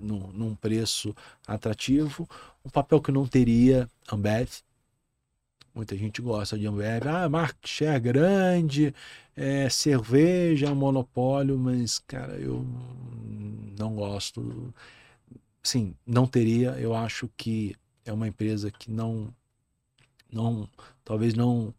[0.00, 1.12] num, num preço
[1.44, 2.28] atrativo.
[2.64, 4.48] Um papel que não teria, Ambev.
[5.78, 7.06] Muita gente gosta de Ambev.
[7.06, 8.92] Ah, market share grande,
[9.36, 12.66] é, cerveja, monopólio, mas, cara, eu
[13.78, 14.74] não gosto.
[15.62, 16.70] Sim, não teria.
[16.80, 19.32] Eu acho que é uma empresa que não,
[20.32, 20.68] não
[21.04, 21.72] talvez não,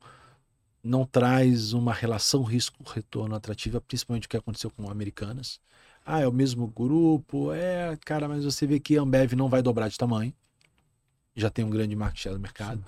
[0.82, 5.60] não traz uma relação risco-retorno atrativa, principalmente o que aconteceu com Americanas.
[6.06, 9.62] Ah, é o mesmo grupo, é, cara, mas você vê que a Ambev não vai
[9.62, 10.34] dobrar de tamanho.
[11.36, 12.82] Já tem um grande market share no mercado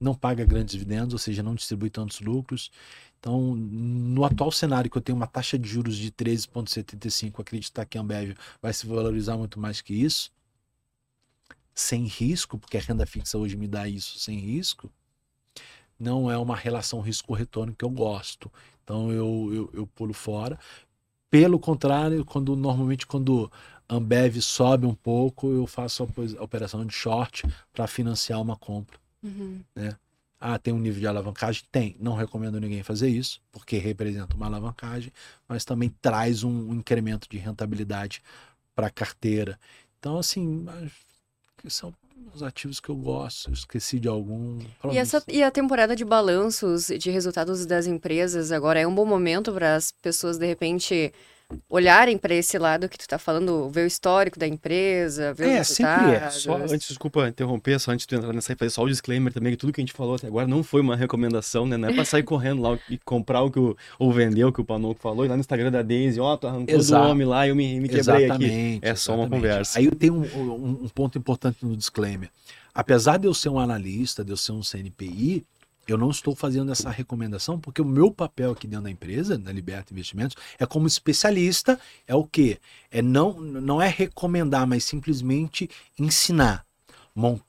[0.00, 2.70] não paga grandes dividendos, ou seja, não distribui tantos lucros.
[3.18, 7.98] Então, no atual cenário que eu tenho uma taxa de juros de 13,75, acreditar que
[7.98, 10.30] a Ambev vai se valorizar muito mais que isso,
[11.74, 14.90] sem risco, porque a renda fixa hoje me dá isso sem risco,
[15.98, 18.50] não é uma relação risco-retorno que eu gosto.
[18.84, 20.58] Então, eu, eu, eu pulo fora.
[21.30, 23.50] Pelo contrário, quando normalmente quando
[23.88, 26.02] Ambev sobe um pouco, eu faço
[26.38, 28.98] a operação de short para financiar uma compra.
[29.22, 29.62] Uhum.
[30.40, 31.64] Ah, tem um nível de alavancagem?
[31.72, 31.96] Tem.
[31.98, 35.12] Não recomendo ninguém fazer isso, porque representa uma alavancagem,
[35.48, 38.22] mas também traz um incremento de rentabilidade
[38.74, 39.58] para a carteira.
[39.98, 40.64] Então, assim,
[41.68, 41.92] são
[42.32, 43.50] os ativos que eu gosto.
[43.50, 44.60] Esqueci de algum.
[44.90, 49.04] E, essa, e a temporada de balanços de resultados das empresas agora é um bom
[49.04, 51.12] momento para as pessoas, de repente,
[51.68, 55.60] olharem para esse lado que tu tá falando, ver o histórico da empresa, ver É,
[55.62, 56.30] os sempre é.
[56.30, 59.32] Só antes, desculpa interromper, só antes de tu entrar nessa aí, fazer só o disclaimer
[59.32, 61.76] também, que tudo que a gente falou até agora não foi uma recomendação, né?
[61.76, 64.60] Não é pra sair correndo lá e comprar o que o, ou vender o que
[64.60, 67.04] o Panoco falou, e lá no Instagram da Daisy, ó, tu arrancou Exato.
[67.04, 68.44] do homem lá e eu me, me quebrei aqui.
[68.44, 68.78] Exatamente.
[68.82, 69.30] É só uma exatamente.
[69.42, 69.78] conversa.
[69.78, 72.28] Aí eu tenho um, um- um ponto importante no disclaimer.
[72.74, 75.44] Apesar de eu ser um analista, de eu ser um CNPI,
[75.92, 79.50] eu não estou fazendo essa recomendação porque o meu papel aqui dentro da empresa, da
[79.50, 82.58] Liberta Investimentos, é como especialista, é o quê?
[82.90, 85.68] É não, não é recomendar, mas simplesmente
[85.98, 86.66] ensinar.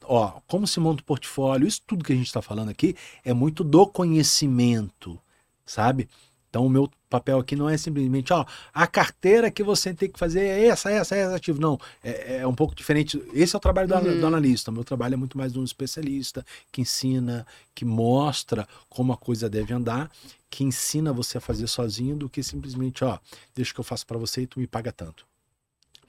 [0.04, 3.34] Ó, como se monta o portfólio, isso tudo que a gente está falando aqui é
[3.34, 5.20] muito do conhecimento,
[5.66, 6.10] sabe?
[6.50, 8.44] Então o meu papel aqui não é simplesmente, ó,
[8.74, 11.62] a carteira que você tem que fazer é essa, essa, essa ativo.
[11.62, 13.22] Não, é, é um pouco diferente.
[13.34, 14.20] Esse é o trabalho do, Uhum.
[14.20, 14.72] do analista.
[14.72, 17.46] O meu trabalho é muito mais de um especialista que ensina,
[17.76, 20.12] que mostra como a coisa deve andar,
[20.50, 23.20] que ensina você a fazer sozinho do que simplesmente, ó,
[23.56, 25.26] deixa que eu faço para você e tu me paga tanto.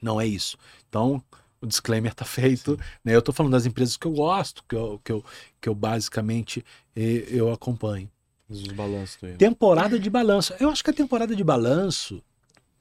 [0.01, 0.57] Não é isso.
[0.89, 1.23] Então,
[1.61, 2.79] o disclaimer tá feito.
[3.05, 3.15] Né?
[3.15, 5.23] Eu tô falando das empresas que eu gosto, que eu, que eu,
[5.61, 6.65] que eu basicamente
[6.95, 8.09] eh, eu acompanho.
[8.51, 10.53] Os balanços Temporada de balanço.
[10.59, 12.21] Eu acho que a temporada de balanço,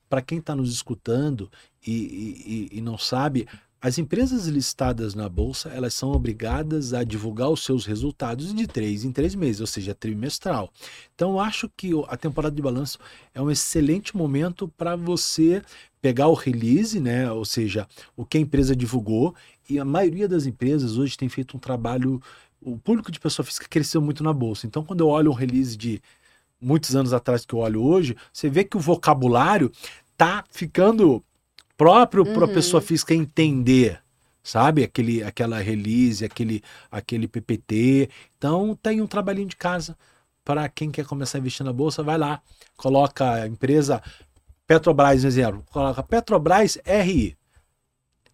[0.09, 1.49] para quem está nos escutando
[1.87, 3.47] e, e- e- não sabe,
[3.81, 9.05] as empresas listadas na bolsa elas são obrigadas a divulgar os seus resultados de três
[9.05, 10.71] em três meses, ou seja, trimestral.
[11.14, 12.99] Então, acho que a temporada de balanço
[13.33, 15.62] é um excelente momento para você
[16.03, 17.31] pegar o release, né?
[17.31, 19.35] Ou seja, o que a empresa divulgou.
[19.68, 22.21] E a maioria das empresas hoje tem feito um trabalho.
[22.61, 24.67] O público de pessoa física cresceu muito na bolsa.
[24.67, 26.01] Então, quando eu olho um release de
[26.61, 29.73] muitos anos atrás que eu olho hoje, você vê que o vocabulário
[30.17, 31.25] tá ficando
[31.77, 32.55] próprio para a Uhum.
[32.55, 34.01] pessoa física entender,
[34.43, 34.85] sabe?
[34.85, 38.11] Aquele, aquela release, aquele, aquele PPT.
[38.37, 39.97] Então, tem um trabalhinho de casa
[40.45, 42.43] para quem quer começar a investir na bolsa, vai lá,
[42.77, 44.03] coloca a empresa
[44.67, 47.37] Petrobras, exemplo, coloca Petrobras RI.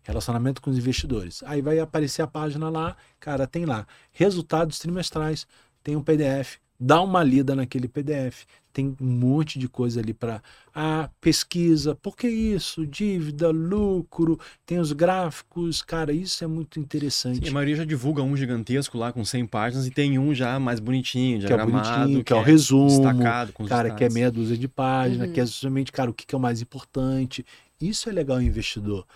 [0.06, 1.42] Relacionamento com os investidores.
[1.44, 5.46] Aí vai aparecer a página lá, cara, tem lá resultados trimestrais,
[5.82, 8.44] tem um PDF, dá uma lida naquele PDF.
[8.72, 10.42] Tem um monte de coisa ali para
[10.74, 12.86] ah, pesquisa, por que isso?
[12.86, 17.42] Dívida, lucro, tem os gráficos, cara, isso é muito interessante.
[17.42, 20.60] Sim, a maioria já divulga um gigantesco lá com 100 páginas e tem um já
[20.60, 24.10] mais bonitinho, que é bonitinho, que é o resumo, destacado com os cara, que é
[24.10, 25.32] meia dúzia de página, Uhum.
[25.32, 27.46] que é justamente, cara, o que que é o mais importante.
[27.80, 29.06] Isso é legal investidor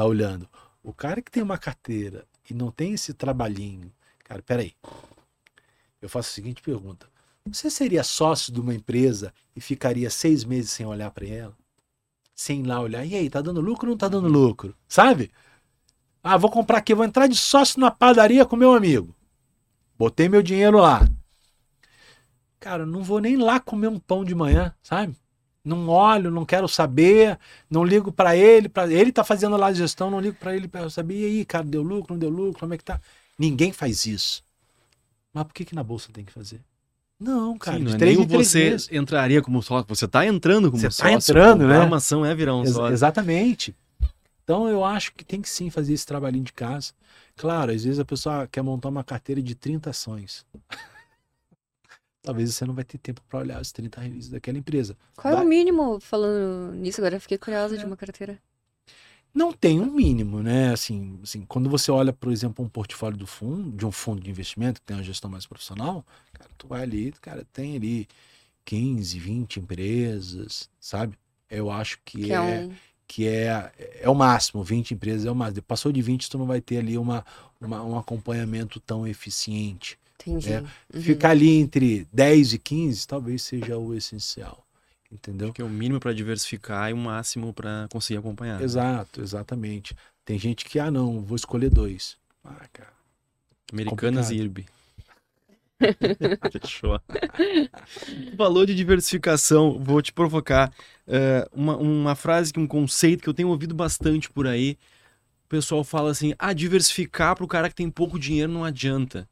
[0.00, 0.48] tá olhando.
[0.82, 3.92] O cara que tem uma carteira e não tem esse trabalhinho,
[4.24, 4.72] cara, peraí.
[6.00, 7.06] Eu faço a seguinte pergunta:
[7.44, 11.56] você seria sócio de uma empresa e ficaria seis meses sem olhar para ela?
[12.34, 14.74] Sem ir lá olhar, e aí, tá dando lucro ou não tá dando lucro?
[14.88, 15.30] Sabe?
[16.22, 19.14] Ah, vou comprar aqui, vou entrar de sócio na padaria com meu amigo.
[19.98, 21.06] Botei meu dinheiro lá.
[22.58, 25.14] Cara, não vou nem lá comer um pão de manhã, sabe?
[25.64, 27.38] Não olho, não quero saber,
[27.70, 30.66] não ligo para ele, para ele tá fazendo lá a gestão, não ligo para ele
[30.66, 32.98] para saber e aí, cara, deu lucro, não deu lucro, como é que tá?
[33.38, 34.42] Ninguém faz isso.
[35.32, 36.60] Mas por que que na bolsa tem que fazer?
[37.18, 38.88] Não, cara, Sim, não é três nem três você meses.
[38.90, 41.32] entraria como sócio, você tá entrando como Você tá sócio.
[41.32, 41.84] entrando, comprar né?
[41.86, 42.92] uma ação é virar um Ex- sócio.
[42.94, 43.76] exatamente.
[44.42, 46.92] Então eu acho que tem que sim fazer esse trabalhinho de casa.
[47.36, 50.44] Claro, às vezes a pessoa quer montar uma carteira de 30 ações.
[52.22, 54.96] Talvez você não vai ter tempo para olhar as 30 releases daquela empresa.
[55.16, 57.78] Qual é Vai- o mínimo, falando nisso, agora eu fiquei curiosa É.
[57.78, 58.38] de uma carteira.
[59.32, 60.72] Não tem um mínimo, né?
[60.72, 64.28] Assim, assim, quando você olha, por exemplo, um portfólio do fundo, de um fundo de
[64.28, 68.08] investimento que tem uma gestão mais profissional, cara, tu vai ali, cara, tem ali
[68.64, 71.16] 15, 20 empresas, sabe?
[71.48, 72.72] Eu acho que, Que é, é um.
[73.06, 75.62] que é, é o máximo, 20 empresas é o máximo.
[75.62, 77.24] Passou de 20, tu não vai ter ali uma,
[77.60, 79.96] uma- um acompanhamento tão eficiente.
[80.20, 80.52] Entendi.
[80.52, 80.60] É,
[80.94, 81.02] Uhum.
[81.02, 84.64] Ficar ali entre 10 e 15 talvez seja o essencial.
[85.10, 85.48] Entendeu?
[85.48, 88.60] Acho que é o mínimo para diversificar e o máximo para conseguir acompanhar.
[88.62, 89.96] Exato, exatamente.
[90.24, 92.16] Tem gente que, ah, não, vou escolher dois.
[92.44, 92.90] Ah, cara.
[93.72, 94.32] Americanas Complicado.
[94.32, 94.66] e IRB.
[96.62, 97.00] Fechou.
[98.36, 100.72] Valor de diversificação, vou te provocar.
[101.06, 104.76] É, uma, uma frase, que um conceito que eu tenho ouvido bastante por aí.
[105.46, 109.28] O pessoal fala assim: ah, diversificar para o cara que tem pouco dinheiro não adianta.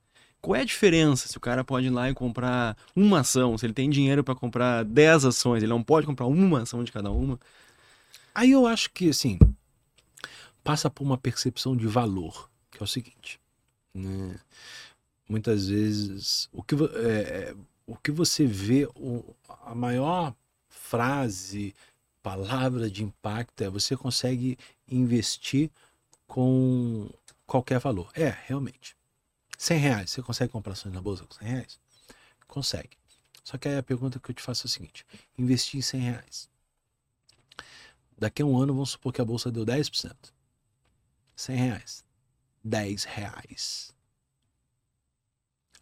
[0.48, 3.58] Qual é a diferença se o cara pode ir lá e comprar uma ação?
[3.58, 6.90] Se ele tem dinheiro para comprar 10 ações, ele não pode comprar uma ação de
[6.90, 7.38] cada uma?
[8.34, 9.38] Aí eu acho que, assim,
[10.64, 13.38] passa por uma percepção de valor, que é o seguinte,
[13.92, 14.40] né?
[15.28, 17.54] Muitas vezes, o que, é, é,
[17.86, 19.36] o que você vê, o-
[19.66, 20.34] a maior
[20.70, 21.74] frase,
[22.22, 24.56] palavra de impacto é você consegue
[24.90, 25.70] investir
[26.26, 27.06] com
[27.46, 28.10] qualquer valor.
[28.14, 28.97] É, realmente.
[29.58, 31.80] 100 reais, você consegue comprar ações na bolsa com 100 reais?
[32.46, 32.96] Consegue.
[33.42, 35.04] Só que aí a pergunta que eu te faço é o seguinte,
[35.36, 36.48] investir em 100 reais.
[38.16, 40.14] Daqui a um ano, vamos supor que a bolsa deu 10%.
[41.34, 42.04] 100 reais.
[42.62, 43.94] 10 reais.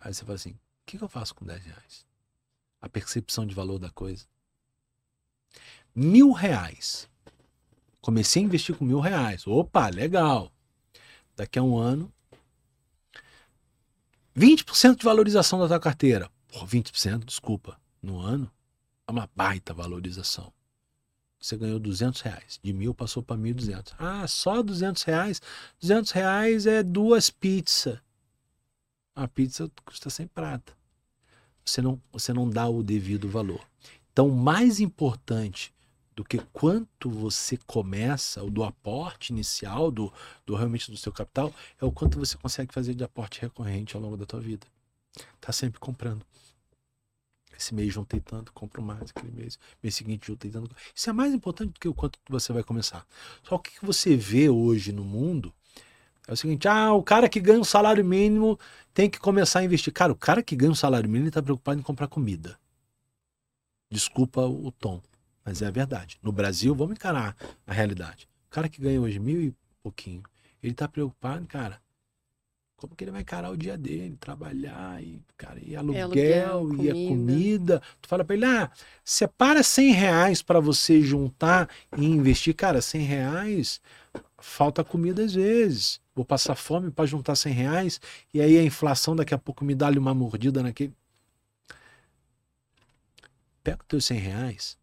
[0.01, 2.07] Aí você fala assim: o que, que eu faço com 10 reais?
[2.81, 4.27] A percepção de valor da coisa.
[5.95, 7.09] Mil reais.
[8.01, 9.47] Comecei a investir com mil reais.
[9.47, 10.53] Opa, legal.
[11.35, 12.13] Daqui a um ano,
[14.37, 16.31] 20% de valorização da tua carteira.
[16.49, 17.81] Pô, 20%, desculpa.
[18.03, 18.51] No ano,
[19.07, 20.53] é uma baita valorização.
[21.41, 22.61] Você ganhou 200 reais.
[22.63, 23.95] De mil passou para 1.200.
[23.99, 25.41] Ah, só 200 reais?
[25.81, 27.99] 200 reais é duas pizzas.
[29.15, 30.77] A pizza custa 100 prata.
[31.65, 33.67] Você não, você não dá o devido valor.
[34.13, 35.75] Então, mais importante
[36.17, 40.11] do que quanto você começa, o do aporte inicial, do,
[40.47, 44.03] do realmente do seu capital, é o quanto você consegue fazer de aporte recorrente ao
[44.03, 44.67] longo da tua vida.
[45.39, 46.25] Tá sempre comprando.
[47.59, 49.11] Esse mês juntei tanto, compro mais.
[49.11, 50.75] Aquele mês, mês seguinte juntei tanto.
[50.95, 53.07] Isso é mais importante do que o quanto você vai começar.
[53.43, 55.53] Só o que que você vê hoje no mundo
[56.27, 58.59] é o seguinte: ah, o cara que ganha um salário mínimo
[58.93, 59.93] tem que começar a investir.
[59.93, 62.59] Cara, o cara que ganha um salário mínimo está preocupado em comprar comida.
[63.91, 65.01] Desculpa o tom,
[65.47, 66.19] mas é a verdade.
[66.21, 68.29] No Brasil, vamos encarar a realidade.
[68.49, 70.25] O cara que ganha hoje mil e pouquinho,
[70.61, 71.81] ele está preocupado, cara.
[72.77, 76.91] Como que ele vai encarar o dia dele, trabalhar e, cara, e aluguel, aluguel, e
[76.91, 77.09] a comida.
[77.09, 77.83] comida.
[78.03, 78.71] Tu fala para ele, ah,
[79.03, 82.55] separa 100 reais para você juntar e investir.
[82.55, 83.81] Cara, 100 reais,
[84.39, 86.01] falta comida às vezes.
[86.15, 88.01] Vou passar fome para juntar 100 reais
[88.35, 90.93] e aí a inflação daqui a pouco me dá-lhe uma mordida naquele.
[93.63, 94.79] Pega os teus 100 reais,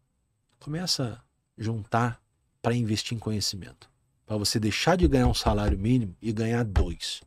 [0.64, 1.22] começa
[1.58, 2.18] a juntar
[2.62, 3.90] para investir em conhecimento.
[4.24, 7.20] Para você deixar de ganhar um salário mínimo e ganhar dois.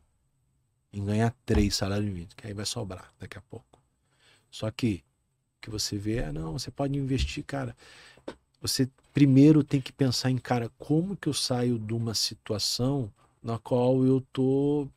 [0.92, 3.80] E ganhar três salários mínimos, que aí vai sobrar daqui a pouco.
[4.50, 5.04] Só que
[5.56, 7.76] o que você vê é, não, você pode investir, cara.
[8.60, 13.08] Você primeiro tem que pensar em, cara, como que eu saio de uma situação
[13.40, 14.88] na qual eu tô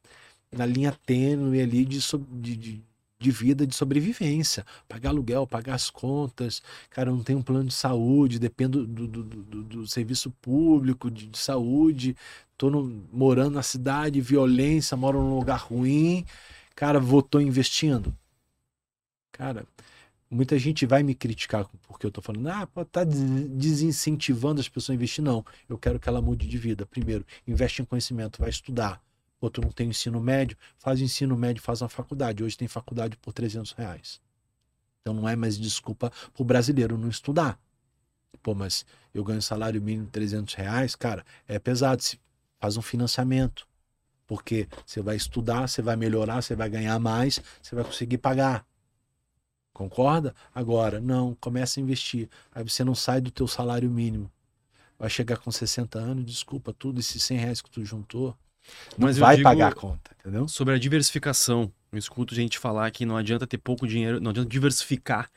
[0.52, 2.84] na linha tênue ali de, de, de,
[3.22, 4.66] de vida, de sobrevivência.
[4.88, 6.62] Pagar aluguel, pagar as contas.
[6.90, 11.28] Cara, não tenho um plano de saúde, dependo do, do, do, do- serviço público de,
[11.28, 12.16] de saúde.
[12.58, 16.26] Tô no- morando na cidade, violência, moro num lugar ruim.
[16.76, 18.16] Cara, vou, tô investindo.
[19.32, 19.66] Cara,
[20.30, 24.92] muita gente vai me criticar porque eu tô falando, ah, tá des- desincentivando as pessoas
[24.92, 25.24] a investir.
[25.24, 26.86] Não, eu quero que ela mude de vida.
[26.86, 29.02] Primeiro, investe em conhecimento, vai estudar.
[29.50, 32.44] Tu não tem ensino médio, faz ensino médio, faz uma faculdade.
[32.44, 34.22] Hoje tem faculdade por 300 reais.
[35.02, 37.60] Então não é mais desculpa pro brasileiro não estudar.
[38.44, 42.02] Pô, mas eu ganho salário mínimo 300 reais, cara, é pesado.
[42.04, 42.20] Se-
[42.60, 43.68] Faz um financiamento.
[44.28, 48.66] Porque você vai estudar, você vai melhorar, você vai ganhar mais, você vai conseguir pagar.
[49.74, 50.36] Concorda?
[50.54, 52.30] Agora, não, começa a investir.
[52.54, 54.32] Aí você não sai do teu salário mínimo.
[55.00, 58.38] Vai chegar com 60 anos, desculpa, tudo esses 100 reais que tu juntou,
[58.98, 60.48] não Mas vai pagar a conta, entendeu?
[60.48, 61.72] Sobre a diversificação.
[61.92, 65.30] Eu escuto gente falar que não adianta ter pouco dinheiro, não adianta diversificar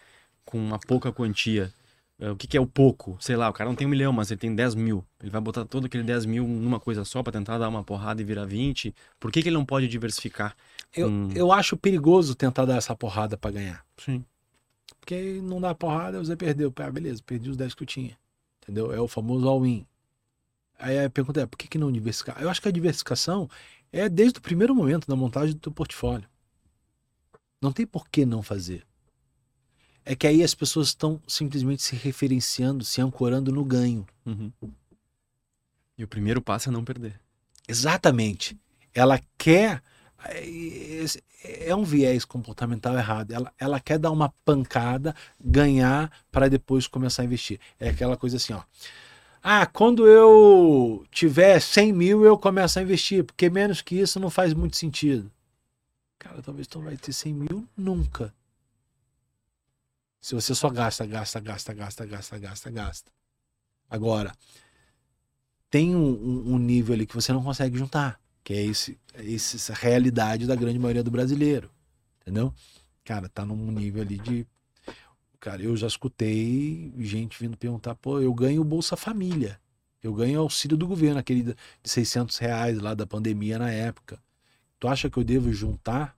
[0.45, 1.72] com uma pouca quantia.
[2.18, 3.16] É, O que, que é o pouco?
[3.20, 5.05] Sei lá, o cara não tem um milhão, mas ele tem 10 mil.
[5.20, 8.22] Ele vai botar todo aquele 10 mil numa coisa só pra tentar dar uma porrada
[8.22, 8.95] e virar 20.
[9.18, 10.57] Por que, que ele não pode diversificar?
[10.95, 13.85] Eu, eu acho perigoso tentar dar essa porrada pra ganhar.
[13.97, 14.25] Sim.
[15.01, 16.72] Porque não dá porrada, você perdeu.
[16.77, 18.16] Ah, beleza, perdi os 10 que eu tinha.
[18.62, 18.93] Entendeu?
[18.93, 19.85] É o famoso all-in.
[20.79, 22.41] Aí a pergunta é, por que, que não diversificar?
[22.41, 23.49] Eu acho que a diversificação
[23.93, 26.29] é desde o primeiro momento da montagem do teu portfólio.
[27.61, 28.85] Não tem por que não fazer.
[30.05, 34.07] É que aí as pessoas estão simplesmente se referenciando, se ancorando no ganho.
[34.27, 34.53] Uhum.
[35.97, 37.18] E o primeiro passo é não perder.
[37.66, 38.59] Exatamente.
[38.93, 39.83] Ela quer.
[40.25, 41.05] é-
[41.66, 43.31] É um viés comportamental errado.
[43.33, 47.61] Ela, ela quer dar uma pancada, ganhar, para depois começar a investir.
[47.79, 48.62] É aquela coisa assim, ó.
[49.47, 54.30] Ah, quando eu tiver 100 mil, eu começo a investir, porque menos que isso não
[54.30, 55.30] faz muito sentido.
[56.18, 58.34] Cara, talvez tu não vai ter 100 mil nunca.
[60.22, 63.12] Se você só gasta, gasta, gasta, gasta, gasta, gasta, gasta.
[63.90, 64.32] Agora,
[65.68, 69.74] tem um, um- nível ali que você não consegue juntar, que é é esse- essa
[69.74, 71.70] realidade da grande maioria do brasileiro,
[72.22, 72.55] entendeu?
[73.05, 74.47] Cara, tá num nível ali de.
[75.45, 79.61] Cara, eu já escutei gente vindo perguntar, pô, eu ganho Bolsa Família,
[80.03, 84.18] eu ganho auxílio do governo, aquele de 600 reais lá da pandemia na época.
[84.80, 86.16] Tu acha que eu devo juntar?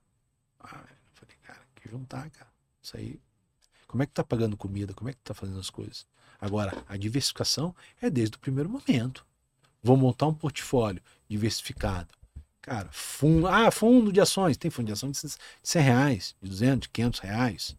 [0.57, 2.49] Ah, eu falei, cara, que juntar, cara?
[2.81, 3.19] Isso aí.
[3.85, 4.93] Como é que tá pagando comida?
[4.93, 6.07] Como é que tá fazendo as coisas?
[6.39, 9.25] Agora, a diversificação é desde o primeiro momento.
[9.83, 12.15] Vou montar um portfólio diversificado.
[12.61, 14.55] Cara, fundo, ah, fundo de ações.
[14.55, 17.77] Tem fundo de ações de 100 reais, de 200, de 500 reais.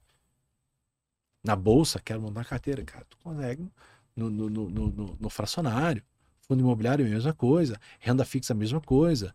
[1.43, 2.83] Na bolsa, quero montar carteira.
[2.85, 3.71] Cara, tu consegue
[4.15, 6.03] no, no, no, no- no- fracionário.
[6.43, 7.79] Fundo imobiliário, a mesma coisa.
[8.01, 9.35] Renda fixa, a mesma coisa.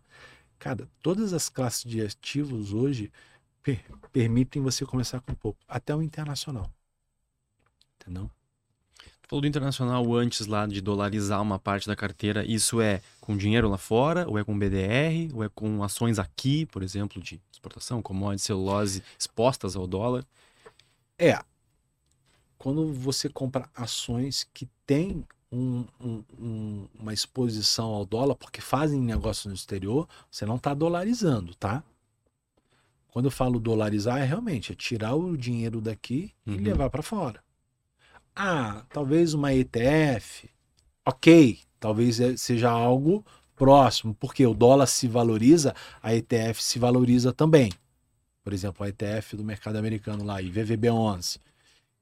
[0.58, 3.10] Cara, todas as classes de ativos hoje
[3.62, 3.82] per-
[4.12, 5.58] permitem você começar com pouco.
[5.68, 6.70] Até o internacional.
[8.00, 8.30] Entendeu?
[9.22, 12.44] Tu falou do internacional antes lá de dolarizar uma parte da carteira.
[12.44, 16.66] Isso é com dinheiro lá fora, ou é com BDR, ou é com ações aqui,
[16.66, 20.26] por exemplo, de exportação, commodities, celulose expostas ao dólar?
[21.18, 21.38] É.
[22.64, 28.98] Quando você compra ações que têm um- um- um- uma exposição ao dólar, porque fazem
[29.02, 31.84] negócio no exterior, você não está dolarizando, tá?
[33.08, 36.62] Quando eu falo dolarizar, é realmente é tirar o dinheiro daqui e Uhum.
[36.62, 37.44] levar para fora.
[38.34, 40.48] Ah, talvez uma ETF.
[41.04, 43.22] Ok, talvez é- seja algo
[43.54, 47.70] próximo, porque o dólar se valoriza, a ETF se valoriza também.
[48.42, 51.38] Por exemplo, a ETF do mercado americano lá, IVVB11.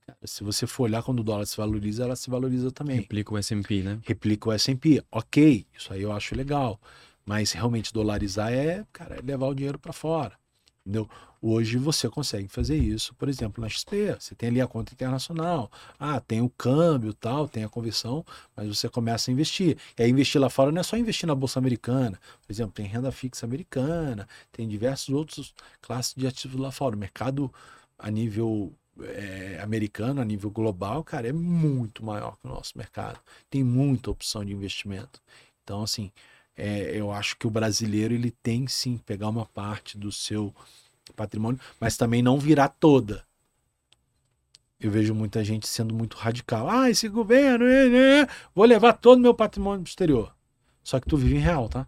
[0.06, 3.00] Cara, se você for olhar quando o dólar se valoriza, ela se valoriza também.
[3.00, 4.00] Replica o S&P, né?
[4.04, 5.02] Replica o S&P.
[5.10, 6.80] Ok, isso aí eu acho legal.
[7.24, 10.36] Mas realmente dolarizar é, cara, é levar o dinheiro para fora.
[10.84, 11.08] Entendeu?
[11.40, 14.16] Hoje você consegue fazer isso, por exemplo, na XP.
[14.18, 15.70] Você tem ali a conta internacional.
[15.98, 18.24] Ah, tem o câmbio tal, tem a conversão,
[18.56, 19.76] mas você começa a investir.
[19.96, 22.18] E aí investir lá fora não é só investir na Bolsa Americana.
[22.44, 26.96] Por exemplo, tem renda fixa americana, tem diversos outros classes de ativos lá fora.
[26.96, 27.52] O mercado
[27.98, 33.18] a nível é, americano, a nível global, cara, é muito maior que o nosso mercado.
[33.48, 35.20] Tem muita opção de investimento.
[35.62, 36.10] Então, assim,
[36.56, 40.54] é, eu acho que o brasileiro ele tem sim pegar uma parte do seu
[41.16, 43.24] patrimônio, mas também não virar toda.
[44.78, 46.68] Eu vejo muita gente sendo muito radical.
[46.68, 48.28] Ah, esse governo, é, né?
[48.54, 50.34] vou levar todo o meu patrimônio pro exterior.
[50.82, 51.86] Só que tu vive em real, tá?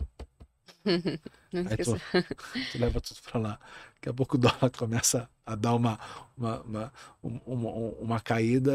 [1.55, 1.97] Não Aí tu,
[2.73, 3.61] tu leva tudo pra lá.
[3.95, 5.99] Daqui a pouco o dólar começa a dar uma,
[6.37, 6.93] uma, uma,
[7.23, 8.73] um- uma, uma caída,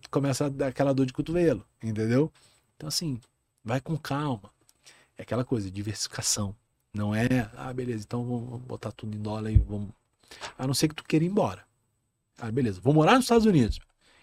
[0.00, 2.32] tu começa a dar aquela dor de cotovelo, entendeu?
[2.76, 3.20] Então, assim,
[3.64, 4.50] vai com calma.
[5.16, 6.54] É aquela coisa, diversificação.
[6.94, 9.90] Não é, ah, beleza, então vamos botar tudo em dólar e vamos.
[10.58, 11.64] A não ser que tu queira ir embora.
[12.38, 13.78] Ah, beleza, vou morar nos Estados Unidos.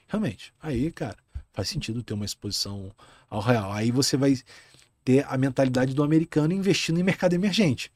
[0.08, 1.18] Realmente, aí, cara,
[1.54, 2.92] faz sentido ter uma exposição
[3.30, 3.72] ao real.
[3.72, 4.36] Aí você vai
[5.08, 7.90] ter a mentalidade do americano investindo em mercado emergente.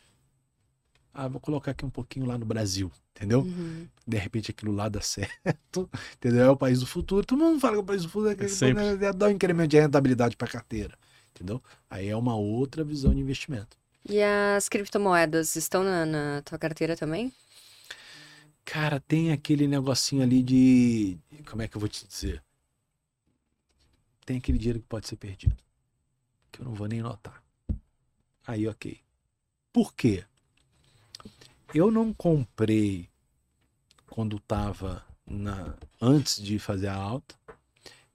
[1.14, 3.42] Ah, vou colocar aqui um pouquinho lá no Brasil, entendeu?
[3.42, 3.86] Uhum.
[4.08, 6.46] De repente aquilo lá dá certo, entendeu?
[6.46, 7.26] É o país do futuro.
[7.26, 8.82] Todo mundo fala que é o país do futuro é, que- sempre.
[8.82, 10.98] é dar um incremento de rentabilidade para carteira,
[11.36, 11.62] entendeu?
[11.90, 13.76] Aí é uma outra visão de investimento.
[14.08, 17.30] E as criptomoedas estão na, na tua carteira também?
[18.64, 21.18] Cara, tem aquele negocinho ali de.
[21.46, 22.42] Como é que eu vou te dizer?
[24.26, 25.58] Tem aquele dinheiro que pode ser perdido.
[26.52, 27.42] Que eu não vou nem notar.
[28.46, 29.00] Aí, ok.
[29.72, 30.26] Por quê?
[31.74, 33.08] Eu não comprei
[34.08, 37.36] quando estava na, antes de fazer a alta.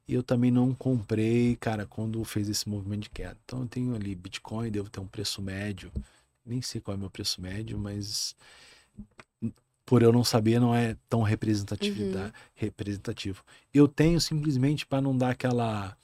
[0.08, 3.36] E eu também não comprei, cara, quando fez esse movimento de queda.
[3.44, 5.90] Então eu tenho ali Bitcoin, devo ter um preço médio.
[6.44, 8.36] Nem sei qual é o meu preço médio, mas
[9.84, 12.32] por eu não saber, não é tão representatividade, uhum.
[12.54, 13.44] representativo.
[13.72, 15.96] Eu tenho simplesmente para não dar aquela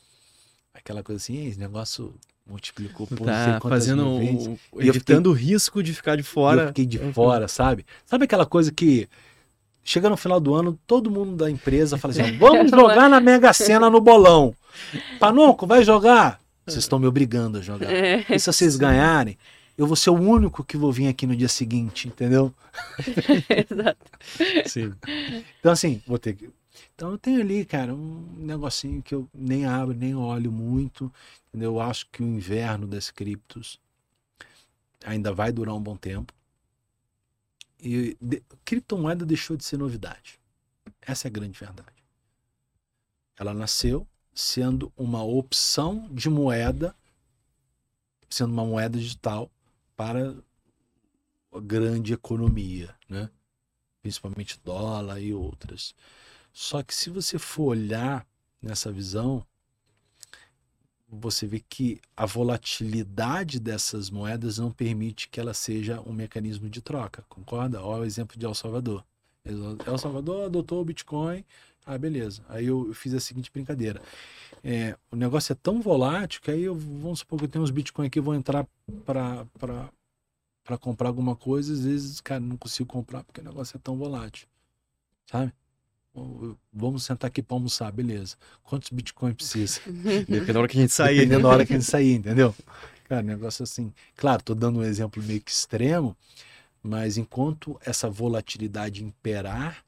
[0.75, 2.15] aquela coisa assim, esse negócio
[2.47, 6.63] multiplicou por tá fazendo um, evitando o risco de ficar de fora.
[6.63, 7.13] Eu fiquei de uhum.
[7.13, 7.87] fora, sabe?
[8.05, 9.09] Sabe aquela coisa que
[9.85, 13.53] Chega no final do ano, todo mundo da empresa fala assim: vamos jogar na Mega
[13.53, 14.55] Sena no bolão.
[15.19, 16.41] Panuco, vai jogar?
[16.65, 17.93] Vocês estão me obrigando a jogar.
[17.93, 18.25] É.
[18.31, 19.37] E se vocês ganharem,
[19.77, 22.55] eu vou ser o único que vou vir aqui no dia seguinte, entendeu?
[23.51, 23.99] Exato.
[24.67, 24.93] Sim.
[25.59, 26.49] Então, assim, vou ter que.
[26.95, 31.13] Então, eu tenho ali, cara, um negocinho que eu nem abro, nem olho muito.
[31.49, 31.75] Entendeu?
[31.75, 33.79] Eu acho que o inverno das criptos
[35.05, 36.33] ainda vai durar um bom tempo.
[37.79, 40.41] E de, criptomoeda deixou de ser novidade.
[41.01, 42.03] Essa é a grande verdade.
[43.37, 46.95] Ela nasceu sendo uma opção de moeda,
[48.31, 49.51] sendo uma moeda digital
[49.97, 50.35] para
[51.53, 53.29] a grande economia, né?
[54.01, 55.95] principalmente dólar e outras.
[56.53, 58.27] Só que se você for olhar
[58.61, 59.45] nessa visão,
[61.09, 66.81] você vê que a volatilidade dessas moedas não permite que ela seja um mecanismo de
[66.81, 67.83] troca, concorda?
[67.83, 69.05] Olha o exemplo de El Salvador.
[69.45, 71.45] El Salvador adotou o Bitcoin,
[71.85, 72.43] ah, beleza.
[72.49, 74.01] Aí eu, fiz a seguinte brincadeira.
[74.63, 77.71] É, o negócio é tão volátil que aí eu, vamos supor que eu tenho uns
[77.71, 78.67] Bitcoin aqui, vou entrar
[79.05, 79.47] para
[80.79, 84.47] comprar alguma coisa, às vezes, cara, não consigo comprar porque o negócio é tão volátil,
[85.27, 85.53] sabe?
[86.73, 88.37] Vamos sentar aqui para almoçar, beleza.
[88.63, 89.81] Quantos bitcoins precisa?
[90.29, 91.17] Depende da hora que a gente sair.
[91.17, 92.55] Dependendo da hora que a gente sair, entendeu?
[93.09, 93.93] Cara, negócio assim.
[94.17, 96.17] Claro, tô dando um exemplo meio que extremo,
[96.83, 99.83] mas enquanto essa volatilidade imperar,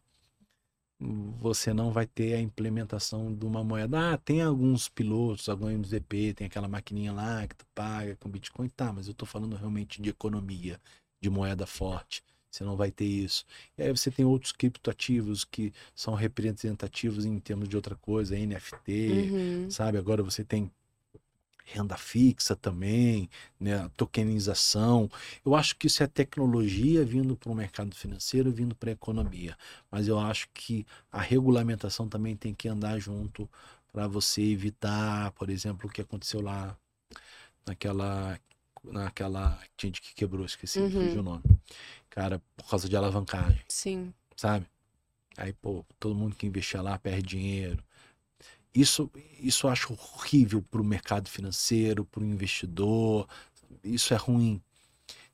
[0.98, 4.14] você não vai ter a implementação de uma moeda.
[4.14, 8.68] Ah, tem alguns pilotos, algum MVP, tem aquela maquininha lá que tu paga com Bitcoin,
[8.70, 10.80] tá, mas eu tô falando realmente de economia,
[11.20, 12.22] de moeda forte
[12.54, 13.44] você não vai ter isso.
[13.76, 19.30] E aí você tem outros criptoativos que são representativos em termos de outra coisa, NFT,
[19.32, 19.70] uhum.
[19.70, 19.98] sabe?
[19.98, 20.70] Agora você tem
[21.64, 23.28] renda fixa também,
[23.58, 23.90] né?
[23.96, 25.10] tokenização.
[25.44, 29.56] Eu acho que isso é tecnologia vindo para o mercado financeiro, vindo para a economia.
[29.90, 33.48] Mas eu acho que a regulamentação também tem que andar junto
[33.92, 36.76] para você evitar, por exemplo, o que aconteceu lá
[37.66, 38.38] naquela
[38.84, 41.18] naquela gente que quebrou, esqueci uhum.
[41.18, 41.42] o nome
[42.14, 43.60] cara, por causa de alavancagem.
[43.68, 44.14] Sim.
[44.36, 44.66] Sabe?
[45.36, 47.82] Aí, pô, todo mundo que investia lá perde dinheiro.
[48.72, 49.10] Isso,
[49.40, 53.28] isso eu acho horrível para o mercado financeiro, para o investidor.
[53.82, 54.62] Isso é ruim.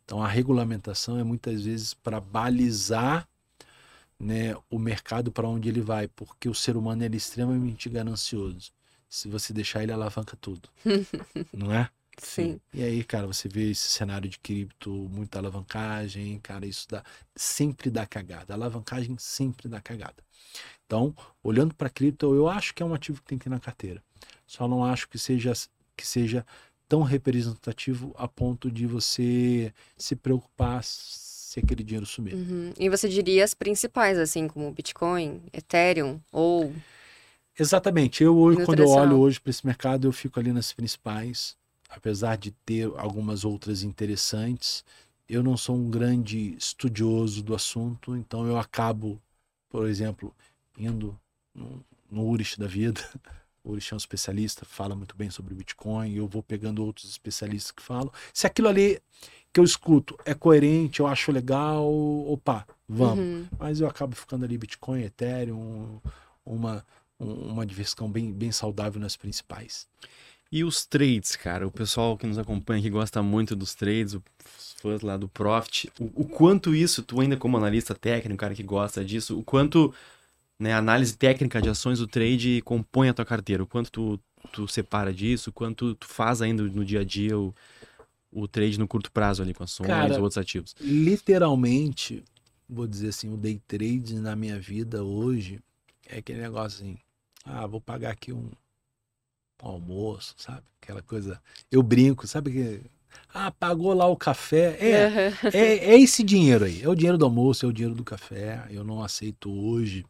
[0.05, 3.29] Então, a regulamentação é muitas vezes para balizar
[4.19, 8.73] né, o mercado para onde ele vai, porque o ser humano é extremamente ganancioso.
[9.09, 10.69] Se você deixar ele alavanca tudo,
[11.53, 11.91] não é?
[12.23, 12.61] Sim.
[12.73, 17.03] E aí, cara, você vê esse cenário de cripto, muita alavancagem, cara, isso dá
[17.35, 18.53] sempre dá cagada.
[18.53, 20.23] A alavancagem sempre dá cagada.
[20.87, 23.61] Então, olhando para cripto, eu acho que é um ativo que tem que ter na
[23.61, 24.03] carteira.
[24.47, 25.53] Só não acho que seja
[25.97, 26.45] que seja
[26.89, 32.35] tão representativo a ponto de você se preocupar se aquele dinheiro sumir.
[32.35, 32.73] Uhum.
[32.79, 36.73] E você diria as principais, assim, como Bitcoin, Ethereum ou
[37.59, 38.25] Exatamente.
[38.25, 41.57] Eu hoje, quando eu olho hoje para esse mercado, eu fico ali nas principais
[41.91, 44.85] apesar de ter algumas outras interessantes,
[45.29, 49.21] eu não sou um grande estudioso do assunto, então eu acabo,
[49.69, 50.35] por exemplo,
[50.79, 51.19] indo
[51.55, 53.01] no, no Urich da vida.
[53.63, 57.71] O Urich é um especialista, fala muito bem sobre Bitcoin, eu vou pegando outros especialistas
[57.71, 58.13] que falam.
[58.33, 59.01] Se aquilo ali
[59.53, 61.85] que eu escuto é coerente, eu acho legal,
[62.29, 63.19] opa, vamos.
[63.19, 63.47] Uhum.
[63.59, 66.01] Mas eu acabo ficando ali Bitcoin, Ethereum,
[66.45, 66.85] uma,
[67.19, 69.89] uma diversificação bem, bem saudável nas principais.
[70.53, 74.23] E os trades, cara, o pessoal que nos acompanha que gosta muito dos trades, os
[74.81, 78.63] fãs lá do Profit, o, o, quanto isso, tu ainda como analista técnico, cara que
[78.63, 79.95] gosta disso, o quanto
[80.59, 84.21] né, a análise técnica de ações do trade compõe a tua carteira, o quanto tu,
[84.53, 87.55] tu separa disso, o quanto tu faz ainda no dia a dia o,
[88.33, 90.75] o trade no curto prazo ali com ações cara, ou outros ativos.
[90.81, 92.25] Literalmente,
[92.69, 95.61] vou dizer assim, o day trade na minha vida hoje
[96.09, 96.99] é aquele negócio assim,
[97.45, 98.51] ah, vou pagar aqui um
[99.69, 100.63] almoço, sabe?
[100.81, 101.41] Aquela coisa.
[101.71, 102.81] Eu brinco, sabe que.
[103.33, 104.77] Ah, pagou lá o café.
[104.81, 105.51] É, uhum.
[105.53, 106.83] é, é esse dinheiro aí.
[106.83, 108.67] É o dinheiro do almoço, é o dinheiro do café.
[108.71, 110.05] Eu não aceito hoje.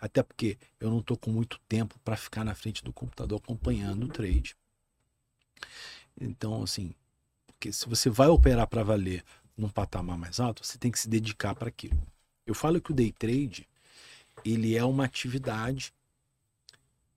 [0.00, 4.04] Até porque eu não estou com muito tempo para ficar na frente do computador acompanhando
[4.04, 4.54] o trade.
[6.20, 6.94] Então, assim,
[7.46, 9.24] porque se você vai operar para valer
[9.56, 12.00] num patamar mais alto, você tem que se dedicar para aquilo.
[12.46, 13.66] Eu falo que o day trade
[14.44, 15.92] ele é uma atividade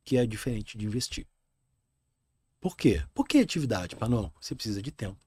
[0.06, 1.26] que é diferente de investir.
[2.59, 3.03] Por quê?
[3.13, 4.31] Por que atividade, Panão?
[4.41, 5.17] Você precisa de tempo,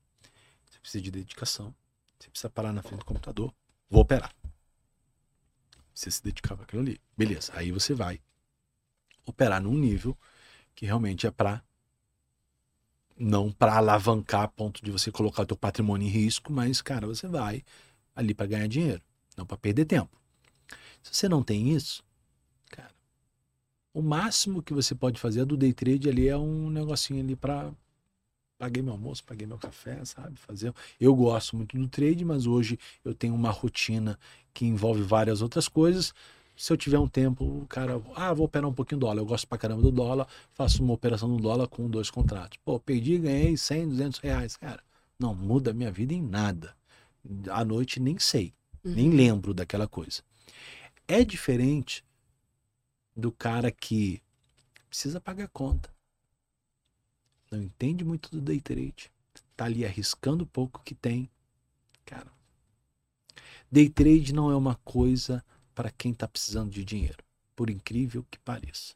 [0.69, 1.75] você precisa de dedicação,
[2.19, 3.55] você precisa parar na frente do computador,
[3.89, 4.35] vou operar.
[5.95, 7.01] Você se dedicar para aquilo ali.
[7.17, 8.21] Beleza, aí você vai
[9.25, 10.17] operar num nível
[10.75, 11.63] que realmente é para
[13.17, 17.07] não para alavancar a ponto de você colocar o teu patrimônio em risco, mas cara,
[17.07, 17.63] você vai
[18.17, 19.03] ali para ganhar dinheiro,
[19.37, 20.19] não para perder tempo.
[21.03, 22.03] Se você não tem isso,
[23.93, 27.73] o máximo que você pode fazer do day trade ali é um negocinho ali para
[28.59, 30.39] paguei meu almoço, paguei meu café, sabe?
[30.39, 30.73] Fazer.
[31.01, 34.19] Eu gosto muito do trade, mas hoje eu tenho uma rotina
[34.53, 36.13] que envolve várias outras coisas.
[36.55, 39.23] Se eu tiver um tempo, cara, ah, vou operar um pouquinho do dólar.
[39.23, 42.59] Eu gosto pra caramba do dólar, faço uma operação no dólar com dois contratos.
[42.63, 44.83] Pô, perdi, ganhei 100, 200 reais, cara.
[45.19, 46.77] Não muda a minha vida em nada.
[47.51, 48.53] À noite nem sei,
[48.85, 48.93] uhum.
[48.93, 50.23] nem lembro daquela coisa.
[51.09, 52.05] É diferente
[53.17, 54.23] do cara que
[54.89, 55.91] precisa pagar conta
[57.51, 59.11] não entende muito do day trade,
[59.57, 61.29] tá ali arriscando pouco que tem.
[62.05, 62.31] Cara,
[63.71, 67.19] day trade não é uma coisa para quem tá precisando de dinheiro,
[67.57, 68.95] por incrível que pareça.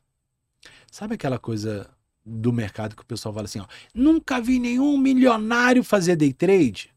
[0.91, 1.91] Sabe aquela coisa
[2.25, 6.95] do mercado que o pessoal fala assim, ó, nunca vi nenhum milionário fazer day trade?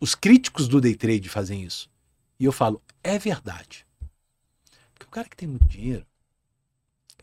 [0.00, 1.88] Os críticos do day trade fazem isso.
[2.38, 3.86] E eu falo, é verdade.
[5.12, 6.06] Cara que tem muito dinheiro,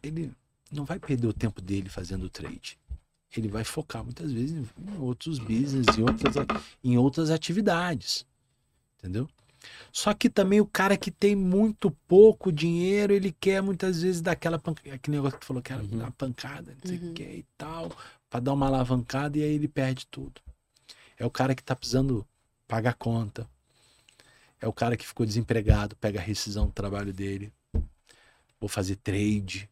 [0.03, 0.31] ele
[0.71, 2.77] não vai perder o tempo dele fazendo trade.
[3.35, 6.35] Ele vai focar muitas vezes em outros business, em outras,
[6.83, 8.27] em outras atividades.
[8.97, 9.27] Entendeu?
[9.91, 14.33] Só que também o cara que tem muito pouco dinheiro, ele quer muitas vezes dar
[14.33, 15.89] aquela pancada, aquele negócio que tu falou que era uhum.
[15.93, 17.13] uma pancada, não sei o uhum.
[17.15, 17.91] que e tal,
[18.29, 20.39] para dar uma alavancada e aí ele perde tudo.
[21.17, 22.25] É o cara que tá precisando
[22.67, 23.49] pagar conta.
[24.61, 27.51] É o cara que ficou desempregado, pega a rescisão do trabalho dele.
[28.59, 29.69] Vou fazer trade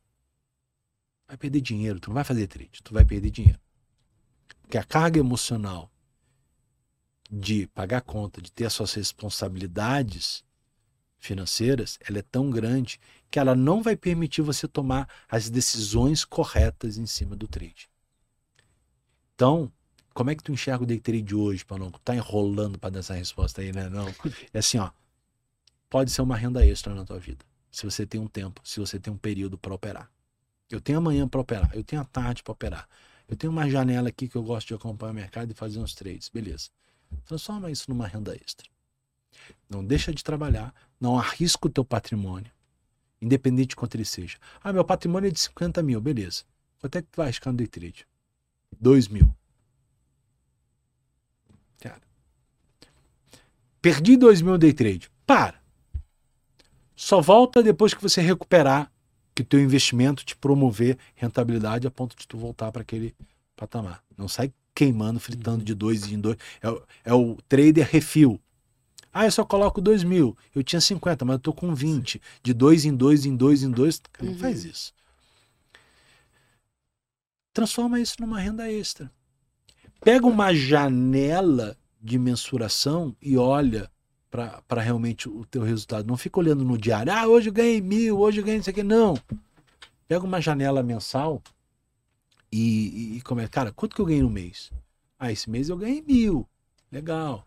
[1.28, 3.60] vai perder dinheiro, tu não vai fazer trade, tu vai perder dinheiro.
[4.62, 5.92] Porque a carga emocional
[7.30, 10.46] de pagar conta, de ter as suas responsabilidades
[11.18, 13.00] financeiras, ela é tão grande
[13.30, 17.90] que ela não vai permitir você tomar as decisões corretas em cima do trade.
[19.36, 19.72] Então,
[20.14, 22.00] como é que tu enxerga o day trade hoje, Panonco?
[22.00, 23.90] Tá enrolando para dar essa resposta aí, né?
[23.90, 24.08] Não.
[24.54, 24.90] É assim, ó.
[25.90, 29.00] Pode ser uma renda extra na tua vida, se você tem um tempo, se você
[29.00, 30.12] tem um período para operar.
[30.70, 32.90] Eu tenho amanhã para operar, eu tenho a tarde para operar.
[33.28, 35.94] Eu tenho uma janela aqui que eu gosto de acompanhar o mercado e fazer uns
[35.94, 36.30] trades.
[36.30, 36.70] Beleza.
[37.26, 38.68] Transforma isso numa renda extra.
[39.70, 42.52] Não deixa de trabalhar, não arrisca o teu patrimônio,
[43.22, 44.38] independente de quanto ele seja.
[44.64, 46.44] Ah, meu patrimônio é de 50 mil, beleza.
[46.80, 48.08] Quanto é que tu vai arriscar no day trade?
[48.80, 49.36] 2 mil.
[51.80, 52.02] Cara.
[53.82, 55.12] Perdi 2 mil no day trade.
[55.26, 55.62] Para.
[56.98, 58.92] Só volta depois que você recuperar
[59.36, 63.16] que o teu investimento te promover rentabilidade a ponto de tu voltar para aquele
[63.56, 64.04] patamar.
[64.18, 66.38] Não sai queimando, fritando de dois em dois.
[66.60, 68.42] É, o, é o trader refil.
[69.14, 70.36] Ah, eu só coloco dois mil.
[70.56, 72.20] Eu tinha 50, mas eu tô com 20.
[72.42, 74.02] De dois em dois, em dois, em dois.
[74.20, 74.38] Não uhum.
[74.40, 74.92] faz isso.
[77.54, 79.12] Transforma isso numa renda extra.
[80.02, 83.88] Pega uma janela de mensuração e olha
[84.68, 86.08] para realmente o teu resultado.
[86.08, 88.84] Não fica olhando no diário, ah, hoje eu ganhei mil, hoje eu ganhei isso aqui.
[88.84, 89.16] Não.
[90.08, 91.42] Pega uma janela mensal
[92.52, 94.72] e, e, e começa, cara, quanto que eu ganhei no mês?
[95.20, 96.48] Ah, esse mês eu ganhei mil.
[96.92, 97.46] Legal.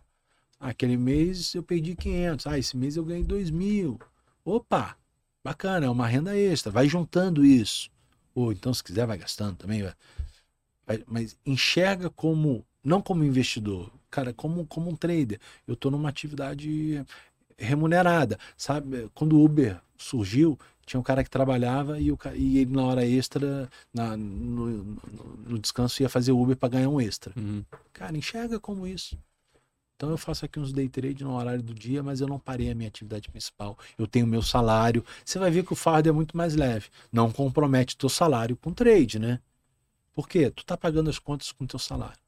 [0.59, 2.47] Ah, aquele mês eu perdi 500.
[2.47, 3.99] Ah, esse mês eu ganhei dois mil.
[4.45, 4.97] Opa,
[5.43, 6.71] bacana, é uma renda extra.
[6.71, 7.91] Vai juntando isso.
[8.35, 9.83] Ou então, se quiser, vai gastando também.
[9.83, 11.05] Vai.
[11.07, 15.39] Mas enxerga como, não como investidor, cara, como, como um trader.
[15.67, 17.05] Eu estou numa atividade
[17.57, 19.11] remunerada, sabe?
[19.15, 23.07] Quando o Uber surgiu, tinha um cara que trabalhava e, o, e ele na hora
[23.07, 27.33] extra, na, no, no, no descanso, ia fazer Uber para ganhar um extra.
[27.37, 27.65] Uhum.
[27.93, 29.17] Cara, enxerga como isso.
[29.95, 32.71] Então eu faço aqui uns day trade no horário do dia, mas eu não parei
[32.71, 33.79] a minha atividade principal.
[33.99, 35.05] Eu tenho meu salário.
[35.23, 36.89] Você vai ver que o fardo é muito mais leve.
[37.13, 39.39] Não compromete teu salário com trade, né?
[40.15, 40.51] Por quê?
[40.51, 42.20] Tu tá pagando as contas com teu salário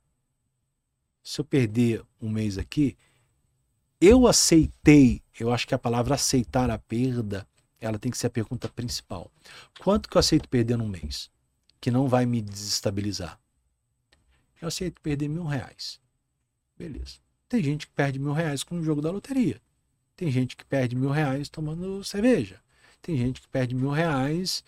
[1.23, 2.97] se eu perder um mês aqui,
[4.01, 7.47] eu aceitei, eu acho que a palavra aceitar a perda,
[7.81, 9.31] ela tem que ser a pergunta principal.
[9.81, 11.31] Quanto que eu aceito perder num mês?
[11.81, 13.39] Que não vai me desestabilizar.
[14.61, 16.01] Eu aceito perder mil reais.
[16.77, 17.19] Beleza.
[17.49, 19.61] Tem gente que perde mil reais com o jogo da loteria.
[20.17, 22.61] Tem gente que perde mil reais tomando cerveja.
[23.01, 24.63] Tem gente que perde mil reais,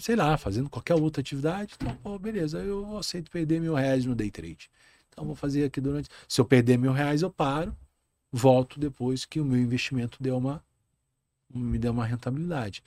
[0.00, 1.74] sei lá, fazendo qualquer outra atividade.
[1.76, 4.70] Então, pô, beleza, eu aceito perder mil reais no day trade.
[5.18, 6.08] Então vou fazer aqui durante.
[6.28, 7.76] Se eu perder mil reais, eu paro,
[8.30, 10.62] volto depois que o meu investimento deu uma
[11.52, 12.84] me dê uma rentabilidade.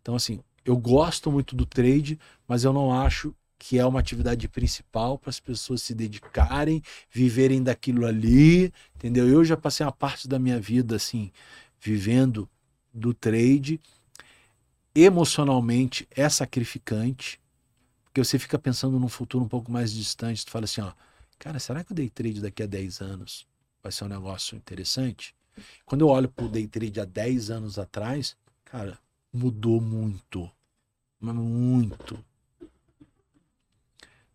[0.00, 4.46] Então, assim, eu gosto muito do trade, mas eu não acho que é uma atividade
[4.48, 9.26] principal para as pessoas se dedicarem, viverem daquilo ali, entendeu?
[9.26, 11.32] Eu já passei uma parte da minha vida assim,
[11.80, 12.48] vivendo
[12.92, 13.80] do trade.
[14.94, 17.40] Emocionalmente é sacrificante,
[18.04, 20.92] porque você fica pensando num futuro um pouco mais distante, tu fala assim, ó,
[21.42, 23.48] cara, será que o day trade daqui a 10 anos
[23.82, 25.34] vai ser um negócio interessante?
[25.84, 28.96] Quando eu olho para o day trade há 10 anos atrás, cara,
[29.32, 30.48] mudou muito.
[31.20, 32.24] Muito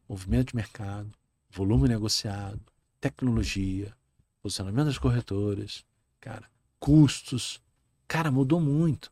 [0.08, 1.10] movimento de mercado,
[1.50, 2.62] volume negociado,
[3.00, 3.96] tecnologia,
[4.42, 5.86] posicionamento das corretoras,
[6.20, 6.46] cara,
[6.78, 7.62] custos.
[8.06, 9.12] Cara, mudou muito.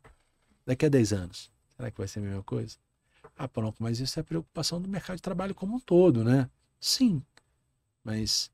[0.66, 2.78] Daqui a 10 anos, será que vai ser a mesma coisa?
[3.38, 6.50] Ah, pronto, mas isso é preocupação do mercado de trabalho como um todo, né?
[6.80, 7.22] Sim.
[8.06, 8.52] Mas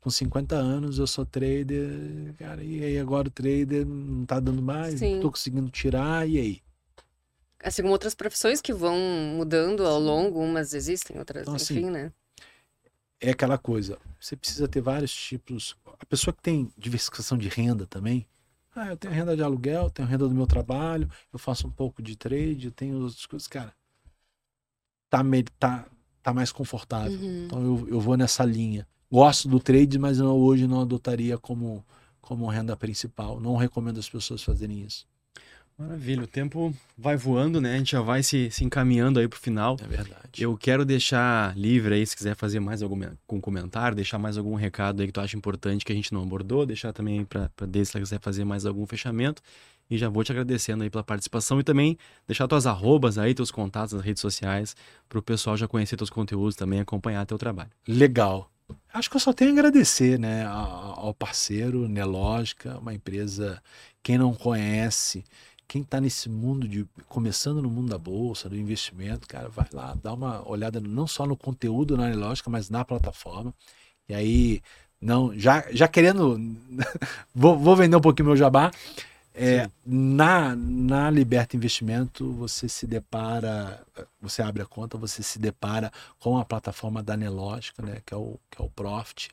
[0.00, 4.60] com 50 anos eu sou trader, cara, e aí agora o trader não tá dando
[4.60, 5.14] mais, Sim.
[5.14, 6.62] não tô conseguindo tirar, e aí?
[7.62, 8.98] Assim como outras profissões que vão
[9.36, 12.12] mudando ao longo, umas existem, outras, então, enfim, assim, né?
[13.20, 15.76] É aquela coisa, você precisa ter vários tipos.
[15.84, 18.26] A pessoa que tem diversificação de renda também,
[18.74, 22.02] ah, eu tenho renda de aluguel, tenho renda do meu trabalho, eu faço um pouco
[22.02, 23.74] de trade, eu tenho outras coisas, cara.
[25.10, 25.22] Tá,
[25.58, 25.86] tá,
[26.22, 27.18] tá mais confortável.
[27.18, 27.44] Uhum.
[27.46, 28.86] Então eu, eu vou nessa linha.
[29.10, 31.84] Gosto do trade, mas eu hoje não adotaria como,
[32.20, 33.40] como renda principal.
[33.40, 35.06] Não recomendo as pessoas fazerem isso.
[35.80, 37.74] Maravilha, o tempo vai voando, né?
[37.74, 39.78] A gente já vai se, se encaminhando aí pro final.
[39.82, 40.20] É verdade.
[40.38, 44.54] Eu quero deixar livre aí, se quiser fazer mais algum, algum comentário, deixar mais algum
[44.54, 47.92] recado aí que tu acha importante que a gente não abordou, deixar também para Deise
[47.92, 49.40] se ela quiser fazer mais algum fechamento.
[49.90, 53.50] E já vou te agradecendo aí pela participação e também deixar tuas arrobas aí, teus
[53.50, 54.76] contatos nas redes sociais,
[55.08, 57.70] para o pessoal já conhecer teus conteúdos também, acompanhar teu trabalho.
[57.86, 58.50] Legal.
[58.92, 63.60] Acho que eu só tenho a agradecer, né, ao parceiro Nelógica, uma empresa,
[64.00, 65.24] quem não conhece,
[65.66, 69.96] quem está nesse mundo de começando no mundo da bolsa, do investimento, cara, vai lá,
[70.02, 73.54] dá uma olhada não só no conteúdo na lógica, mas na plataforma.
[74.08, 74.60] E aí,
[75.00, 76.36] não, já, já querendo,
[77.32, 78.72] vou, vou vender um pouquinho meu jabá.
[79.32, 83.84] É, na, na Liberta Investimento, você se depara,
[84.20, 88.16] você abre a conta, você se depara com a plataforma da Nelógica, né, que é
[88.16, 89.30] o, que é o Profit,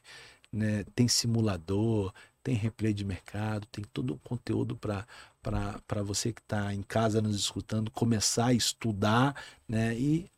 [0.52, 2.14] né, tem simulador,
[2.44, 7.36] tem replay de mercado, tem todo o conteúdo para você que está em casa nos
[7.36, 9.36] escutando começar a estudar
[9.68, 10.30] né, e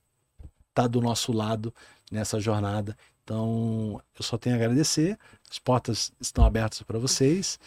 [0.74, 1.74] tá do nosso lado
[2.10, 2.98] nessa jornada.
[3.24, 5.20] Então, eu só tenho a agradecer.
[5.52, 7.60] As portas estão abertas para vocês.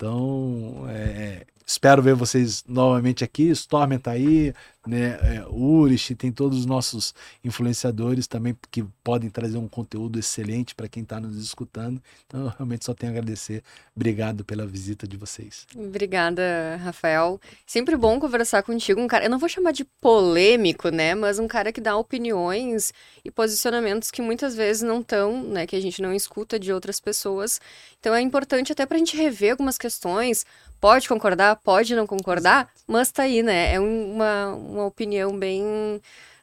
[0.00, 3.48] Então, é, Espero ver vocês novamente aqui.
[3.50, 4.52] Stormen tá aí,
[4.86, 5.18] né?
[5.22, 7.14] É, Urich, tem todos os nossos
[7.44, 12.02] influenciadores também que podem trazer um conteúdo excelente para quem está nos escutando.
[12.26, 13.62] Então, eu realmente só tenho a agradecer.
[13.94, 15.66] Obrigado pela visita de vocês.
[15.76, 17.40] Obrigada, Rafael.
[17.66, 19.00] Sempre bom conversar contigo.
[19.00, 21.14] Um cara, eu não vou chamar de polêmico, né?
[21.14, 22.92] Mas um cara que dá opiniões
[23.24, 25.66] e posicionamentos que muitas vezes não estão, né?
[25.66, 27.60] Que a gente não escuta de outras pessoas.
[28.00, 30.44] Então, é importante até para a gente rever algumas questões
[30.80, 33.74] pode concordar, pode não concordar, mas tá aí, né?
[33.74, 35.62] É uma, uma opinião bem,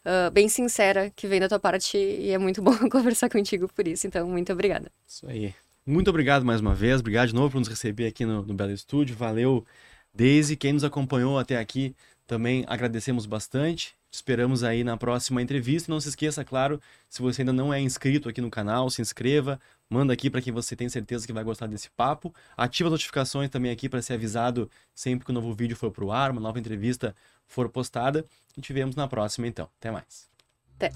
[0.05, 3.87] uh, bem sincera que vem da tua parte e é muito bom conversar contigo por
[3.87, 4.05] isso.
[4.05, 4.91] Então, muito obrigada.
[5.07, 5.53] Isso aí.
[5.85, 6.99] Muito obrigado mais uma vez.
[6.99, 9.15] Obrigado de novo por nos receber aqui no, no Belo Estúdio.
[9.15, 9.65] Valeu,
[10.13, 10.55] Daisy.
[10.55, 11.95] Quem nos acompanhou até aqui
[12.27, 13.96] também agradecemos bastante.
[14.11, 15.91] Esperamos aí na próxima entrevista.
[15.91, 19.59] Não se esqueça, claro, se você ainda não é inscrito aqui no canal, se inscreva,
[19.89, 22.33] manda aqui para quem você tem certeza que vai gostar desse papo.
[22.55, 25.91] Ativa as notificações também aqui para ser avisado sempre que o um novo vídeo for
[25.91, 27.15] pro ar, uma nova entrevista
[27.45, 28.25] for postada.
[28.55, 29.69] E te vemos na próxima então.
[29.77, 30.29] Até mais.
[30.75, 30.91] Até.